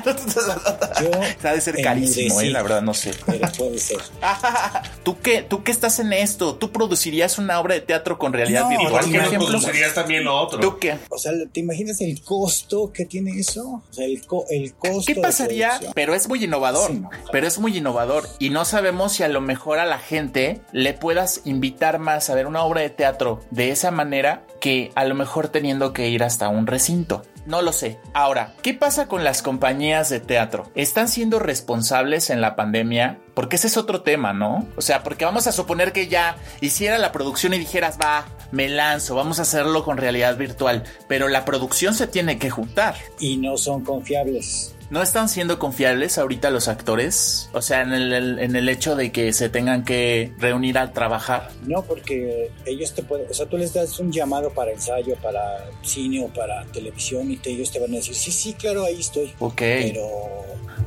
ha 1.44 1.52
de 1.52 1.60
ser 1.60 1.80
carísimo, 1.80 2.40
¿eh? 2.40 2.50
la 2.50 2.60
verdad, 2.60 2.82
no 2.82 2.92
sé. 2.92 3.14
Pero 3.26 3.46
puede 3.52 3.78
ser. 3.78 3.98
¿Tú 5.04 5.20
qué, 5.20 5.42
¿Tú 5.42 5.62
qué 5.62 5.70
estás 5.70 6.00
en 6.00 6.12
esto? 6.12 6.56
¿Tú 6.56 6.72
producirías 6.72 7.38
una 7.38 7.60
obra 7.60 7.74
de 7.74 7.82
teatro 7.82 8.18
con 8.18 8.32
realidad 8.32 8.68
virtual? 8.68 9.04
¿Por 9.04 9.12
qué 9.12 9.38
no 9.38 9.46
producirías 9.46 9.94
también 9.94 10.24
lo 10.24 10.36
otro? 10.36 10.58
¿Tú 10.58 10.78
qué? 10.80 10.98
O 11.10 11.18
sea, 11.18 11.30
¿te 11.52 11.60
imaginas 11.60 12.00
el 12.00 12.20
costo 12.20 12.90
que 12.92 13.04
tiene 13.04 13.38
eso? 13.38 13.84
O 13.88 13.92
sea, 13.92 14.04
el, 14.04 14.20
el 14.50 14.74
costo. 14.74 15.04
¿Qué 15.06 15.14
pasaría? 15.14 15.78
Pero 15.94 16.12
es 16.12 16.26
muy 16.26 16.42
innovador. 16.42 16.90
Pero 17.30 17.46
es 17.46 17.60
muy 17.60 17.78
innovador. 17.78 18.28
Y 18.40 18.50
no 18.50 18.64
sabemos 18.64 19.12
si 19.12 19.22
a 19.22 19.28
lo 19.28 19.40
mejor 19.40 19.78
a 19.78 19.86
la 19.86 20.00
gente 20.00 20.60
le 20.72 20.92
puedas 20.92 21.42
invitar 21.44 22.00
más 22.00 22.30
a 22.30 22.34
ver 22.34 22.48
una 22.48 22.64
obra 22.64 22.80
de 22.80 22.90
teatro 22.90 23.44
de 23.52 23.70
esa 23.70 23.92
manera 23.92 24.39
que 24.60 24.92
a 24.94 25.04
lo 25.04 25.14
mejor 25.14 25.48
teniendo 25.48 25.92
que 25.92 26.08
ir 26.08 26.22
hasta 26.22 26.48
un 26.48 26.66
recinto. 26.66 27.22
No 27.46 27.62
lo 27.62 27.72
sé. 27.72 27.98
Ahora, 28.12 28.54
¿qué 28.62 28.74
pasa 28.74 29.08
con 29.08 29.24
las 29.24 29.42
compañías 29.42 30.10
de 30.10 30.20
teatro? 30.20 30.70
¿Están 30.74 31.08
siendo 31.08 31.38
responsables 31.38 32.30
en 32.30 32.40
la 32.40 32.54
pandemia? 32.54 33.18
Porque 33.34 33.56
ese 33.56 33.68
es 33.68 33.76
otro 33.76 34.02
tema, 34.02 34.32
¿no? 34.32 34.68
O 34.76 34.82
sea, 34.82 35.02
porque 35.02 35.24
vamos 35.24 35.46
a 35.46 35.52
suponer 35.52 35.92
que 35.92 36.06
ya 36.06 36.36
hiciera 36.60 36.98
la 36.98 37.12
producción 37.12 37.54
y 37.54 37.58
dijeras, 37.58 37.98
va, 38.00 38.26
me 38.52 38.68
lanzo, 38.68 39.14
vamos 39.14 39.38
a 39.38 39.42
hacerlo 39.42 39.84
con 39.84 39.96
realidad 39.96 40.36
virtual, 40.36 40.84
pero 41.08 41.28
la 41.28 41.44
producción 41.44 41.94
se 41.94 42.06
tiene 42.06 42.38
que 42.38 42.50
juntar. 42.50 42.94
Y 43.18 43.38
no 43.38 43.56
son 43.56 43.84
confiables. 43.84 44.74
¿No 44.90 45.02
están 45.02 45.28
siendo 45.28 45.60
confiables 45.60 46.18
ahorita 46.18 46.50
los 46.50 46.66
actores? 46.66 47.48
O 47.52 47.62
sea, 47.62 47.82
en 47.82 47.92
el, 47.92 48.38
en 48.40 48.56
el 48.56 48.68
hecho 48.68 48.96
de 48.96 49.12
que 49.12 49.32
se 49.32 49.48
tengan 49.48 49.84
que 49.84 50.32
reunir 50.38 50.78
al 50.78 50.92
trabajar. 50.92 51.50
No, 51.64 51.82
porque 51.82 52.50
ellos 52.66 52.92
te 52.92 53.04
pueden, 53.04 53.30
o 53.30 53.34
sea, 53.34 53.46
tú 53.46 53.56
les 53.56 53.72
das 53.72 54.00
un 54.00 54.10
llamado 54.10 54.50
para 54.50 54.72
ensayo, 54.72 55.14
para 55.22 55.70
cine 55.82 56.24
o 56.24 56.28
para 56.28 56.64
televisión 56.66 57.30
y 57.30 57.36
te, 57.36 57.50
ellos 57.50 57.70
te 57.70 57.78
van 57.78 57.92
a 57.92 57.96
decir, 57.96 58.16
sí, 58.16 58.32
sí, 58.32 58.52
claro, 58.54 58.84
ahí 58.84 58.98
estoy. 58.98 59.32
Ok. 59.38 59.58
Pero 59.58 60.08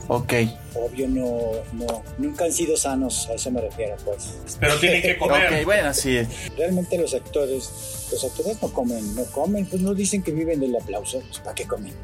Ok. 0.07 0.33
obvio 0.75 1.07
no, 1.07 1.51
no, 1.73 2.03
nunca 2.17 2.45
han 2.45 2.51
sido 2.51 2.75
sanos, 2.77 3.27
a 3.29 3.33
eso 3.33 3.51
me 3.51 3.61
refiero, 3.61 3.95
pues. 4.05 4.33
Pero 4.59 4.79
tienen 4.79 5.01
que 5.01 5.17
comer. 5.17 5.53
Ok, 5.61 5.65
bueno, 5.65 5.93
sí. 5.93 6.19
Realmente 6.57 6.97
los 6.97 7.13
actores, 7.13 8.07
los 8.11 8.23
actores 8.23 8.61
no 8.61 8.69
comen, 8.73 9.15
no 9.15 9.23
comen, 9.25 9.65
pues 9.67 9.81
no 9.81 9.93
dicen 9.93 10.23
que 10.23 10.31
viven 10.31 10.59
del 10.59 10.75
aplauso, 10.75 11.19
pues 11.27 11.39
¿para 11.39 11.53
qué 11.55 11.65
comen? 11.65 11.93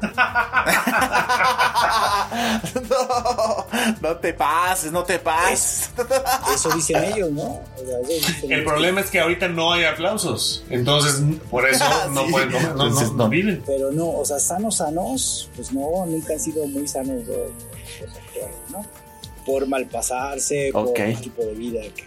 no, 2.90 3.66
no 4.00 4.16
te 4.16 4.32
pases, 4.34 4.92
no 4.92 5.04
te 5.04 5.18
pases. 5.18 5.90
Eso 6.54 6.70
dicen 6.74 7.02
ellos, 7.04 7.30
¿no? 7.32 7.60
Dicen 8.08 8.44
El 8.44 8.52
ellos. 8.60 8.64
problema 8.72 9.00
es 9.00 9.10
que 9.10 9.20
ahorita 9.20 9.48
no 9.48 9.72
hay 9.72 9.84
aplausos. 9.84 10.64
Entonces, 10.70 11.22
por 11.50 11.68
eso 11.68 11.84
no 12.12 12.24
Sí. 12.26 12.32
pueden 12.32 12.50
comer. 12.52 12.74
No, 12.76 12.86
Entonces, 12.86 13.08
no, 13.08 13.14
no. 13.16 13.24
no 13.24 13.30
viven. 13.30 13.62
Pero 13.66 13.90
no, 13.92 14.10
o 14.10 14.24
sea, 14.24 14.38
sanos, 14.38 14.76
sanos, 14.76 15.50
pues 15.56 15.72
no, 15.72 16.06
nunca 16.06 16.34
han 16.34 16.40
sido 16.40 16.66
muy 16.66 16.86
sanos 16.86 17.24
los 18.00 18.10
actores, 18.16 18.56
¿no? 18.70 18.84
Por 19.46 19.66
malpasarse, 19.66 20.70
Ok. 20.74 20.86
por 20.96 21.00
el 21.00 21.20
tipo 21.20 21.42
de 21.44 21.54
vida 21.54 21.80
que, 21.82 22.04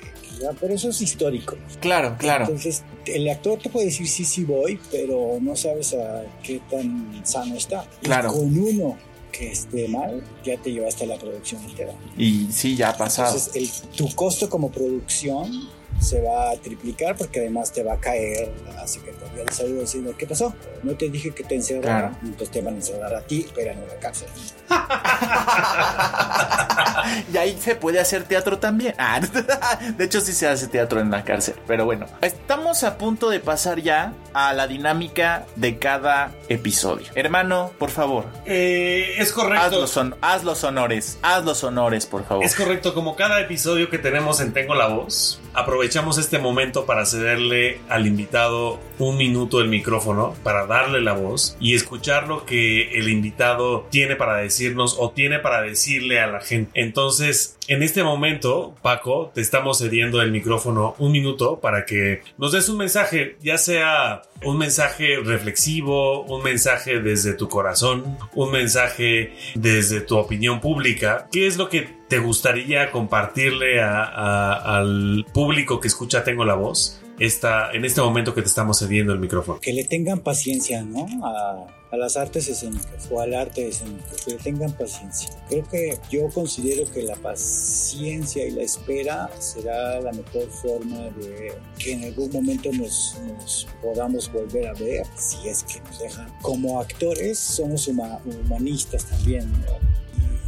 pero 0.60 0.74
eso 0.74 0.89
es 0.89 1.00
histórico. 1.02 1.56
Claro, 1.80 2.16
claro. 2.18 2.46
Entonces, 2.46 2.84
el 3.06 3.30
actor 3.30 3.60
te 3.60 3.70
puede 3.70 3.86
decir 3.88 4.08
sí, 4.08 4.26
sí 4.26 4.44
voy, 4.44 4.80
pero 4.91 5.38
no 5.41 5.56
sabes 5.56 5.94
a 5.94 6.24
qué 6.44 6.60
tan 6.70 7.22
sano 7.26 7.56
está. 7.56 7.86
Y 8.02 8.06
Claro. 8.06 8.34
con 8.34 8.58
uno 8.58 8.98
que 9.32 9.52
esté 9.52 9.88
mal, 9.88 10.22
ya 10.44 10.58
te 10.58 10.72
llevaste 10.72 11.06
a 11.06 11.08
la 11.08 11.18
producción 11.18 11.64
entera. 11.64 11.94
Y 12.18 12.48
sí, 12.52 12.76
ya 12.76 12.89
ha 12.89 12.98
pasado. 12.98 13.36
Entonces, 13.38 13.56
el- 13.56 13.89
tu 13.96 14.14
costo 14.16 14.50
como 14.50 14.70
producción 14.72 15.70
se 16.04 16.22
va 16.22 16.51
a 16.51 16.58
triplicar 16.58 17.16
porque 17.16 17.39
además 17.39 17.72
te 17.72 17.84
va 17.84 17.93
a 17.93 17.99
caer 17.99 18.51
la 18.76 18.86
Secretaría 18.88 19.43
de 19.45 19.54
Salud 19.54 19.80
diciendo, 19.80 20.14
¿qué 20.18 20.28
pasó? 20.28 20.54
No 20.84 20.95
te 20.95 21.10
dije 21.10 21.32
que 21.32 21.43
te 21.43 21.56
encerraran, 21.56 22.12
Claro. 22.12 22.16
entonces 22.24 22.51
te 22.51 22.62
van 22.62 22.74
a 22.74 22.78
encerrar 22.78 23.16
a 23.16 23.22
ti, 23.22 23.47
pero 23.56 23.72
en 23.72 23.88
la 23.88 23.95
cárcel. 23.95 24.28
y 27.34 27.38
ahí 27.38 27.58
se 27.60 27.76
puede 27.76 27.99
hacer 27.99 28.24
teatro 28.24 28.60
también. 28.60 28.93
Ah, 28.97 29.20
de 29.97 30.04
hecho, 30.04 30.22
sí 30.22 30.34
se 30.34 30.47
hace 30.47 30.68
teatro 30.68 30.99
en 30.99 31.12
la 31.12 31.24
cárcel. 31.24 31.56
Pero 31.68 31.86
bueno, 31.86 32.06
estamos 32.22 32.84
a 32.84 32.97
punto 32.97 33.30
de 33.30 33.39
pasar 33.39 33.80
ya 33.82 34.14
a 34.34 34.54
la 34.54 34.68
dinámica 34.68 35.46
de 35.56 35.78
cada 35.78 36.32
episodio. 36.50 37.08
Hermano, 37.16 37.72
por 37.78 37.90
favor, 37.90 38.26
Eh, 38.46 39.16
es 39.18 39.30
haz 39.30 39.34
correcto. 39.34 39.80
los, 39.82 39.98
hon- 39.98 40.16
haz 40.22 40.44
los 40.44 40.64
honores. 40.64 41.18
Haz 41.22 41.44
los 41.46 41.64
honores, 41.64 42.06
por 42.06 42.26
favor. 42.26 42.44
Es 42.44 42.56
correcto, 42.56 42.94
como 42.94 43.16
cada 43.16 43.40
episodio 43.42 43.90
que 43.90 43.98
tenemos 43.98 44.40
en 44.42 44.54
Tengo 44.54 44.76
la 44.76 44.88
Voz, 44.88 45.40
aprovechamos 45.54 46.18
este 46.18 46.40
momento 46.40 46.86
para 46.86 47.06
cederle 47.06 47.80
al 47.90 48.08
invitado 48.08 48.80
un 49.04 49.18
minuto 49.18 49.62
el 49.62 49.68
micrófono, 49.70 50.34
para 50.43 50.66
darle 50.66 51.01
la 51.01 51.14
voz 51.14 51.58
y 51.60 51.74
escuchar 51.76 52.28
lo 52.28 52.45
que 52.45 52.97
el 52.97 53.10
invitado 53.10 53.88
tiene 53.89 54.16
para 54.16 54.38
decirnos 54.38 54.95
o 54.99 55.12
tiene 55.12 55.39
para 55.39 55.62
decirle 55.62 56.20
a 56.20 56.28
la 56.28 56.41
gente. 56.41 56.72
Entonces, 56.80 57.58
en 57.68 57.84
este 57.84 58.04
momento, 58.04 58.76
Paco, 58.82 59.32
te 59.34 59.41
estamos 59.41 59.80
cediendo 59.80 60.22
el 60.22 60.32
micrófono 60.32 60.95
un 60.99 61.12
minuto 61.12 61.60
para 61.60 61.86
que 61.86 62.22
nos 62.38 62.51
des 62.51 62.68
un 62.70 62.78
mensaje, 62.78 63.38
ya 63.41 63.58
sea 63.58 64.22
un 64.43 64.58
mensaje 64.58 65.18
reflexivo, 65.24 66.24
un 66.24 66.43
mensaje 66.43 66.99
desde 66.99 67.34
tu 67.34 67.47
corazón, 67.47 68.18
un 68.34 68.51
mensaje 68.51 69.34
desde 69.56 70.01
tu 70.01 70.18
opinión 70.18 70.60
pública. 70.60 71.28
¿Qué 71.32 71.47
es 71.47 71.58
lo 71.58 71.70
que 71.70 71.88
te 72.10 72.20
gustaría 72.20 72.91
compartirle 72.91 73.82
a- 73.82 74.04
a- 74.04 74.78
al 74.78 75.26
público 75.34 75.80
que 75.80 75.88
escucha 75.88 76.24
Tengo 76.24 76.43
la 76.45 76.56
Voz 76.56 76.99
esta, 77.20 77.72
en 77.72 77.86
este 77.86 78.01
momento 78.01 78.34
que 78.34 78.41
te 78.41 78.47
estamos 78.47 78.80
cediendo 78.80 79.14
el 79.14 79.20
micrófono? 79.20 79.59
Que 79.59 79.74
le 79.74 79.84
tengan 79.86 80.20
paciencia, 80.22 80.84
¿no? 80.84 81.05
A, 81.26 81.68
a 81.91 81.97
las 81.97 82.18
artes 82.18 82.47
escénicas 82.49 83.07
o 83.11 83.22
al 83.22 83.36
arte 83.36 83.68
escénico, 83.68 84.03
que 84.26 84.32
le 84.32 84.38
tengan 84.38 84.72
paciencia. 84.74 85.30
Creo 85.47 85.64
que 85.70 85.97
yo 86.09 86.28
considero 86.30 86.89
que 86.91 87.03
la 87.03 87.16
paciencia 87.16 88.45
y 88.47 88.51
la 88.51 88.64
espera 88.64 89.30
será 89.39 90.01
la 90.01 90.11
mejor 90.11 90.49
forma 90.49 90.97
de 91.20 91.53
que 91.78 91.93
en 91.93 92.03
algún 92.05 92.32
momento 92.32 92.72
nos, 92.74 93.16
nos 93.28 93.68
podamos 93.82 94.32
volver 94.32 94.68
a 94.68 94.74
ver, 94.74 95.05
si 95.16 95.47
es 95.47 95.64
que 95.64 95.80
nos 95.82 95.99
dejan. 95.99 96.34
Como 96.41 96.80
actores 96.82 97.38
somos 97.38 97.88
huma- 97.88 98.20
humanistas 98.26 99.05
también, 99.05 99.51
¿no? 99.51 99.93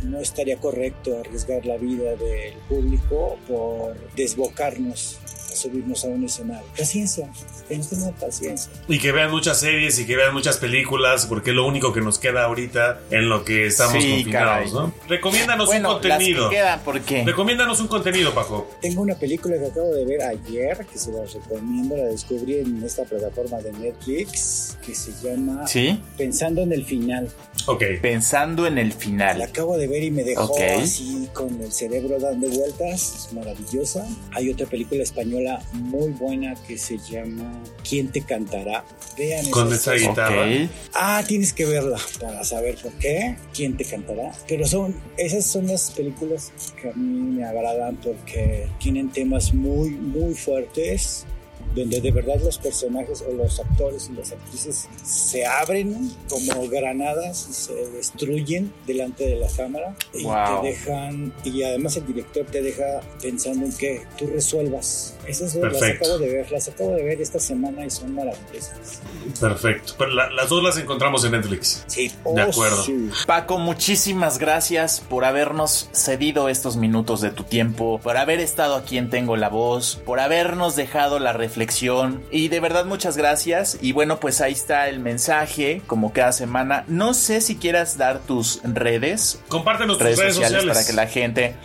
No 0.09 0.19
estaría 0.19 0.57
correcto 0.57 1.19
arriesgar 1.19 1.65
la 1.65 1.77
vida 1.77 2.15
del 2.15 2.53
público 2.69 3.37
por 3.47 3.95
desbocarnos 4.15 5.17
a 5.55 5.61
subirnos 5.61 6.03
a 6.05 6.07
un 6.07 6.23
escenario. 6.25 6.65
Paciencia, 6.77 7.29
que 7.67 7.77
nos 7.77 7.89
tengan 7.89 8.13
paciencia. 8.13 8.71
Y 8.87 8.99
que 8.99 9.11
vean 9.11 9.31
muchas 9.31 9.59
series 9.59 9.97
y 9.99 10.05
que 10.05 10.15
vean 10.15 10.33
muchas 10.33 10.57
películas, 10.57 11.25
porque 11.25 11.51
es 11.51 11.55
lo 11.55 11.65
único 11.65 11.93
que 11.93 12.01
nos 12.01 12.19
queda 12.19 12.43
ahorita 12.45 12.99
en 13.11 13.29
lo 13.29 13.43
que 13.43 13.67
estamos 13.67 14.03
Sí, 14.03 14.09
confinados, 14.23 14.31
caray. 14.49 14.71
¿no? 14.71 14.93
Recomiéndanos 15.07 15.65
bueno, 15.67 15.89
un 15.89 15.93
contenido. 15.95 16.41
las 16.41 16.49
que 16.49 16.55
quedan, 16.57 16.79
¿por 16.81 17.01
qué? 17.01 17.23
Recomiéndanos 17.23 17.79
un 17.79 17.87
contenido, 17.87 18.33
Paco. 18.33 18.69
Tengo 18.81 19.01
una 19.01 19.15
película 19.15 19.57
que 19.57 19.65
acabo 19.67 19.93
de 19.93 20.05
ver 20.05 20.21
ayer, 20.23 20.85
que 20.91 20.97
se 20.99 21.11
la 21.11 21.23
recomiendo, 21.25 21.95
la 21.97 22.03
descubrí 22.05 22.59
en 22.59 22.83
esta 22.83 23.03
plataforma 23.03 23.57
de 23.59 23.71
Netflix, 23.73 24.77
que 24.85 24.93
se 24.93 25.11
llama 25.23 25.65
Sí, 25.67 25.99
Pensando 26.17 26.61
en 26.61 26.71
el 26.73 26.85
Final. 26.85 27.29
Ok. 27.67 27.83
pensando 28.01 28.67
en 28.67 28.77
el 28.77 28.89
La 28.89 28.95
final. 28.95 29.41
acabo 29.41 29.77
de 29.77 29.87
ver 29.87 30.03
y 30.03 30.11
me 30.11 30.23
dejó 30.23 30.43
Ok. 30.43 30.59
así 30.83 31.27
con 31.33 31.59
el 31.61 31.71
cerebro 31.71 32.19
dando 32.19 32.47
vueltas, 32.47 33.25
es 33.27 33.33
maravillosa. 33.33 34.05
Hay 34.33 34.51
otra 34.51 34.67
película 34.67 35.01
española 35.01 35.44
muy 35.73 36.09
buena 36.11 36.55
que 36.67 36.77
se 36.77 36.97
llama 36.97 37.61
¿Quién 37.87 38.11
te 38.11 38.21
cantará? 38.21 38.83
Vean 39.17 39.49
Con 39.49 39.71
esa 39.71 39.91
dos. 39.91 40.01
guitarra. 40.01 40.41
Ok. 40.47 40.69
Ah, 40.93 41.23
tienes 41.27 41.53
que 41.53 41.65
verla 41.65 41.97
para 42.19 42.43
saber 42.43 42.75
por 42.81 42.91
qué, 42.93 43.35
quién 43.53 43.77
te 43.77 43.85
cantará. 43.85 44.31
Pero 44.47 44.67
son, 44.67 44.95
esas 45.17 45.45
son 45.45 45.67
las 45.67 45.91
películas 45.91 46.51
que 46.81 46.89
a 46.89 46.93
mí 46.93 47.37
me 47.37 47.45
agradan 47.45 47.95
porque 47.97 48.67
tienen 48.79 49.09
temas 49.09 49.53
muy, 49.53 49.89
muy 49.91 50.33
fuertes, 50.33 51.25
donde 51.73 51.99
de 52.01 52.11
verdad 52.11 52.35
los 52.43 52.57
personajes 52.57 53.23
o 53.27 53.33
los 53.33 53.59
actores 53.59 54.09
y 54.11 54.17
las 54.17 54.31
actrices 54.31 54.87
se 55.03 55.45
abren 55.45 56.11
como 56.29 56.67
granadas 56.69 57.47
y 57.49 57.53
se 57.53 57.73
destruyen 57.91 58.71
delante 58.87 59.25
de 59.25 59.35
la 59.37 59.47
cámara 59.47 59.95
y 60.13 60.23
Wow. 60.23 60.61
te 60.61 60.67
dejan, 60.69 61.33
y 61.43 61.63
además 61.63 61.97
el 61.97 62.05
director 62.07 62.45
te 62.45 62.61
deja 62.61 63.01
pensando 63.21 63.65
en 63.65 63.73
que 63.75 64.03
tú 64.17 64.27
resuelvas. 64.27 65.15
Esas 65.27 65.53
dos 65.53 65.63
las 65.63 65.73
Perfecto. 65.73 66.05
acabo 66.05 66.19
de 66.19 66.29
ver, 66.33 66.51
las 66.51 66.67
acabo 66.67 66.91
de 66.91 67.03
ver 67.03 67.21
esta 67.21 67.39
semana 67.39 67.85
y 67.85 67.89
son 67.89 68.13
maravillosas. 68.13 69.01
Perfecto. 69.39 69.93
Pero 69.97 70.11
la- 70.11 70.29
las 70.31 70.49
dos 70.49 70.63
las 70.63 70.77
encontramos 70.77 71.23
en 71.25 71.31
Netflix. 71.31 71.83
Sí, 71.87 72.11
De 72.33 72.41
acuerdo. 72.41 72.83
sí. 72.83 73.09
Paco, 73.25 73.57
muchísimas 73.57 74.37
gracias 74.37 75.01
por 75.09 75.25
habernos 75.25 75.89
cedido 75.93 76.47
estos 76.49 76.77
minutos 76.77 77.21
de 77.21 77.31
tu 77.31 77.43
tiempo, 77.43 77.99
por 78.01 78.17
haber 78.17 78.39
estado 78.39 78.75
aquí 78.75 78.97
en 78.97 79.09
Tengo 79.09 79.35
la 79.35 79.49
Voz, 79.49 79.99
por 80.05 80.19
habernos 80.19 80.75
dejado 80.75 81.19
la 81.19 81.33
reflexión 81.55 82.21
y 82.31 82.49
de 82.49 82.59
verdad 82.59 82.85
muchas 82.85 83.15
gracias. 83.15 83.77
Y 83.81 83.93
bueno, 83.93 84.19
pues 84.19 84.41
ahí 84.41 84.51
está 84.51 84.89
el 84.89 84.99
mensaje, 84.99 85.81
como 85.87 86.11
cada 86.11 86.31
semana. 86.33 86.83
No 86.87 87.13
sé 87.13 87.39
si 87.41 87.55
quieras 87.55 87.97
dar 87.97 88.19
tus 88.19 88.59
redes, 88.63 89.39
Compártenos 89.47 89.97
tus 89.97 90.05
redes, 90.05 90.19
redes 90.19 90.35
sociales, 90.35 90.63
sociales. 90.63 90.77
para 90.77 90.85
que 90.87 90.93
la 90.93 91.07
gente, 91.07 91.55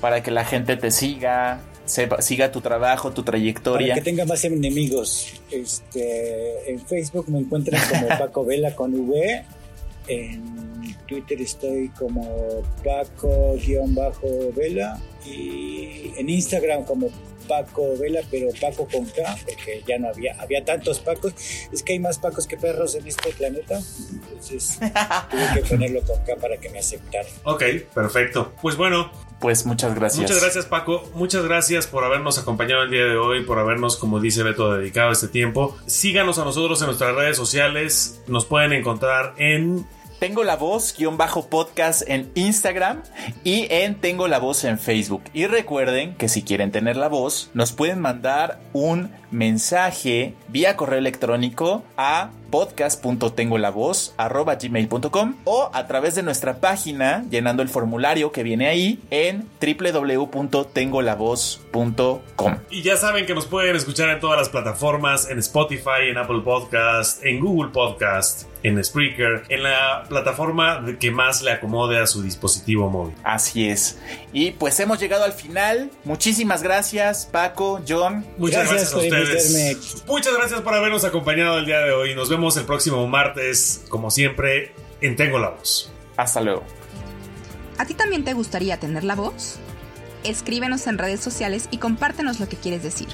para 0.00 0.22
que 0.22 0.30
la 0.32 0.44
gente 0.44 0.76
te 0.76 0.90
siga, 0.90 1.60
sepa, 1.84 2.20
siga 2.22 2.50
tu 2.50 2.60
trabajo, 2.60 3.10
tu 3.12 3.22
Para 3.22 3.36
trayectoria. 3.36 3.94
que 3.94 4.00
tenga 4.00 4.24
más 4.24 4.44
enemigos. 4.44 5.28
Este, 5.50 6.70
en 6.70 6.80
Facebook 6.84 7.28
me 7.28 7.38
encuentran 7.38 7.80
como 7.88 8.08
Paco 8.18 8.44
Vela 8.44 8.74
con 8.74 8.94
V. 8.94 9.44
En 10.08 10.96
Twitter 11.06 11.40
estoy 11.40 11.88
como 11.90 12.62
Paco-Vela. 13.94 15.00
Y 15.24 16.12
en 16.16 16.28
Instagram 16.30 16.84
como 16.84 17.08
Paco 17.48 17.96
Vela, 17.98 18.20
pero 18.30 18.48
Paco 18.60 18.86
con 18.90 19.04
K, 19.06 19.36
porque 19.44 19.82
ya 19.86 19.98
no 19.98 20.08
había, 20.08 20.34
había 20.40 20.64
tantos 20.64 21.00
Pacos. 21.00 21.34
Es 21.72 21.82
que 21.82 21.94
hay 21.94 21.98
más 21.98 22.18
Pacos 22.18 22.46
que 22.46 22.56
perros 22.56 22.94
en 22.94 23.06
este 23.06 23.30
planeta. 23.32 23.80
Entonces 24.12 24.78
tuve 25.30 25.48
que 25.54 25.68
ponerlo 25.68 26.02
con 26.02 26.18
K 26.24 26.36
para 26.36 26.56
que 26.58 26.68
me 26.70 26.78
aceptaran. 26.78 27.30
Ok, 27.44 27.62
perfecto. 27.94 28.52
Pues 28.60 28.76
bueno, 28.76 29.10
Pues 29.38 29.66
muchas 29.66 29.94
gracias. 29.94 30.22
Muchas 30.22 30.40
gracias 30.40 30.64
Paco, 30.66 31.08
muchas 31.14 31.44
gracias 31.44 31.86
por 31.86 32.04
habernos 32.04 32.38
acompañado 32.38 32.82
el 32.84 32.90
día 32.90 33.04
de 33.04 33.16
hoy, 33.16 33.44
por 33.44 33.58
habernos, 33.58 33.96
como 33.98 34.18
dice 34.18 34.42
Beto, 34.42 34.74
dedicado 34.74 35.12
este 35.12 35.28
tiempo. 35.28 35.76
Síganos 35.86 36.38
a 36.38 36.44
nosotros 36.44 36.80
en 36.80 36.86
nuestras 36.86 37.14
redes 37.14 37.36
sociales, 37.36 38.20
nos 38.28 38.46
pueden 38.46 38.72
encontrar 38.72 39.34
en 39.36 39.86
tengo 40.18 40.44
la 40.44 40.56
voz 40.56 40.94
guion 40.96 41.18
bajo 41.18 41.48
podcast 41.48 42.02
en 42.06 42.30
Instagram 42.34 43.02
y 43.44 43.66
en 43.70 43.96
Tengo 43.96 44.28
la 44.28 44.38
voz 44.38 44.64
en 44.64 44.78
Facebook. 44.78 45.22
Y 45.32 45.46
recuerden 45.46 46.14
que 46.14 46.28
si 46.28 46.42
quieren 46.42 46.70
tener 46.70 46.96
la 46.96 47.08
voz, 47.08 47.50
nos 47.54 47.72
pueden 47.72 48.00
mandar 48.00 48.60
un 48.72 49.10
mensaje 49.30 50.34
vía 50.48 50.76
correo 50.76 50.98
electrónico 50.98 51.84
a 51.96 52.30
podcast.tengolavoz.gmail.com 52.50 55.34
o 55.44 55.70
a 55.72 55.86
través 55.86 56.14
de 56.14 56.22
nuestra 56.22 56.60
página 56.60 57.24
llenando 57.30 57.62
el 57.62 57.68
formulario 57.68 58.32
que 58.32 58.42
viene 58.42 58.68
ahí 58.68 59.00
en 59.10 59.46
www.tengolavoz.com. 59.60 62.56
Y 62.70 62.82
ya 62.82 62.96
saben 62.96 63.26
que 63.26 63.34
nos 63.34 63.44
pueden 63.46 63.76
escuchar 63.76 64.08
en 64.10 64.20
todas 64.20 64.38
las 64.38 64.48
plataformas, 64.48 65.28
en 65.30 65.40
Spotify, 65.40 66.08
en 66.08 66.16
Apple 66.18 66.42
Podcast, 66.42 67.24
en 67.24 67.40
Google 67.40 67.72
Podcast, 67.72 68.44
en 68.62 68.82
Spreaker, 68.82 69.42
en 69.48 69.62
la 69.62 70.04
plataforma 70.08 70.82
que 70.98 71.10
más 71.10 71.42
le 71.42 71.50
acomode 71.52 71.98
a 71.98 72.06
su 72.06 72.22
dispositivo 72.22 72.88
móvil. 72.90 73.14
Así 73.22 73.68
es. 73.68 73.98
Y 74.32 74.52
pues 74.52 74.80
hemos 74.80 74.98
llegado 74.98 75.24
al 75.24 75.32
final. 75.32 75.90
Muchísimas 76.04 76.62
gracias, 76.62 77.26
Paco, 77.26 77.82
John. 77.86 78.24
Muchas 78.38 78.70
gracias, 78.70 78.94
a 78.94 79.00
ustedes. 79.34 80.04
Muchas 80.06 80.34
gracias 80.34 80.60
por 80.60 80.74
habernos 80.74 81.04
acompañado 81.04 81.58
el 81.58 81.66
día 81.66 81.80
de 81.80 81.92
hoy. 81.92 82.14
Nos 82.14 82.28
vemos 82.28 82.56
el 82.56 82.64
próximo 82.64 83.06
martes, 83.06 83.84
como 83.88 84.10
siempre, 84.10 84.72
en 85.00 85.16
Tengo 85.16 85.38
la 85.38 85.50
Voz. 85.50 85.92
Hasta 86.16 86.40
luego. 86.40 86.64
¿A 87.78 87.84
ti 87.84 87.94
también 87.94 88.24
te 88.24 88.32
gustaría 88.32 88.78
tener 88.78 89.04
la 89.04 89.14
voz? 89.14 89.58
Escríbenos 90.24 90.86
en 90.86 90.98
redes 90.98 91.20
sociales 91.20 91.68
y 91.70 91.78
compártenos 91.78 92.40
lo 92.40 92.48
que 92.48 92.56
quieres 92.56 92.82
decir. 92.82 93.08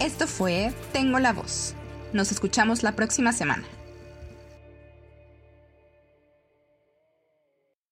Esto 0.00 0.26
fue 0.26 0.72
Tengo 0.92 1.18
la 1.18 1.32
Voz. 1.32 1.74
Nos 2.12 2.32
escuchamos 2.32 2.82
la 2.82 2.96
próxima 2.96 3.32
semana. 3.32 3.64